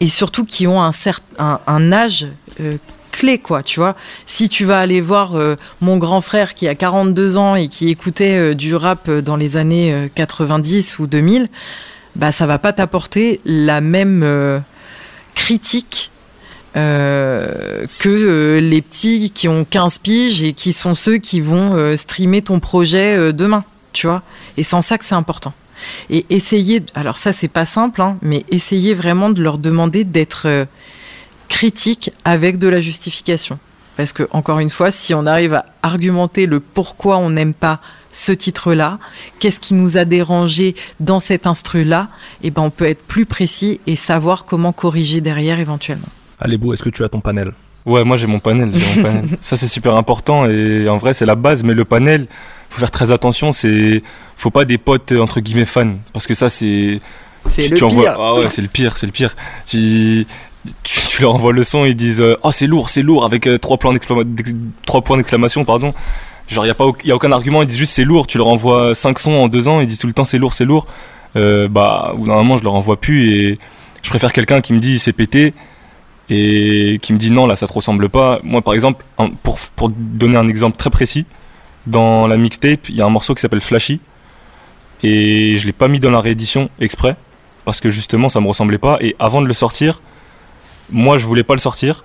et 0.00 0.08
surtout 0.08 0.44
qui 0.44 0.66
ont 0.66 0.82
un, 0.82 0.90
cert- 0.90 1.20
un, 1.38 1.92
âge 1.92 2.26
euh, 2.60 2.76
clé, 3.10 3.38
quoi, 3.38 3.62
tu 3.62 3.80
vois. 3.80 3.96
Si 4.26 4.48
tu 4.48 4.64
vas 4.64 4.78
aller 4.80 5.00
voir 5.00 5.34
euh, 5.36 5.56
mon 5.80 5.96
grand 5.96 6.20
frère 6.20 6.54
qui 6.54 6.68
a 6.68 6.74
42 6.74 7.36
ans 7.36 7.54
et 7.56 7.68
qui 7.68 7.88
écoutait 7.88 8.36
euh, 8.36 8.54
du 8.54 8.74
rap 8.74 9.10
dans 9.10 9.36
les 9.36 9.56
années 9.56 9.92
euh, 9.92 10.08
90 10.14 10.98
ou 10.98 11.06
2000, 11.06 11.48
bah 12.16 12.30
ça 12.32 12.46
va 12.46 12.58
pas 12.58 12.72
t'apporter 12.72 13.40
la 13.44 13.80
même 13.80 14.62
critique 15.34 16.10
euh, 16.74 17.86
que 17.98 18.08
euh, 18.08 18.60
les 18.60 18.80
petits 18.80 19.30
qui 19.30 19.46
ont 19.46 19.64
15 19.64 19.98
piges 19.98 20.42
et 20.42 20.54
qui 20.54 20.72
sont 20.72 20.94
ceux 20.94 21.18
qui 21.18 21.42
vont 21.42 21.74
euh, 21.74 21.96
streamer 21.96 22.40
ton 22.40 22.60
projet 22.60 23.32
demain, 23.32 23.64
tu 23.92 24.06
vois. 24.06 24.22
Et 24.56 24.64
en 24.72 24.80
ça 24.80 24.96
que 24.96 25.04
c'est 25.04 25.14
important. 25.14 25.52
Et 26.08 26.24
essayer, 26.30 26.82
alors 26.94 27.18
ça 27.18 27.32
c'est 27.32 27.48
pas 27.48 27.66
simple, 27.66 28.00
hein, 28.00 28.16
mais 28.22 28.44
essayez 28.50 28.94
vraiment 28.94 29.30
de 29.30 29.42
leur 29.42 29.58
demander 29.58 30.04
d'être 30.04 30.66
critique 31.48 32.12
avec 32.24 32.58
de 32.58 32.68
la 32.68 32.80
justification. 32.80 33.58
Parce 33.96 34.14
que, 34.14 34.26
encore 34.30 34.58
une 34.58 34.70
fois, 34.70 34.90
si 34.90 35.12
on 35.12 35.26
arrive 35.26 35.52
à 35.52 35.66
argumenter 35.82 36.46
le 36.46 36.60
pourquoi 36.60 37.18
on 37.18 37.28
n'aime 37.28 37.52
pas 37.52 37.80
ce 38.10 38.32
titre-là, 38.32 38.98
qu'est-ce 39.38 39.60
qui 39.60 39.74
nous 39.74 39.98
a 39.98 40.06
dérangé 40.06 40.74
dans 41.00 41.20
cet 41.20 41.46
instru-là, 41.46 42.08
et 42.42 42.50
ben 42.50 42.62
on 42.62 42.70
peut 42.70 42.86
être 42.86 43.02
plus 43.02 43.26
précis 43.26 43.80
et 43.86 43.96
savoir 43.96 44.46
comment 44.46 44.72
corriger 44.72 45.20
derrière 45.20 45.60
éventuellement. 45.60 46.08
Alébou, 46.42 46.72
est-ce 46.72 46.82
que 46.82 46.90
tu 46.90 47.02
as 47.04 47.08
ton 47.08 47.20
panel 47.20 47.52
Ouais, 47.84 48.04
moi 48.04 48.16
j'ai 48.16 48.26
mon 48.28 48.38
panel. 48.38 48.70
j'ai 48.74 48.96
mon 48.96 49.02
panel. 49.08 49.24
ça 49.40 49.56
c'est 49.56 49.66
super 49.66 49.96
important 49.96 50.46
et 50.46 50.88
en 50.88 50.96
vrai 50.98 51.14
c'est 51.14 51.26
la 51.26 51.34
base. 51.34 51.64
Mais 51.64 51.74
le 51.74 51.84
panel, 51.84 52.26
faut 52.70 52.78
faire 52.80 52.90
très 52.90 53.10
attention. 53.12 53.50
C'est, 53.52 54.02
faut 54.36 54.50
pas 54.50 54.64
des 54.64 54.78
potes 54.78 55.12
euh, 55.12 55.20
entre 55.20 55.40
guillemets 55.40 55.64
fans 55.64 55.94
parce 56.12 56.26
que 56.26 56.34
ça 56.34 56.48
c'est. 56.48 57.00
C'est 57.48 57.62
tu- 57.62 57.70
le 57.70 57.76
tu 57.78 57.84
envoies- 57.84 58.04
pire. 58.04 58.16
Ah 58.20 58.34
ouais, 58.34 58.50
c'est 58.50 58.62
le 58.62 58.68
pire, 58.68 58.96
c'est 58.96 59.06
le 59.06 59.12
pire. 59.12 59.34
Tu, 59.66 60.24
tu, 60.84 61.00
tu 61.08 61.22
leur 61.22 61.34
envoies 61.34 61.52
le 61.52 61.64
son, 61.64 61.84
ils 61.84 61.96
disent 61.96 62.20
euh, 62.20 62.36
oh 62.44 62.52
c'est 62.52 62.68
lourd, 62.68 62.88
c'est 62.88 63.02
lourd 63.02 63.24
avec 63.24 63.48
euh, 63.48 63.58
trois 63.58 63.78
points 63.78 63.92
d'exclamation, 65.16 65.64
pardon. 65.64 65.92
Genre 66.48 66.66
y 66.66 66.70
a 66.70 66.74
pas, 66.74 66.84
y 67.04 67.10
a 67.10 67.16
aucun 67.16 67.32
argument, 67.32 67.62
ils 67.62 67.66
disent 67.66 67.78
juste 67.78 67.94
c'est 67.94 68.04
lourd. 68.04 68.26
Tu 68.28 68.38
leur 68.38 68.46
envoies 68.46 68.94
cinq 68.94 69.18
sons 69.18 69.32
en 69.32 69.48
deux 69.48 69.66
ans, 69.66 69.80
ils 69.80 69.86
disent 69.88 69.98
tout 69.98 70.06
le 70.06 70.12
temps 70.12 70.24
c'est 70.24 70.38
lourd, 70.38 70.54
c'est 70.54 70.64
lourd. 70.64 70.86
Euh, 71.34 71.66
bah, 71.66 72.14
moment 72.16 72.58
je 72.58 72.62
leur 72.62 72.74
envoie 72.74 73.00
plus 73.00 73.32
et 73.34 73.58
je 74.02 74.10
préfère 74.10 74.32
quelqu'un 74.32 74.60
qui 74.60 74.72
me 74.72 74.78
dit 74.78 74.98
c'est 75.00 75.12
pété 75.12 75.52
et 76.30 76.98
qui 77.02 77.12
me 77.12 77.18
dit 77.18 77.30
non 77.30 77.46
là 77.46 77.56
ça 77.56 77.66
te 77.66 77.72
ressemble 77.72 78.08
pas. 78.08 78.40
Moi 78.42 78.62
par 78.62 78.74
exemple, 78.74 79.04
pour, 79.42 79.58
pour 79.76 79.90
donner 79.90 80.36
un 80.36 80.48
exemple 80.48 80.76
très 80.76 80.90
précis, 80.90 81.26
dans 81.86 82.26
la 82.26 82.36
mixtape 82.36 82.88
il 82.88 82.96
y 82.96 83.02
a 83.02 83.06
un 83.06 83.10
morceau 83.10 83.34
qui 83.34 83.40
s'appelle 83.40 83.60
Flashy 83.60 84.00
et 85.02 85.56
je 85.56 85.66
l'ai 85.66 85.72
pas 85.72 85.88
mis 85.88 85.98
dans 85.98 86.10
la 86.10 86.20
réédition 86.20 86.70
exprès 86.80 87.16
parce 87.64 87.80
que 87.80 87.90
justement 87.90 88.28
ça 88.28 88.40
me 88.40 88.46
ressemblait 88.46 88.78
pas 88.78 88.98
et 89.00 89.16
avant 89.18 89.42
de 89.42 89.46
le 89.46 89.54
sortir, 89.54 90.00
moi 90.90 91.18
je 91.18 91.26
voulais 91.26 91.44
pas 91.44 91.54
le 91.54 91.60
sortir. 91.60 92.04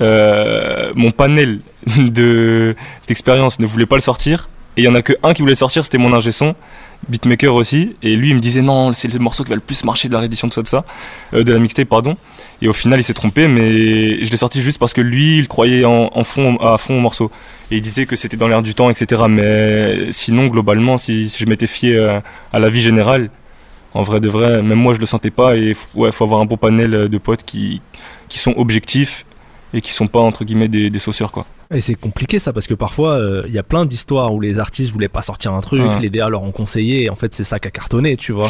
Euh, 0.00 0.92
mon 0.94 1.10
panel 1.10 1.60
de 1.98 2.74
d'expérience 3.06 3.58
ne 3.58 3.66
voulait 3.66 3.86
pas 3.86 3.96
le 3.96 4.00
sortir. 4.00 4.48
Et 4.76 4.82
il 4.82 4.84
y 4.84 4.88
en 4.88 4.94
a 4.94 5.02
que 5.02 5.12
un 5.22 5.34
qui 5.34 5.42
voulait 5.42 5.54
sortir, 5.54 5.84
c'était 5.84 5.98
mon 5.98 6.12
ingé 6.14 6.32
son, 6.32 6.54
beatmaker 7.08 7.54
aussi. 7.54 7.94
Et 8.02 8.16
lui, 8.16 8.30
il 8.30 8.34
me 8.34 8.40
disait 8.40 8.62
non, 8.62 8.92
c'est 8.94 9.12
le 9.12 9.18
morceau 9.18 9.44
qui 9.44 9.50
va 9.50 9.56
le 9.56 9.60
plus 9.60 9.84
marcher 9.84 10.08
de 10.08 10.14
la 10.14 10.20
réédition 10.20 10.48
de 10.48 10.52
ça, 10.52 10.62
de 10.62 10.68
ça, 10.68 10.84
euh, 11.34 11.44
de 11.44 11.52
la 11.52 11.58
mixtape, 11.58 11.88
pardon. 11.88 12.16
Et 12.62 12.68
au 12.68 12.72
final, 12.72 12.98
il 12.98 13.02
s'est 13.02 13.12
trompé, 13.12 13.48
mais 13.48 14.24
je 14.24 14.30
l'ai 14.30 14.36
sorti 14.36 14.62
juste 14.62 14.78
parce 14.78 14.94
que 14.94 15.02
lui, 15.02 15.38
il 15.38 15.48
croyait 15.48 15.84
en, 15.84 16.24
fond, 16.24 16.56
à 16.58 16.78
fond 16.78 16.96
au 16.96 17.00
morceau. 17.00 17.30
Et 17.70 17.76
il 17.76 17.82
disait 17.82 18.06
que 18.06 18.16
c'était 18.16 18.36
dans 18.36 18.48
l'air 18.48 18.62
du 18.62 18.74
temps, 18.74 18.88
etc. 18.88 19.22
Mais 19.28 20.10
sinon, 20.10 20.46
globalement, 20.46 20.96
si, 20.96 21.28
je 21.28 21.46
m'étais 21.46 21.66
fié 21.66 21.98
à, 21.98 22.22
à 22.52 22.58
la 22.58 22.68
vie 22.68 22.80
générale, 22.80 23.30
en 23.94 24.02
vrai 24.02 24.20
de 24.20 24.28
vrai, 24.28 24.62
même 24.62 24.78
moi, 24.78 24.94
je 24.94 25.00
le 25.00 25.06
sentais 25.06 25.30
pas. 25.30 25.56
Et 25.56 25.74
ouais, 25.94 26.12
faut 26.12 26.24
avoir 26.24 26.40
un 26.40 26.46
bon 26.46 26.56
panel 26.56 27.08
de 27.10 27.18
potes 27.18 27.42
qui, 27.44 27.82
qui 28.28 28.38
sont 28.38 28.54
objectifs 28.56 29.26
et 29.74 29.80
qui 29.80 29.92
sont 29.92 30.06
pas 30.06 30.20
entre 30.20 30.44
guillemets 30.44 30.68
des, 30.68 30.90
des 30.90 30.98
sauceurs 30.98 31.32
quoi. 31.32 31.46
Et 31.74 31.80
c'est 31.80 31.94
compliqué 31.94 32.38
ça 32.38 32.52
parce 32.52 32.66
que 32.66 32.74
parfois 32.74 33.12
euh, 33.12 33.42
il 33.46 33.52
y 33.52 33.58
a 33.58 33.62
plein 33.62 33.84
d'histoires 33.86 34.32
où 34.34 34.40
les 34.40 34.58
artistes 34.58 34.92
voulaient 34.92 35.08
pas 35.08 35.22
sortir 35.22 35.52
un 35.54 35.60
truc, 35.60 35.82
Ouais. 35.82 36.00
les 36.00 36.10
DA 36.10 36.28
leur 36.28 36.42
ont 36.42 36.52
conseillé 36.52 37.04
et 37.04 37.10
en 37.10 37.16
fait 37.16 37.34
c'est 37.34 37.44
ça 37.44 37.58
qui 37.58 37.68
a 37.68 37.70
cartonné, 37.70 38.16
tu 38.16 38.32
vois. 38.32 38.48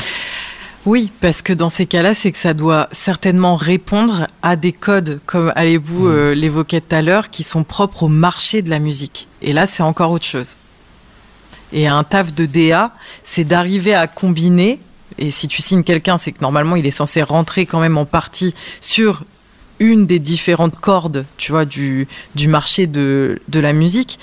Oui, 0.85 1.13
parce 1.21 1.43
que 1.43 1.53
dans 1.53 1.69
ces 1.69 1.87
cas-là, 1.87 2.13
c'est 2.13 2.33
que 2.33 2.39
ça 2.39 2.55
doit 2.55 2.89
certainement 2.91 3.55
répondre 3.55 4.27
à 4.43 4.57
des 4.57 4.73
codes, 4.73 5.21
comme 5.27 5.53
Alébou 5.55 6.07
Mm. 6.09 6.11
euh, 6.11 6.35
l'évoquait 6.35 6.81
tout 6.81 6.97
à 6.97 7.03
l'heure, 7.03 7.31
qui 7.31 7.45
sont 7.45 7.63
propres 7.63 8.03
au 8.03 8.09
marché 8.09 8.63
de 8.63 8.71
la 8.71 8.81
musique. 8.81 9.29
Et 9.43 9.53
là, 9.53 9.69
c'est 9.69 9.85
encore 9.85 10.11
autre 10.11 10.27
chose. 10.27 10.57
Et 11.73 11.87
un 11.87 12.03
taf 12.03 12.35
de 12.35 12.47
DA, 12.47 12.91
c'est 13.23 13.45
d'arriver 13.45 13.95
à 13.95 14.09
combiner, 14.09 14.81
et 15.19 15.31
si 15.31 15.47
tu 15.47 15.63
signes 15.63 15.85
quelqu'un, 15.85 16.17
c'est 16.17 16.33
que 16.33 16.41
normalement, 16.43 16.75
il 16.75 16.85
est 16.85 16.91
censé 16.91 17.23
rentrer 17.23 17.65
quand 17.65 17.79
même 17.79 17.97
en 17.97 18.05
partie 18.05 18.53
sur 18.81 19.23
une 19.83 20.07
des 20.07 20.19
différentes 20.19 20.77
cordes, 20.77 21.27
tu 21.37 21.53
vois, 21.53 21.65
du, 21.65 22.09
du 22.35 22.49
marché 22.49 22.87
de, 22.87 23.41
de 23.49 23.61
la 23.61 23.73
musique. 23.73 24.19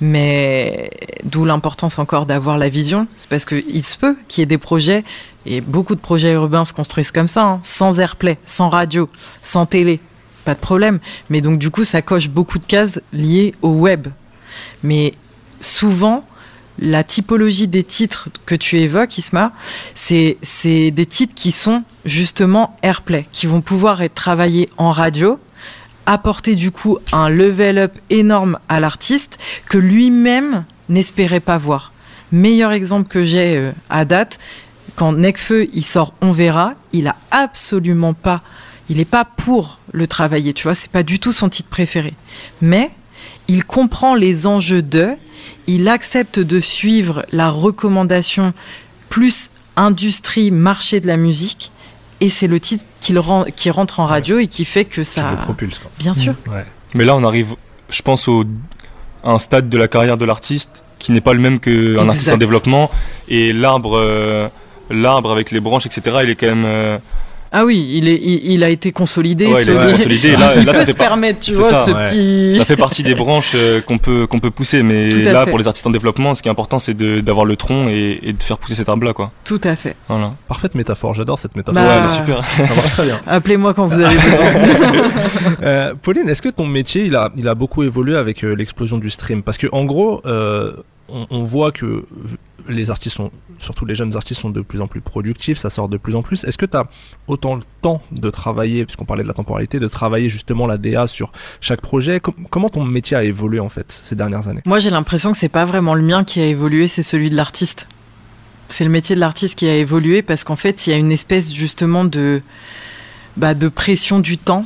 Mais 0.00 0.90
d'où 1.22 1.44
l'importance 1.44 1.98
encore 1.98 2.26
d'avoir 2.26 2.58
la 2.58 2.68
vision. 2.68 3.06
C'est 3.16 3.28
parce 3.28 3.44
qu'il 3.44 3.82
se 3.82 3.96
peut 3.96 4.16
qu'il 4.28 4.40
y 4.40 4.44
ait 4.44 4.46
des 4.46 4.58
projets, 4.58 5.04
et 5.46 5.60
beaucoup 5.60 5.94
de 5.94 6.00
projets 6.00 6.32
urbains 6.32 6.64
se 6.64 6.72
construisent 6.72 7.12
comme 7.12 7.28
ça, 7.28 7.42
hein, 7.42 7.60
sans 7.62 8.00
airplay, 8.00 8.38
sans 8.44 8.68
radio, 8.68 9.08
sans 9.40 9.66
télé. 9.66 10.00
Pas 10.44 10.54
de 10.54 10.60
problème. 10.60 10.98
Mais 11.30 11.40
donc, 11.40 11.58
du 11.58 11.70
coup, 11.70 11.84
ça 11.84 12.02
coche 12.02 12.28
beaucoup 12.28 12.58
de 12.58 12.66
cases 12.66 13.00
liées 13.12 13.54
au 13.62 13.70
web. 13.70 14.08
Mais 14.82 15.14
souvent, 15.60 16.24
la 16.78 17.04
typologie 17.04 17.68
des 17.68 17.84
titres 17.84 18.28
que 18.46 18.54
tu 18.54 18.78
évoques, 18.78 19.18
Isma, 19.18 19.52
c'est 19.94 20.36
des 20.90 21.06
titres 21.06 21.34
qui 21.34 21.52
sont 21.52 21.82
justement 22.04 22.76
airplay, 22.82 23.26
qui 23.32 23.46
vont 23.46 23.60
pouvoir 23.60 24.02
être 24.02 24.14
travaillés 24.14 24.68
en 24.76 24.90
radio, 24.90 25.38
apporter 26.06 26.54
du 26.54 26.70
coup 26.70 26.98
un 27.12 27.28
level 27.28 27.78
up 27.78 27.92
énorme 28.10 28.58
à 28.68 28.80
l'artiste 28.80 29.38
que 29.68 29.78
lui-même 29.78 30.64
n'espérait 30.88 31.40
pas 31.40 31.58
voir. 31.58 31.92
Meilleur 32.32 32.72
exemple 32.72 33.08
que 33.08 33.24
j'ai 33.24 33.56
euh, 33.56 33.72
à 33.90 34.04
date, 34.04 34.38
quand 34.96 35.12
Necfeu 35.12 35.68
il 35.72 35.84
sort 35.84 36.14
On 36.20 36.30
verra, 36.30 36.74
il 36.92 37.06
a 37.06 37.16
absolument 37.30 38.12
pas, 38.12 38.42
il 38.88 39.00
est 39.00 39.04
pas 39.04 39.24
pour 39.24 39.78
le 39.92 40.06
travailler, 40.06 40.52
tu 40.52 40.64
vois, 40.64 40.74
c'est 40.74 40.90
pas 40.90 41.02
du 41.02 41.18
tout 41.18 41.32
son 41.32 41.48
titre 41.48 41.68
préféré. 41.68 42.14
Mais 42.60 42.90
il 43.48 43.64
comprend 43.64 44.14
les 44.14 44.46
enjeux 44.46 44.82
de, 44.82 45.14
il 45.66 45.88
accepte 45.88 46.38
de 46.38 46.60
suivre 46.60 47.24
la 47.32 47.50
recommandation 47.50 48.52
plus 49.08 49.50
industrie, 49.76 50.50
marché 50.50 51.00
de 51.00 51.06
la 51.06 51.16
musique, 51.16 51.70
et 52.20 52.28
c'est 52.28 52.46
le 52.46 52.60
titre 52.60 52.84
qu'il 53.00 53.18
rend, 53.18 53.44
qui 53.56 53.70
rentre 53.70 54.00
en 54.00 54.06
radio 54.06 54.38
et 54.38 54.46
qui 54.46 54.64
fait 54.64 54.84
que 54.84 55.04
Ça 55.04 55.22
ça. 55.22 55.30
le 55.32 55.36
propulse 55.38 55.78
quoi. 55.78 55.90
Bien 55.98 56.14
sûr. 56.14 56.34
Ouais. 56.50 56.64
Mais 56.94 57.04
là 57.04 57.16
on 57.16 57.24
arrive, 57.24 57.54
je 57.90 58.02
pense 58.02 58.28
au 58.28 58.44
à 59.24 59.30
un 59.30 59.38
stade 59.38 59.68
de 59.68 59.78
la 59.78 59.88
carrière 59.88 60.16
de 60.16 60.24
l'artiste 60.24 60.82
qui 60.98 61.10
n'est 61.12 61.20
pas 61.20 61.32
le 61.32 61.40
même 61.40 61.58
qu'un 61.60 62.08
artiste 62.08 62.32
en 62.32 62.36
développement 62.36 62.90
et 63.28 63.52
l'arbre 63.52 63.96
euh, 63.98 64.48
l'arbre 64.90 65.32
avec 65.32 65.50
les 65.50 65.60
branches 65.60 65.86
etc. 65.86 66.18
Il 66.22 66.30
est 66.30 66.34
quand 66.36 66.46
même 66.46 66.64
euh, 66.66 66.98
Ah 67.56 67.64
oui, 67.64 67.88
il, 67.92 68.08
est, 68.08 68.20
il, 68.20 68.52
il 68.52 68.64
a 68.64 68.68
été 68.68 68.90
consolidé. 68.90 69.46
ouais, 69.46 69.62
il 69.62 69.70
a 69.70 69.74
été 69.82 69.92
consolidé. 69.92 70.28
Et 70.30 70.36
là, 70.36 70.54
il 70.56 70.64
là 70.64 70.72
peut 70.72 70.78
ça 70.78 70.84
se 70.86 70.90
par- 70.92 71.06
permettre, 71.06 71.38
tu 71.38 71.52
vois, 71.52 71.70
ça, 71.70 71.84
ce 71.86 71.90
ouais. 71.92 72.02
petit. 72.04 72.54
ça 72.56 72.64
fait 72.64 72.76
partie 72.76 73.04
des 73.04 73.14
branches 73.14 73.52
euh, 73.54 73.80
qu'on 73.80 73.98
peut 73.98 74.26
qu'on 74.26 74.40
peut 74.40 74.50
pousser. 74.50 74.82
Mais 74.82 75.08
là 75.10 75.44
fait. 75.44 75.50
pour 75.50 75.58
les 75.58 75.68
artistes 75.68 75.86
en 75.86 75.90
développement, 75.90 76.34
ce 76.34 76.42
qui 76.42 76.48
est 76.48 76.50
important 76.50 76.78
c'est 76.80 76.94
de- 76.94 77.20
d'avoir 77.20 77.46
le 77.46 77.54
tronc 77.56 77.88
et, 77.88 78.18
et 78.22 78.32
de 78.32 78.42
faire 78.42 78.58
pousser 78.58 78.74
cet 78.74 78.88
arbre 78.88 79.04
là 79.06 79.12
quoi. 79.12 79.30
Tout 79.44 79.60
à 79.64 79.76
fait. 79.76 79.94
Voilà. 80.08 80.30
Parfaite 80.48 80.74
métaphore, 80.74 81.14
j'adore 81.14 81.38
cette 81.38 81.54
métaphore. 81.56 81.80
Bah, 81.82 81.88
Ouais, 81.88 81.98
elle 82.00 82.04
est 82.06 82.08
super. 82.08 82.44
Ça 82.44 82.74
marche 82.74 82.90
très 82.90 83.04
bien. 83.06 83.20
Appelez-moi 83.26 83.72
quand 83.72 83.86
vous 83.86 84.00
avez 84.00 84.14
besoin. 84.16 85.04
Euh, 85.62 85.94
Pauline, 86.00 86.28
est-ce 86.28 86.42
que 86.42 86.48
ton 86.48 86.66
métier 86.66 87.04
il 87.04 87.14
a, 87.16 87.30
il 87.36 87.48
a 87.48 87.54
beaucoup 87.54 87.82
évolué 87.82 88.16
avec 88.16 88.44
euh, 88.44 88.54
l'explosion 88.54 88.98
du 88.98 89.10
stream? 89.10 89.42
Parce 89.42 89.58
que 89.58 89.66
en 89.72 89.84
gros, 89.84 90.20
euh, 90.26 90.72
on, 91.08 91.26
on 91.30 91.42
voit 91.42 91.70
que 91.72 92.04
les 92.68 92.90
artistes 92.90 93.16
sont, 93.16 93.30
surtout 93.58 93.84
les 93.84 93.94
jeunes 93.94 94.16
artistes, 94.16 94.40
sont 94.40 94.50
de 94.50 94.60
plus 94.60 94.80
en 94.80 94.86
plus 94.86 95.00
productifs, 95.00 95.58
ça 95.58 95.70
sort 95.70 95.88
de 95.88 95.96
plus 95.96 96.14
en 96.14 96.22
plus. 96.22 96.44
Est-ce 96.44 96.58
que 96.58 96.66
tu 96.66 96.76
as 96.76 96.86
autant 97.28 97.54
le 97.56 97.62
temps 97.82 98.02
de 98.12 98.30
travailler, 98.30 98.84
puisqu'on 98.84 99.04
parlait 99.04 99.22
de 99.22 99.28
la 99.28 99.34
temporalité, 99.34 99.78
de 99.78 99.88
travailler 99.88 100.28
justement 100.28 100.66
la 100.66 100.78
DA 100.78 101.06
sur 101.06 101.32
chaque 101.60 101.80
projet? 101.80 102.20
Com- 102.20 102.34
Comment 102.50 102.68
ton 102.70 102.84
métier 102.84 103.16
a 103.16 103.24
évolué 103.24 103.60
en 103.60 103.68
fait 103.68 103.90
ces 103.92 104.14
dernières 104.16 104.48
années? 104.48 104.62
Moi, 104.66 104.78
j'ai 104.78 104.90
l'impression 104.90 105.32
que 105.32 105.38
c'est 105.38 105.48
pas 105.48 105.64
vraiment 105.64 105.94
le 105.94 106.02
mien 106.02 106.24
qui 106.24 106.40
a 106.40 106.46
évolué, 106.46 106.88
c'est 106.88 107.02
celui 107.02 107.30
de 107.30 107.36
l'artiste. 107.36 107.86
C'est 108.68 108.84
le 108.84 108.90
métier 108.90 109.14
de 109.14 109.20
l'artiste 109.20 109.58
qui 109.58 109.66
a 109.68 109.76
évolué 109.76 110.22
parce 110.22 110.42
qu'en 110.42 110.56
fait, 110.56 110.86
il 110.86 110.90
y 110.90 110.92
a 110.94 110.96
une 110.96 111.12
espèce 111.12 111.52
justement 111.52 112.04
de, 112.04 112.40
bah, 113.36 113.54
de 113.54 113.68
pression 113.68 114.20
du 114.20 114.38
temps 114.38 114.64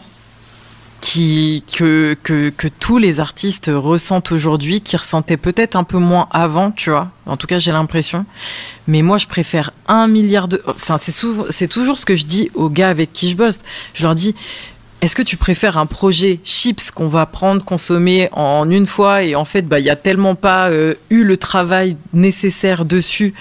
qui, 1.00 1.64
que, 1.72 2.16
que, 2.22 2.50
que 2.50 2.68
tous 2.68 2.98
les 2.98 3.20
artistes 3.20 3.70
ressentent 3.72 4.32
aujourd'hui, 4.32 4.80
qui 4.80 4.96
ressentaient 4.96 5.36
peut-être 5.36 5.76
un 5.76 5.84
peu 5.84 5.98
moins 5.98 6.28
avant, 6.30 6.70
tu 6.70 6.90
vois. 6.90 7.10
En 7.26 7.36
tout 7.36 7.46
cas, 7.46 7.58
j'ai 7.58 7.72
l'impression. 7.72 8.26
Mais 8.86 9.02
moi, 9.02 9.18
je 9.18 9.26
préfère 9.26 9.72
un 9.86 10.08
milliard 10.08 10.48
de. 10.48 10.62
Enfin, 10.66 10.98
c'est, 10.98 11.68
toujours 11.68 11.98
ce 11.98 12.06
que 12.06 12.14
je 12.14 12.24
dis 12.24 12.50
aux 12.54 12.68
gars 12.68 12.88
avec 12.88 13.12
qui 13.12 13.28
je 13.30 13.36
bosse. 13.36 13.60
Je 13.94 14.02
leur 14.02 14.14
dis. 14.14 14.34
Est-ce 15.00 15.14
que 15.14 15.22
tu 15.22 15.36
préfères 15.36 15.78
un 15.78 15.86
projet 15.86 16.40
chips 16.42 16.90
qu'on 16.90 17.06
va 17.06 17.24
prendre, 17.24 17.64
consommer 17.64 18.28
en 18.32 18.68
une 18.68 18.88
fois 18.88 19.22
et 19.22 19.36
en 19.36 19.44
fait, 19.44 19.62
bah, 19.62 19.78
il 19.78 19.84
y 19.84 19.90
a 19.90 19.94
tellement 19.94 20.34
pas 20.34 20.70
euh, 20.70 20.94
eu 21.08 21.22
le 21.22 21.36
travail 21.36 21.96
nécessaire 22.12 22.84
dessus 22.84 23.32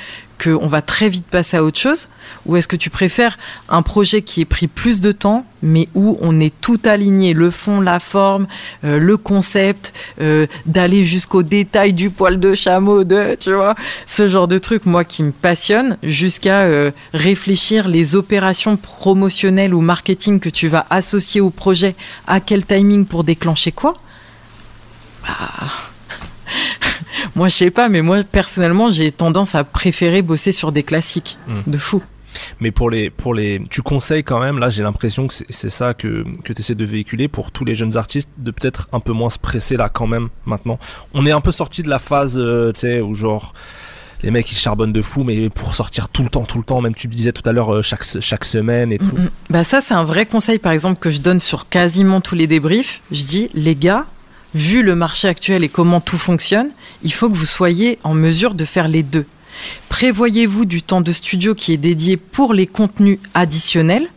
qu'on 0.42 0.68
va 0.68 0.82
très 0.82 1.10
vite 1.10 1.26
passer 1.26 1.58
à 1.58 1.64
autre 1.64 1.80
chose 1.80 2.08
Ou 2.46 2.56
est-ce 2.56 2.68
que 2.68 2.76
tu 2.76 2.90
préfères 2.90 3.38
un 3.70 3.82
projet 3.82 4.22
qui 4.22 4.42
ait 4.42 4.46
pris 4.46 4.68
plus 4.68 5.02
de 5.02 5.12
temps, 5.12 5.46
mais 5.62 5.90
où 5.96 6.18
on 6.22 6.40
est 6.40 6.54
tout 6.62 6.80
aligné, 6.86 7.34
le 7.34 7.52
fond, 7.52 7.82
la 7.82 8.00
forme, 8.00 8.48
euh, 8.84 9.00
le 9.00 9.18
concept, 9.18 9.94
euh, 10.22 10.48
d'aller 10.66 11.04
jusqu'au 11.04 11.44
détail 11.44 11.94
du 11.94 12.10
poil 12.10 12.40
de 12.40 12.54
chameau, 12.54 13.04
de, 13.04 13.36
tu 13.40 13.54
vois, 13.54 13.76
ce 14.06 14.28
genre 14.28 14.48
de 14.48 14.58
truc, 14.58 14.86
moi, 14.86 15.04
qui 15.04 15.24
me 15.24 15.32
passionne, 15.32 15.98
jusqu'à 16.04 16.62
euh, 16.62 16.92
réfléchir 17.14 17.88
les 17.88 18.16
opérations 18.16 18.78
promotionnelles 18.78 19.74
ou 19.74 19.82
marketing 19.82 20.40
que 20.40 20.50
tu 20.50 20.68
vas 20.68 20.86
associer 20.90 21.42
au 21.42 21.50
projet, 21.50 21.96
à 22.28 22.40
quel 22.40 22.66
timing 22.66 23.06
pour 23.06 23.24
déclencher 23.24 23.72
quoi? 23.72 23.96
Bah, 25.24 25.72
moi, 27.36 27.50
je 27.50 27.56
sais 27.56 27.72
pas, 27.72 27.90
mais 27.90 28.02
moi, 28.02 28.24
personnellement, 28.24 28.92
j'ai 28.92 29.12
tendance 29.12 29.56
à 29.56 29.64
préférer 29.64 30.22
bosser 30.22 30.52
sur 30.52 30.72
des 30.72 30.84
classiques. 30.84 31.38
Mm. 31.48 31.72
De 31.72 31.78
fou. 31.78 32.02
Mais 32.60 32.72
pour 32.72 32.90
les, 32.90 33.10
pour 33.10 33.34
les, 33.34 33.62
tu 33.70 33.82
conseilles 33.82 34.24
quand 34.24 34.40
même, 34.40 34.60
là 34.60 34.70
j'ai 34.70 34.84
l'impression 34.84 35.28
que 35.28 35.34
c'est- 35.34 35.70
ça 35.70 35.96
que, 35.96 36.24
que 36.44 36.54
tu 36.54 36.62
essaies 36.62 36.76
de 36.76 36.86
véhiculer 36.86 37.28
pour 37.28 37.50
tous 37.52 37.66
les 37.66 37.74
jeunes 37.74 37.98
artistes, 37.98 38.30
de 38.38 38.52
peut-être 38.52 38.88
un 38.92 39.00
peu 39.00 39.12
moins 39.12 39.32
se 39.32 39.40
presser 39.40 39.76
là 39.76 39.90
quand 39.90 40.06
même 40.06 40.28
maintenant. 40.46 40.78
On 41.16 41.26
est 41.26 41.32
un 41.32 41.42
peu 41.42 41.52
sorti 41.52 41.82
de 41.82 41.90
la 41.90 41.98
phase, 41.98 42.36
euh, 42.38 42.72
tu 42.74 42.82
sais, 42.82 43.02
où 43.02 43.16
genre 43.16 43.54
les 44.24 44.30
mecs 44.32 44.52
ils 44.52 44.56
charbonnent 44.56 44.94
de 44.94 45.02
fou, 45.02 45.24
mais 45.24 45.50
pour 45.50 45.74
sortir 45.76 46.10
tout 46.10 46.24
le 46.24 46.30
temps, 46.30 46.44
tout 46.44 46.58
le 46.58 46.64
temps, 46.64 46.82
même 46.82 46.94
tu 46.96 47.08
disais 47.08 47.32
tout 47.32 47.48
à 47.48 47.54
l'heure 47.54 47.74
euh, 47.74 47.82
chaque, 47.82 48.04
chaque 48.20 48.46
semaine 48.46 48.92
et 48.92 49.00
tout. 49.00 49.16
Mm, 49.16 49.24
mm. 49.26 49.30
Bah 49.50 49.64
ça, 49.64 49.82
c'est 49.82 49.94
un 49.94 50.04
vrai 50.04 50.26
conseil, 50.26 50.60
par 50.60 50.72
exemple, 50.74 51.00
que 51.00 51.10
je 51.10 51.20
donne 51.22 51.40
sur 51.40 51.70
quasiment 51.70 52.22
tous 52.22 52.36
les 52.36 52.48
débriefs. 52.48 53.02
Je 53.12 53.24
dis, 53.24 53.50
les 53.54 53.76
gars, 53.76 54.06
vu 54.58 54.84
le 54.84 54.96
marché 54.96 55.28
actuel 55.28 55.64
et 55.64 55.70
comment 55.70 56.02
tout 56.02 56.18
fonctionne, 56.18 56.72
il 57.04 57.14
faut 57.14 57.30
que 57.30 57.36
vous 57.38 57.46
soyez 57.46 58.00
en 58.04 58.14
mesure 58.14 58.56
de 58.56 58.66
faire 58.66 58.88
les 58.88 59.04
deux. 59.04 59.26
Prévoyez-vous 59.90 60.66
du 60.66 60.82
temps 60.82 61.02
de 61.02 61.12
studio 61.12 61.56
qui 61.56 61.74
est 61.74 61.78
dédié 61.78 62.18
pour 62.18 62.54
les 62.54 62.68
contenus 62.68 63.20
additionnels, 63.34 64.08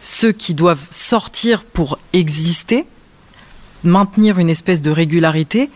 ceux 0.00 0.32
qui 0.32 0.54
doivent 0.54 0.86
sortir 0.90 1.64
pour 1.64 1.98
exister, 2.12 2.86
maintenir 3.82 4.38
une 4.38 4.50
espèce 4.50 4.82
de 4.82 4.90
régularité. 4.90 5.70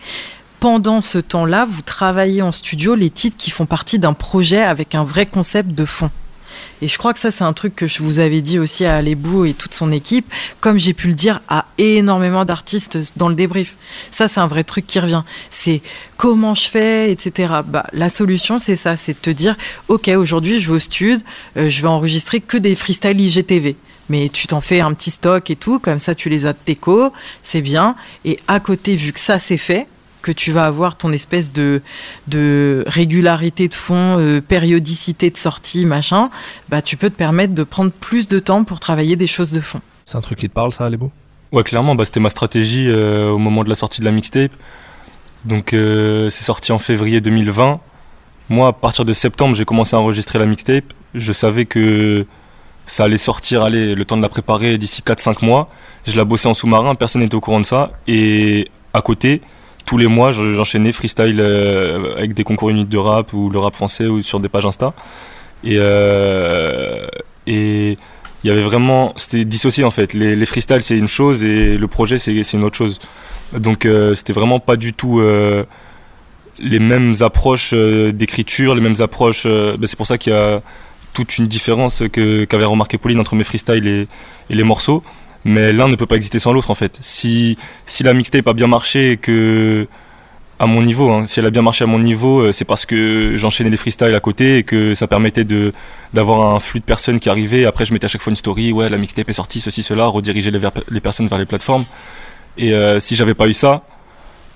Pendant 0.59 1.01
ce 1.01 1.17
temps-là, 1.17 1.65
vous 1.69 1.81
travaillez 1.81 2.41
en 2.41 2.51
studio 2.51 2.95
les 2.95 3.09
titres 3.09 3.37
qui 3.37 3.49
font 3.49 3.65
partie 3.65 3.97
d'un 3.97 4.13
projet 4.13 4.61
avec 4.61 4.93
un 4.93 5.03
vrai 5.03 5.25
concept 5.25 5.69
de 5.69 5.85
fond. 5.85 6.11
Et 6.81 6.87
je 6.87 6.97
crois 6.97 7.13
que 7.13 7.19
ça, 7.19 7.31
c'est 7.31 7.43
un 7.43 7.53
truc 7.53 7.75
que 7.75 7.87
je 7.87 8.01
vous 8.01 8.19
avais 8.19 8.41
dit 8.41 8.59
aussi 8.59 8.85
à 8.85 8.97
Alébou 8.97 9.45
et 9.45 9.53
toute 9.53 9.73
son 9.73 9.91
équipe, 9.91 10.31
comme 10.61 10.77
j'ai 10.77 10.93
pu 10.93 11.07
le 11.07 11.13
dire 11.13 11.41
à 11.49 11.65
énormément 11.77 12.45
d'artistes 12.45 12.97
dans 13.17 13.29
le 13.29 13.35
débrief. 13.35 13.75
Ça, 14.11 14.27
c'est 14.27 14.39
un 14.39 14.47
vrai 14.47 14.63
truc 14.63 14.87
qui 14.87 14.99
revient. 14.99 15.23
C'est 15.51 15.81
comment 16.17 16.55
je 16.55 16.69
fais, 16.69 17.11
etc. 17.11 17.53
Bah, 17.65 17.85
la 17.91 18.09
solution, 18.09 18.59
c'est 18.59 18.75
ça, 18.75 18.97
c'est 18.97 19.13
de 19.13 19.19
te 19.19 19.29
dire, 19.29 19.55
OK, 19.87 20.07
aujourd'hui, 20.07 20.59
je 20.59 20.69
vais 20.69 20.75
au 20.75 20.79
studio, 20.79 21.17
euh, 21.57 21.69
je 21.69 21.81
vais 21.81 21.87
enregistrer 21.87 22.39
que 22.39 22.57
des 22.57 22.75
freestyles 22.75 23.19
IGTV. 23.19 23.75
mais 24.09 24.29
tu 24.29 24.47
t'en 24.47 24.59
fais 24.61 24.79
un 24.79 24.93
petit 24.93 25.11
stock 25.11 25.51
et 25.51 25.55
tout, 25.55 25.79
comme 25.79 25.99
ça 25.99 26.15
tu 26.15 26.29
les 26.29 26.47
as 26.47 26.53
de 26.53 26.57
teco, 26.65 27.13
c'est 27.43 27.61
bien. 27.61 27.95
Et 28.25 28.39
à 28.47 28.59
côté, 28.59 28.95
vu 28.95 29.13
que 29.13 29.19
ça 29.19 29.37
c'est 29.37 29.57
fait, 29.57 29.87
que 30.21 30.31
tu 30.31 30.51
vas 30.51 30.65
avoir 30.65 30.95
ton 30.95 31.11
espèce 31.11 31.51
de, 31.51 31.81
de 32.27 32.83
régularité 32.87 33.67
de 33.67 33.73
fond, 33.73 34.17
euh, 34.19 34.41
périodicité 34.41 35.29
de 35.29 35.37
sortie, 35.37 35.85
machin, 35.85 36.29
bah 36.69 36.81
tu 36.81 36.97
peux 36.97 37.09
te 37.09 37.15
permettre 37.15 37.53
de 37.53 37.63
prendre 37.63 37.91
plus 37.91 38.27
de 38.27 38.39
temps 38.39 38.63
pour 38.63 38.79
travailler 38.79 39.15
des 39.15 39.27
choses 39.27 39.51
de 39.51 39.61
fond. 39.61 39.81
C'est 40.05 40.17
un 40.17 40.21
truc 40.21 40.39
qui 40.39 40.49
te 40.49 40.53
parle, 40.53 40.73
ça, 40.73 40.85
Alebo 40.85 41.11
Ouais, 41.51 41.63
clairement, 41.63 41.95
bah, 41.95 42.05
c'était 42.05 42.19
ma 42.19 42.29
stratégie 42.29 42.87
euh, 42.87 43.29
au 43.29 43.39
moment 43.39 43.63
de 43.63 43.69
la 43.69 43.75
sortie 43.75 44.01
de 44.01 44.05
la 44.05 44.11
mixtape. 44.11 44.51
Donc, 45.45 45.73
euh, 45.73 46.29
c'est 46.29 46.43
sorti 46.43 46.71
en 46.71 46.79
février 46.79 47.21
2020. 47.21 47.79
Moi, 48.49 48.67
à 48.67 48.73
partir 48.73 49.05
de 49.05 49.13
septembre, 49.13 49.55
j'ai 49.55 49.65
commencé 49.65 49.95
à 49.95 49.99
enregistrer 49.99 50.37
la 50.37 50.45
mixtape. 50.45 50.85
Je 51.15 51.33
savais 51.33 51.65
que 51.65 52.25
ça 52.85 53.05
allait 53.05 53.17
sortir, 53.17 53.63
allez, 53.63 53.95
le 53.95 54.05
temps 54.05 54.17
de 54.17 54.21
la 54.21 54.29
préparer 54.29 54.77
d'ici 54.77 55.01
4-5 55.01 55.45
mois. 55.45 55.69
Je 56.05 56.15
la 56.15 56.25
bossais 56.25 56.47
en 56.47 56.53
sous-marin, 56.53 56.95
personne 56.95 57.21
n'était 57.21 57.35
au 57.35 57.41
courant 57.41 57.59
de 57.59 57.65
ça. 57.65 57.91
Et 58.07 58.69
à 58.93 59.01
côté, 59.01 59.41
tous 59.89 59.97
les 59.97 60.05
mois, 60.05 60.29
je- 60.29 60.53
j'enchaînais 60.53 60.91
freestyle 60.91 61.39
euh, 61.39 62.15
avec 62.15 62.35
des 62.35 62.43
concours 62.43 62.69
uniques 62.69 62.89
de 62.89 62.99
rap 62.99 63.33
ou 63.33 63.49
le 63.49 63.57
rap 63.57 63.73
français 63.75 64.05
ou 64.05 64.21
sur 64.21 64.39
des 64.39 64.47
pages 64.47 64.67
Insta. 64.67 64.93
Et, 65.63 65.77
euh, 65.79 67.07
il 67.47 67.97
y 68.43 68.51
avait 68.51 68.61
vraiment, 68.61 69.13
c'était 69.17 69.45
dissocié 69.45 69.83
en 69.83 69.89
fait. 69.89 70.13
Les, 70.13 70.35
les 70.35 70.45
freestyles 70.45 70.83
c'est 70.83 70.95
une 70.95 71.07
chose 71.07 71.43
et 71.43 71.75
le 71.75 71.87
projet 71.87 72.19
c'est 72.19 72.53
une 72.53 72.63
autre 72.63 72.77
chose. 72.77 72.99
Donc 73.57 73.87
euh, 73.87 74.13
c'était 74.13 74.31
vraiment 74.33 74.59
pas 74.59 74.75
du 74.75 74.93
tout 74.93 75.19
les 76.59 76.79
mêmes 76.79 77.15
approches 77.21 77.73
d'écriture, 77.73 78.75
les 78.75 78.81
mêmes 78.81 79.01
approches. 79.01 79.45
ben, 79.47 79.85
c'est 79.85 79.97
pour 79.97 80.05
ça 80.07 80.19
qu'il 80.19 80.33
y 80.33 80.35
a 80.35 80.61
toute 81.13 81.39
une 81.39 81.47
différence 81.47 82.03
qu'avait 82.13 82.65
remarqué 82.65 82.99
Pauline 82.99 83.19
entre 83.19 83.33
mes 83.35 83.43
freestyles 83.43 83.87
et 83.87 84.07
les 84.55 84.63
morceaux. 84.63 85.03
Mais 85.45 85.71
l'un 85.71 85.87
ne 85.87 85.95
peut 85.95 86.05
pas 86.05 86.15
exister 86.15 86.39
sans 86.39 86.51
l'autre 86.51 86.71
en 86.71 86.75
fait. 86.75 86.97
Si 87.01 87.57
si 87.85 88.03
la 88.03 88.13
mixtape 88.13 88.47
a 88.47 88.53
bien 88.53 88.67
marché 88.67 89.11
et 89.11 89.17
que 89.17 89.87
à 90.59 90.65
mon 90.65 90.81
niveau, 90.81 91.09
hein, 91.09 91.25
si 91.25 91.39
elle 91.39 91.45
a 91.45 91.49
bien 91.51 91.61
marché 91.61 91.85
à 91.85 91.87
mon 91.87 91.99
niveau, 91.99 92.41
euh, 92.41 92.51
c'est 92.51 92.65
parce 92.65 92.85
que 92.85 93.33
j'enchaînais 93.37 93.69
les 93.69 93.77
freestyles 93.77 94.13
à 94.13 94.19
côté 94.19 94.57
et 94.57 94.63
que 94.63 94.93
ça 94.93 95.07
permettait 95.07 95.45
de 95.45 95.71
d'avoir 96.13 96.53
un 96.53 96.59
flux 96.59 96.81
de 96.81 96.85
personnes 96.85 97.19
qui 97.21 97.29
arrivaient. 97.29 97.65
Après, 97.65 97.85
je 97.85 97.93
mettais 97.93 98.05
à 98.05 98.09
chaque 98.09 98.21
fois 98.21 98.31
une 98.31 98.35
story, 98.35 98.73
ouais, 98.73 98.89
la 98.89 98.97
mixtape 98.97 99.29
est 99.29 99.33
sortie, 99.33 99.61
ceci, 99.61 99.83
cela, 99.83 100.07
rediriger 100.07 100.51
les, 100.51 100.59
les 100.91 100.99
personnes 100.99 101.27
vers 101.27 101.39
les 101.39 101.45
plateformes. 101.45 101.85
Et 102.57 102.73
euh, 102.73 102.99
si 102.99 103.15
j'avais 103.15 103.35
pas 103.35 103.47
eu 103.47 103.53
ça, 103.53 103.83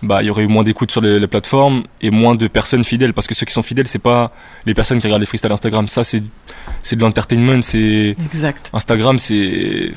bah, 0.01 0.21
il 0.21 0.25
y 0.25 0.29
aurait 0.29 0.43
eu 0.43 0.47
moins 0.47 0.63
d'écoute 0.63 0.91
sur 0.91 0.99
les, 0.99 1.17
les 1.21 1.27
plateformes 1.27 1.83
et 2.01 2.11
moins 2.11 2.35
de 2.35 2.47
personnes 2.47 2.83
fidèles. 2.83 3.13
Parce 3.13 3.25
que 3.25 3.33
ceux 3.33 3.45
qui 3.45 3.53
sont 3.53 3.63
fidèles, 3.63 3.87
c'est 3.87 3.99
pas 3.99 4.33
les 4.65 4.73
personnes 4.73 4.99
qui 4.99 5.07
regardent 5.07 5.21
les 5.21 5.25
freestyles 5.25 5.53
Instagram. 5.53 5.87
Ça, 5.87 6.03
c'est 6.03 6.19
de 6.19 7.01
l'entertainment. 7.01 7.61
Exact. 7.63 8.69
Instagram, 8.73 9.17
c'est 9.19 9.93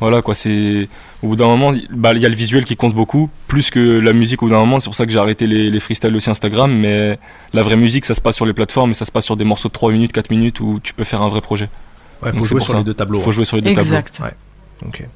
voilà 0.00 0.22
quoi. 0.22 0.34
C'est 0.34 0.88
au 1.22 1.28
bout 1.28 1.36
d'un 1.36 1.46
moment, 1.46 1.72
il 1.72 1.86
bah, 1.90 2.12
il 2.14 2.20
y 2.20 2.26
a 2.26 2.28
le 2.28 2.34
visuel 2.34 2.64
qui 2.64 2.76
compte 2.76 2.94
beaucoup, 2.94 3.30
plus 3.48 3.70
que 3.70 3.98
la 3.98 4.12
musique. 4.12 4.42
Au 4.42 4.46
bout 4.46 4.52
d'un 4.52 4.58
moment, 4.58 4.78
c'est 4.78 4.88
pour 4.88 4.94
ça 4.94 5.06
que 5.06 5.12
j'ai 5.12 5.18
arrêté 5.18 5.46
les, 5.46 5.70
les 5.70 5.80
freestyles 5.80 6.14
aussi 6.14 6.30
Instagram. 6.30 6.72
Mais 6.72 7.18
la 7.52 7.62
vraie 7.62 7.76
musique, 7.76 8.04
ça 8.04 8.14
se 8.14 8.20
passe 8.20 8.36
sur 8.36 8.46
les 8.46 8.52
plateformes 8.52 8.90
et 8.92 8.94
ça 8.94 9.04
se 9.04 9.12
passe 9.12 9.24
sur 9.24 9.36
des 9.36 9.44
morceaux 9.44 9.68
de 9.68 9.72
3 9.74 9.92
minutes, 9.92 10.12
4 10.12 10.30
minutes 10.30 10.60
où 10.60 10.80
tu 10.82 10.94
peux 10.94 11.04
faire 11.04 11.22
un 11.22 11.28
vrai 11.28 11.40
projet. 11.40 11.68
Ouais, 12.22 12.30
faut 12.30 12.38
Donc, 12.38 12.46
c'est 12.46 12.54
jouer 12.54 12.60
sur 12.60 12.72
ça. 12.72 12.78
les 12.78 12.84
deux 12.84 12.94
tableaux. 12.94 13.20
Faut 13.20 13.30
hein. 13.30 13.32
jouer 13.32 13.44
sur 13.44 13.56
les 13.56 13.62
deux 13.62 13.70
Exact. 13.70 14.20
Ok. 14.86 15.06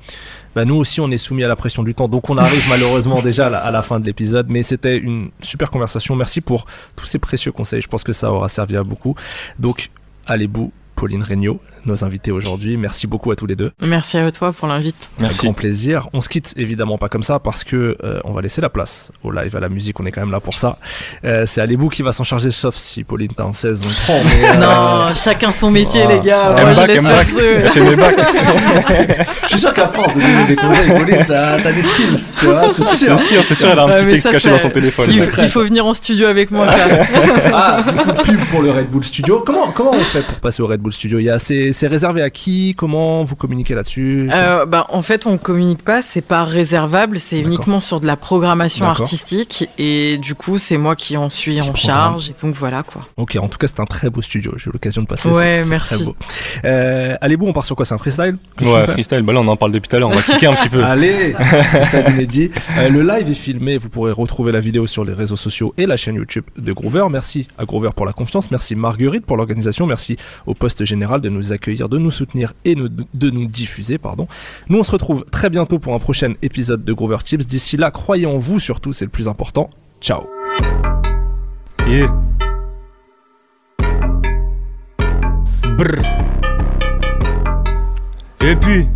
Bah 0.54 0.66
nous 0.66 0.74
aussi, 0.74 1.00
on 1.00 1.10
est 1.10 1.18
soumis 1.18 1.44
à 1.44 1.48
la 1.48 1.56
pression 1.56 1.82
du 1.82 1.94
temps, 1.94 2.08
donc 2.08 2.28
on 2.28 2.36
arrive 2.36 2.62
malheureusement 2.68 3.22
déjà 3.22 3.46
à 3.46 3.50
la, 3.50 3.58
à 3.58 3.70
la 3.70 3.82
fin 3.82 4.00
de 4.00 4.06
l'épisode. 4.06 4.46
Mais 4.50 4.62
c'était 4.62 4.98
une 4.98 5.30
super 5.40 5.70
conversation. 5.70 6.14
Merci 6.14 6.40
pour 6.40 6.66
tous 6.96 7.06
ces 7.06 7.18
précieux 7.18 7.52
conseils. 7.52 7.80
Je 7.80 7.88
pense 7.88 8.04
que 8.04 8.12
ça 8.12 8.30
aura 8.32 8.48
servi 8.48 8.76
à 8.76 8.82
beaucoup. 8.82 9.14
Donc, 9.58 9.90
allez 10.26 10.48
bout, 10.48 10.72
Pauline 10.94 11.22
Regnault, 11.22 11.60
nos 11.86 12.04
invités 12.04 12.32
aujourd'hui. 12.32 12.76
Merci 12.76 13.06
beaucoup 13.06 13.30
à 13.30 13.36
tous 13.36 13.46
les 13.46 13.56
deux. 13.56 13.72
Merci 13.80 14.18
à 14.18 14.30
toi 14.30 14.52
pour 14.52 14.68
l'invite. 14.68 15.10
Avec 15.18 15.30
Merci. 15.30 15.46
grand 15.46 15.52
plaisir. 15.52 16.08
On 16.12 16.22
se 16.22 16.28
quitte 16.28 16.54
évidemment 16.56 16.98
pas 16.98 17.08
comme 17.08 17.22
ça 17.22 17.38
parce 17.38 17.64
que 17.64 17.96
euh, 18.02 18.20
on 18.24 18.32
va 18.32 18.42
laisser 18.42 18.60
la 18.60 18.68
place 18.68 19.10
au 19.22 19.30
live, 19.30 19.54
à 19.56 19.60
la 19.60 19.68
musique. 19.68 19.98
On 20.00 20.06
est 20.06 20.12
quand 20.12 20.20
même 20.20 20.30
là 20.30 20.40
pour 20.40 20.54
ça. 20.54 20.78
Euh, 21.24 21.44
c'est 21.46 21.60
Alébou 21.60 21.88
qui 21.88 22.02
va 22.02 22.12
s'en 22.12 22.24
charger, 22.24 22.50
sauf 22.50 22.74
si 22.76 23.04
Pauline 23.04 23.30
t'as 23.36 23.44
un 23.44 23.52
16, 23.52 23.82
on 23.84 24.02
prend. 24.04 24.22
Mais, 24.24 24.48
euh, 24.48 24.56
Non, 25.08 25.14
chacun 25.14 25.52
son 25.52 25.70
métier, 25.70 26.06
les 26.06 26.20
gars. 26.20 26.52
Moi, 26.52 26.74
je 26.74 26.80
Elle 26.80 27.70
fait 27.70 27.80
mes 27.80 27.96
bacs. 27.96 28.16
Je 29.42 29.48
suis 29.48 29.60
sûr 29.60 29.74
qu'à 29.74 29.88
force 29.88 30.14
de 30.14 30.20
donner 30.20 30.44
des 30.46 30.56
conseils, 30.56 30.88
Pauline, 30.88 31.24
t'as 31.26 31.60
t'as 31.60 31.72
des 31.72 31.82
skills, 31.82 32.34
tu 32.38 32.46
vois, 32.46 32.68
c'est 32.70 32.84
sûr. 32.84 33.18
C'est 33.18 33.34
sûr, 33.34 33.44
c'est 33.44 33.54
sûr, 33.54 33.68
elle 33.70 33.78
a 33.78 33.84
un 33.84 33.88
petit 33.88 34.06
texte 34.06 34.22
ça, 34.22 34.32
caché 34.32 34.50
dans 34.50 34.58
son 34.58 34.70
téléphone. 34.70 35.06
Il, 35.08 35.14
secret, 35.14 35.42
il 35.44 35.48
faut 35.48 35.64
venir 35.64 35.84
en 35.84 35.94
studio 35.94 36.26
avec 36.26 36.50
moi. 36.50 36.68
ça. 36.70 36.84
Ah, 37.52 37.82
du 37.86 37.96
coup, 37.96 38.22
pub 38.24 38.40
pour 38.50 38.62
le 38.62 38.70
Red 38.70 38.88
Bull 38.88 39.04
Studio. 39.04 39.42
Comment, 39.44 39.70
comment 39.72 39.92
on 39.92 40.00
fait 40.00 40.22
pour 40.22 40.38
passer 40.40 40.62
au 40.62 40.66
Red 40.66 40.80
Bull 40.80 40.92
Studio? 40.92 41.18
Il 41.18 41.24
y 41.24 41.30
a, 41.30 41.38
c'est, 41.72 41.78
c'est 41.78 41.86
réservé 41.86 42.22
à 42.22 42.30
qui? 42.30 42.74
Comment 42.76 43.24
vous 43.24 43.36
communiquez 43.36 43.74
là-dessus? 43.74 44.28
Euh, 44.32 44.66
bah, 44.66 44.86
en 44.90 45.02
fait, 45.02 45.26
on 45.26 45.38
communique 45.38 45.82
pas, 45.84 46.02
c'est 46.02 46.20
pas 46.20 46.44
réservable, 46.44 47.20
c'est 47.20 47.40
uniquement 47.40 47.80
sur 47.80 48.00
de 48.00 48.06
la 48.06 48.16
programmation 48.16 48.86
artistique. 48.86 49.68
Et 49.78 50.18
du 50.18 50.34
coup, 50.34 50.58
c'est 50.58 50.76
moi 50.78 50.96
qui 50.96 51.16
en 51.16 51.30
suis 51.30 51.60
en 51.60 51.64
programme. 51.64 51.82
charge. 51.82 52.30
Et 52.30 52.34
donc 52.40 52.54
voilà 52.54 52.82
quoi. 52.82 53.06
Ok, 53.16 53.36
en 53.40 53.48
tout 53.48 53.58
cas, 53.58 53.66
c'est 53.66 53.80
un 53.80 53.86
très 53.86 54.10
beau 54.10 54.22
studio. 54.22 54.52
J'ai 54.56 54.70
eu 54.70 54.72
l'occasion 54.72 55.02
de 55.02 55.06
passer. 55.06 55.28
Ouais, 55.28 55.64
merci. 55.64 55.94
Très 55.94 56.04
beau. 56.04 56.16
Euh, 56.64 57.16
allez, 57.20 57.36
bon, 57.36 57.48
on 57.48 57.52
part 57.52 57.64
sur 57.64 57.76
quoi? 57.76 57.84
C'est 57.84 57.94
un 57.94 57.98
freestyle? 57.98 58.36
Ouais, 58.60 58.86
freestyle, 58.86 59.22
bah 59.22 59.32
là 59.32 59.40
on 59.40 59.48
en 59.48 59.56
parle 59.56 59.72
depuis 59.72 59.88
tout 59.88 59.96
à 59.96 59.98
l'heure, 59.98 60.10
on 60.10 60.14
va 60.14 60.22
kicker 60.22 60.50
un 60.50 60.54
petit 60.54 60.68
peu. 60.68 60.82
Allez, 60.92 61.32
freestyle 61.32 62.04
inédit. 62.08 62.50
Euh, 62.78 62.88
le 62.88 63.02
live 63.02 63.30
est 63.30 63.34
filmé, 63.34 63.76
vous 63.76 63.88
pourrez 63.88 64.12
retrouver 64.12 64.52
la 64.52 64.60
vidéo 64.60 64.86
sur 64.86 65.04
les 65.04 65.12
réseaux 65.12 65.36
sociaux 65.36 65.74
et 65.76 65.86
la 65.86 65.96
chaîne 65.96 66.16
YouTube 66.16 66.44
de 66.56 66.72
Groover. 66.72 67.06
Merci 67.10 67.48
à 67.58 67.64
Groover 67.64 67.90
pour 67.94 68.06
la 68.06 68.12
confiance, 68.12 68.50
merci 68.50 68.76
Marguerite 68.76 69.26
pour 69.26 69.36
l'organisation, 69.36 69.86
merci 69.86 70.16
au 70.46 70.54
poste 70.54 70.84
général 70.84 71.20
de 71.20 71.28
nous 71.28 71.52
accueillir, 71.52 71.61
de 71.66 71.98
nous 71.98 72.10
soutenir 72.10 72.54
et 72.64 72.74
de 72.74 73.30
nous 73.30 73.46
diffuser. 73.46 73.98
Pardon. 73.98 74.26
Nous 74.68 74.78
on 74.78 74.84
se 74.84 74.90
retrouve 74.90 75.24
très 75.30 75.50
bientôt 75.50 75.78
pour 75.78 75.94
un 75.94 75.98
prochain 75.98 76.34
épisode 76.42 76.84
de 76.84 76.92
Groover 76.92 77.18
Tips. 77.24 77.46
D'ici 77.46 77.76
là, 77.76 77.90
croyez 77.90 78.26
en 78.26 78.38
vous 78.38 78.58
surtout, 78.58 78.92
c'est 78.92 79.04
le 79.04 79.10
plus 79.10 79.28
important. 79.28 79.70
Ciao. 80.00 80.22
Brr. 85.76 86.02
Et 88.40 88.56
puis? 88.56 88.86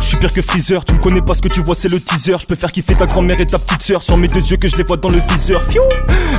Je 0.00 0.06
suis 0.06 0.16
pire 0.16 0.32
que 0.32 0.42
Freezer, 0.42 0.84
tu 0.84 0.94
me 0.94 0.98
connais 0.98 1.20
pas 1.20 1.34
ce 1.34 1.42
que 1.42 1.48
tu 1.48 1.60
vois, 1.60 1.74
c'est 1.74 1.90
le 1.90 2.00
teaser. 2.00 2.34
Je 2.40 2.46
peux 2.46 2.56
faire 2.56 2.72
kiffer 2.72 2.94
ta 2.96 3.06
grand-mère 3.06 3.40
et 3.40 3.46
ta 3.46 3.58
petite 3.58 3.82
sœur 3.82 4.02
sur 4.02 4.16
mes 4.16 4.28
deux 4.28 4.40
yeux 4.40 4.56
que 4.56 4.66
je 4.66 4.76
les 4.76 4.82
vois 4.82 4.96
dans 4.96 5.10
le 5.10 5.20
viseur. 5.30 5.62
Fiou, 5.62 5.82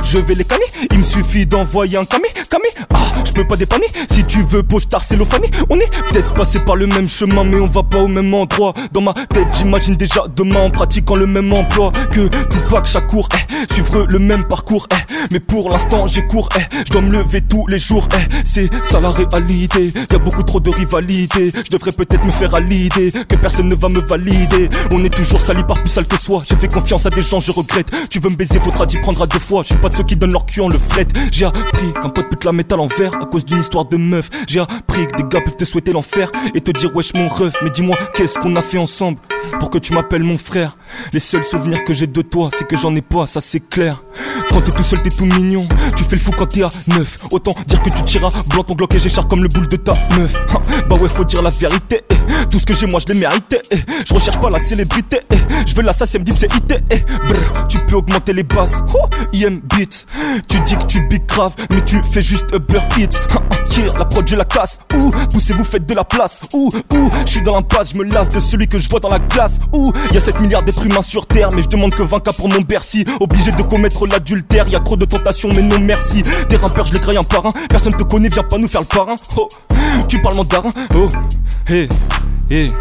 je 0.02 0.18
vais 0.18 0.34
les 0.34 0.44
canner, 0.44 0.66
il 0.90 0.98
me 0.98 1.04
suffit 1.04 1.46
d'envoyer 1.46 1.96
un 1.96 2.04
camé, 2.04 2.28
camé. 2.50 2.68
Ah, 2.92 2.98
je 3.24 3.32
peux 3.32 3.46
pas 3.46 3.56
dépanner. 3.56 3.86
Si 4.10 4.24
tu 4.24 4.42
veux, 4.42 4.62
pochetard, 4.62 5.04
cellophané. 5.04 5.48
On 5.70 5.78
est 5.78 5.90
peut-être 6.10 6.34
passé 6.34 6.58
par 6.58 6.76
le 6.76 6.86
même 6.86 7.08
chemin, 7.08 7.44
mais 7.44 7.58
on 7.60 7.66
va 7.66 7.82
pas 7.82 7.98
au 7.98 8.08
même 8.08 8.34
endroit. 8.34 8.74
Dans 8.92 9.00
ma 9.00 9.14
tête, 9.14 9.46
j'imagine 9.54 9.94
déjà 9.94 10.24
demain 10.34 10.60
en 10.64 10.70
pratiquant 10.70 11.14
le 11.14 11.26
même 11.26 11.52
emploi 11.52 11.92
que 12.10 12.28
Tupac 12.48 12.86
Shakur, 12.86 13.28
eh, 13.32 13.72
suivre 13.72 14.06
le 14.08 14.18
même 14.18 14.44
parcours, 14.44 14.86
eh. 14.92 15.14
Mais 15.30 15.40
pour 15.40 15.70
l'instant, 15.70 16.06
j'ai 16.06 16.26
cours, 16.26 16.48
eh. 16.56 16.62
Je 16.86 16.92
dois 16.92 17.00
me 17.00 17.10
lever 17.10 17.40
tous 17.40 17.66
les 17.68 17.78
jours, 17.78 18.08
eh. 18.14 18.42
C'est 18.44 18.68
ça 18.84 19.00
la 19.00 19.10
réalité. 19.10 19.90
Y 20.10 20.14
a 20.14 20.18
beaucoup 20.18 20.42
trop 20.42 20.60
de 20.60 20.70
rivalité. 20.70 21.50
Je 21.54 21.70
devrais 21.70 21.92
peut-être 21.92 22.24
me 22.24 22.30
faire 22.30 22.54
à 22.54 22.60
l'idée 22.60 23.12
que 23.28 23.36
ne 23.60 23.74
va 23.74 23.88
me 23.88 24.00
valider. 24.00 24.68
On 24.92 25.02
est 25.04 25.14
toujours 25.14 25.40
sali 25.40 25.62
par 25.64 25.82
plus 25.82 25.90
sale 25.90 26.06
que 26.06 26.16
soi. 26.18 26.42
J'ai 26.48 26.56
fait 26.56 26.68
confiance 26.68 27.04
à 27.06 27.10
des 27.10 27.20
gens, 27.20 27.40
je 27.40 27.52
regrette. 27.52 27.92
Tu 28.08 28.20
veux 28.20 28.30
me 28.30 28.36
baiser, 28.36 28.58
faudra 28.60 28.86
t'y 28.86 28.98
prendre 28.98 29.20
à 29.22 29.26
deux 29.26 29.38
fois. 29.38 29.62
Je 29.62 29.68
suis 29.68 29.76
pas 29.76 29.88
de 29.88 29.94
ceux 29.94 30.04
qui 30.04 30.16
donnent 30.16 30.32
leur 30.32 30.46
cul 30.46 30.60
en 30.60 30.68
le 30.68 30.78
fret. 30.78 31.06
J'ai 31.30 31.46
appris 31.46 31.92
qu'un 32.00 32.08
pote 32.08 32.30
peut 32.30 32.36
te 32.36 32.46
la 32.46 32.52
mettre 32.52 32.74
à 32.74 32.78
l'envers 32.78 33.14
à 33.20 33.26
cause 33.26 33.44
d'une 33.44 33.60
histoire 33.60 33.84
de 33.84 33.96
meuf. 33.96 34.30
J'ai 34.48 34.60
appris 34.60 35.06
que 35.06 35.16
des 35.16 35.24
gars 35.28 35.40
peuvent 35.40 35.56
te 35.56 35.64
souhaiter 35.64 35.92
l'enfer 35.92 36.30
et 36.54 36.60
te 36.60 36.70
dire 36.70 36.94
wesh 36.94 37.12
mon 37.14 37.28
ref. 37.28 37.54
Mais 37.62 37.70
dis-moi, 37.70 37.96
qu'est-ce 38.14 38.38
qu'on 38.38 38.54
a 38.56 38.62
fait 38.62 38.78
ensemble 38.78 39.18
pour 39.58 39.70
que 39.70 39.78
tu 39.78 39.92
m'appelles 39.92 40.22
mon 40.22 40.38
frère? 40.38 40.76
Les 41.12 41.20
seuls 41.20 41.44
souvenirs 41.44 41.84
que 41.84 41.92
j'ai 41.92 42.06
de 42.06 42.22
toi, 42.22 42.48
c'est 42.56 42.66
que 42.66 42.76
j'en 42.76 42.94
ai 42.94 43.02
pas, 43.02 43.26
ça 43.26 43.40
c'est 43.40 43.60
clair. 43.60 44.02
Quand 44.50 44.60
t'es 44.60 44.72
tout 44.72 44.82
seul, 44.82 45.02
t'es 45.02 45.10
tout 45.10 45.24
mignon. 45.24 45.66
Tu 45.96 46.04
fais 46.04 46.16
le 46.16 46.20
fou 46.20 46.30
quand 46.36 46.46
t'es 46.46 46.62
à 46.62 46.68
neuf. 46.96 47.18
Autant 47.30 47.52
dire 47.66 47.82
que 47.82 47.90
tu 47.90 48.02
tiras 48.04 48.28
blanc 48.50 48.62
ton 48.62 48.74
glock 48.74 48.94
et 48.94 48.98
j'écharpe 48.98 49.28
comme 49.28 49.42
le 49.42 49.48
boule 49.48 49.68
de 49.68 49.76
ta 49.76 49.94
meuf. 50.16 50.36
Bah 50.88 50.96
ouais, 50.96 51.08
faut 51.08 51.24
dire 51.24 51.42
la 51.42 51.50
vérité. 51.50 52.02
Tout 52.50 52.58
ce 52.58 52.66
que 52.66 52.74
j'ai, 52.74 52.86
moi, 52.86 53.00
je 53.00 53.12
l'ai 53.12 53.18
mérité. 53.18 53.41
Eh. 53.52 53.76
Je 54.06 54.14
recherche 54.14 54.38
pas 54.40 54.48
la 54.50 54.58
célébrité. 54.58 55.20
eh. 55.30 55.36
Je 55.66 55.74
veux 55.74 55.82
la 55.82 55.92
ça, 55.92 56.06
me 56.18 56.24
dit 56.24 56.32
c'est 56.32 56.52
IT. 56.54 56.82
eh. 56.90 56.98
Brr, 57.28 57.66
tu 57.68 57.78
peux 57.80 57.96
augmenter 57.96 58.32
les 58.32 58.42
basses. 58.42 58.82
Oh, 58.94 59.06
IM 59.32 59.60
beat. 59.64 60.06
Tu 60.48 60.60
dis 60.60 60.76
que 60.76 60.84
tu 60.84 61.00
big 61.08 61.26
grave, 61.26 61.54
mais 61.70 61.82
tu 61.84 62.02
fais 62.04 62.22
juste 62.22 62.46
Uber 62.52 62.80
Eats. 62.98 63.18
Yeah, 63.76 63.96
la 63.98 64.04
prod, 64.04 64.26
je 64.28 64.36
la 64.36 64.44
casse. 64.44 64.80
Ouh, 64.94 65.10
poussez-vous, 65.30 65.64
faites 65.64 65.86
de 65.86 65.94
la 65.94 66.04
place. 66.04 66.42
Ouh, 66.52 66.68
ouh, 66.94 67.08
je 67.24 67.30
suis 67.30 67.42
dans 67.42 67.54
l'impasse, 67.54 67.92
je 67.92 67.98
me 67.98 68.04
lasse 68.04 68.28
de 68.28 68.40
celui 68.40 68.68
que 68.68 68.78
je 68.78 68.88
vois 68.90 69.00
dans 69.00 69.08
la 69.08 69.18
classe. 69.18 69.58
Ouh, 69.72 69.92
y 70.12 70.16
a 70.16 70.20
7 70.20 70.40
milliards 70.40 70.62
d'êtres 70.62 70.84
humains 70.86 71.02
sur 71.02 71.26
terre, 71.26 71.48
mais 71.54 71.62
je 71.62 71.68
demande 71.68 71.94
que 71.94 72.02
20K 72.02 72.36
pour 72.36 72.48
mon 72.48 72.60
Bercy. 72.60 73.04
Obligé 73.20 73.52
de 73.52 73.62
commettre 73.62 74.06
l'adultère, 74.06 74.68
y 74.68 74.76
a 74.76 74.80
trop 74.80 74.96
de 74.96 75.04
tentations, 75.06 75.48
mais 75.54 75.62
non 75.62 75.78
merci. 75.80 76.22
Des 76.48 76.56
rappeurs, 76.56 76.86
je 76.86 76.92
les 76.92 77.00
graille 77.00 77.16
un 77.16 77.24
par 77.24 77.46
un. 77.46 77.50
Personne 77.70 77.94
te 77.94 78.02
connaît, 78.02 78.28
viens 78.28 78.42
pas 78.42 78.58
nous 78.58 78.68
faire 78.68 78.82
le 78.82 78.86
parrain. 78.86 79.14
Oh, 79.36 79.48
tu 80.08 80.20
parles 80.20 80.36
mandarin. 80.36 80.68
Oh, 80.94 81.08
hey, 81.68 81.88
hey. 82.50 82.72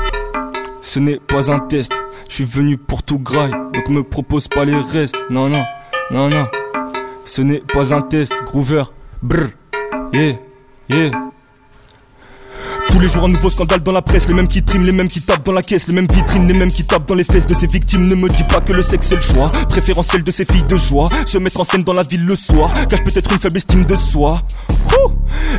Ce 0.82 1.00
n'est 1.00 1.20
pas 1.20 1.52
un 1.52 1.60
test, 1.60 1.94
je 2.28 2.36
suis 2.36 2.44
venu 2.44 2.78
pour 2.78 3.04
tout 3.04 3.20
graille, 3.20 3.54
donc 3.74 3.88
me 3.90 4.04
propose 4.04 4.48
pas 4.48 4.66
les 4.66 4.76
restes. 4.76 5.24
Non, 5.30 5.48
non, 5.48 5.64
non, 6.10 6.30
non. 6.30 6.48
Ce 7.26 7.42
n'est 7.42 7.64
pas 7.74 7.94
un 7.94 8.02
test, 8.02 8.34
Groover. 8.46 8.84
Brr. 9.22 9.50
Yeah, 10.12 10.38
yeah. 10.90 11.31
Tous 12.90 13.00
les 13.00 13.08
jours 13.08 13.26
un 13.26 13.28
nouveau 13.28 13.50
scandale 13.50 13.82
dans 13.82 13.92
la 13.92 14.02
presse, 14.02 14.28
les 14.28 14.34
mêmes 14.34 14.48
qui 14.48 14.64
triment, 14.64 14.86
les 14.86 14.92
mêmes 14.92 15.08
qui 15.08 15.22
tapent 15.22 15.46
dans 15.46 15.54
la 15.54 15.62
caisse, 15.62 15.88
les 15.88 15.94
mêmes 15.94 16.08
vitrines, 16.12 16.48
les 16.48 16.54
mêmes 16.54 16.72
qui 16.72 16.86
tapent 16.86 17.08
dans 17.08 17.16
les 17.16 17.24
fesses 17.24 17.48
de 17.48 17.54
ces 17.54 17.68
victimes. 17.68 18.06
Ne 18.08 18.16
me 18.16 18.28
dis 18.28 18.44
pas 18.44 18.62
que 18.62 18.74
le 18.74 18.82
sexe 18.82 19.08
c'est 19.08 19.16
le 19.16 19.22
choix 19.22 19.50
préférentiel 19.70 20.24
de 20.24 20.32
ces 20.32 20.46
filles 20.46 20.64
de 20.64 20.76
joie. 20.76 21.08
Se 21.26 21.38
mettre 21.38 21.62
en 21.62 21.64
scène 21.64 21.84
dans 21.84 21.94
la 21.94 22.04
ville 22.04 22.26
le 22.26 22.36
soir, 22.36 22.72
cache 22.88 23.04
peut-être 23.04 23.32
une 23.32 23.40
faible 23.40 23.58
estime 23.58 23.86
de 23.86 23.96
soi. 23.96 24.42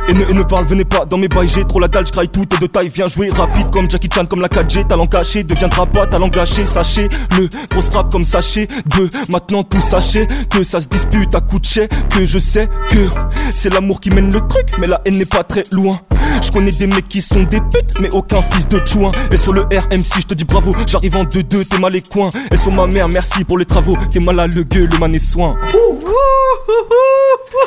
Et 0.07 0.13
ne, 0.13 0.29
et 0.29 0.33
ne 0.33 0.43
parle, 0.43 0.65
venez 0.65 0.85
pas 0.85 1.05
dans 1.05 1.17
mes 1.17 1.27
bails, 1.27 1.47
j'ai 1.47 1.65
trop 1.65 1.79
la 1.79 1.87
dalle, 1.87 2.05
je 2.05 2.25
tout 2.27 2.41
est 2.41 2.61
de 2.61 2.67
taille, 2.67 2.89
viens 2.93 3.07
jouer 3.07 3.29
rapide 3.29 3.69
comme 3.71 3.89
Jackie 3.89 4.09
Chan, 4.13 4.25
comme 4.25 4.41
la 4.41 4.47
4G, 4.47 4.87
talent 4.87 5.07
caché, 5.07 5.43
deviendra 5.43 5.85
pas 5.85 6.07
talent 6.07 6.27
gâché, 6.27 6.65
sachez, 6.65 7.09
le 7.37 7.47
grosse 7.69 7.89
frappe 7.89 8.11
comme 8.11 8.25
sachet, 8.25 8.67
de 8.67 9.09
maintenant 9.31 9.63
tout 9.63 9.81
sachez, 9.81 10.27
que 10.49 10.63
ça 10.63 10.79
se 10.79 10.87
dispute 10.87 11.33
à 11.35 11.41
coup 11.41 11.59
de 11.59 11.65
chais, 11.65 11.89
que 12.09 12.25
je 12.25 12.39
sais 12.39 12.69
que 12.89 13.07
c'est 13.49 13.73
l'amour 13.73 14.01
qui 14.01 14.09
mène 14.09 14.31
le 14.31 14.41
truc, 14.47 14.67
mais 14.79 14.87
la 14.87 15.01
haine 15.05 15.17
n'est 15.17 15.25
pas 15.25 15.43
très 15.43 15.63
loin. 15.71 15.99
Je 16.41 16.51
connais 16.51 16.71
des 16.71 16.87
mecs 16.87 17.07
qui 17.13 17.21
sont 17.21 17.43
des 17.43 17.61
putes, 17.61 17.99
mais 17.99 18.09
aucun 18.11 18.41
fils 18.41 18.67
de 18.67 18.83
chouin. 18.83 19.11
Et 19.31 19.37
sur 19.37 19.53
le 19.53 19.61
RMC, 19.65 20.21
je 20.21 20.25
te 20.25 20.33
dis 20.33 20.45
bravo, 20.45 20.71
j'arrive 20.87 21.15
en 21.15 21.25
2-2, 21.25 21.69
t'es 21.69 21.77
mal 21.77 21.93
les 21.93 22.01
coins. 22.01 22.31
Et 22.51 22.57
sur 22.57 22.71
ma 22.71 22.87
mère, 22.87 23.07
merci 23.07 23.43
pour 23.43 23.59
les 23.59 23.65
travaux, 23.65 23.95
t'es 24.09 24.19
mal 24.19 24.39
à 24.39 24.47
le 24.47 24.63
gueule, 24.63 24.89
le 24.91 24.97
man 24.97 25.13
est 25.13 25.19
soin. 25.19 25.55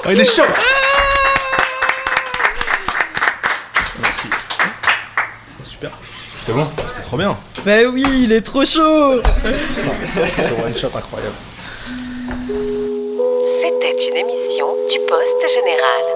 Ah, 0.04 0.12
il 0.12 0.20
est 0.20 0.24
chaud 0.24 0.42
Merci. 4.02 4.28
Super. 5.62 5.90
C'est 6.40 6.52
bon? 6.52 6.66
C'était 6.88 7.02
trop 7.02 7.16
bien. 7.16 7.38
Bah 7.64 7.84
oui, 7.92 8.04
il 8.24 8.32
est 8.32 8.42
trop 8.42 8.64
chaud 8.64 9.22
Ce 9.22 10.60
one 10.60 10.76
shot 10.76 10.88
incroyable. 10.92 11.36
C'était 13.60 14.08
une 14.08 14.16
émission 14.16 14.66
du 14.90 14.98
Poste 15.06 15.54
Général. 15.54 16.15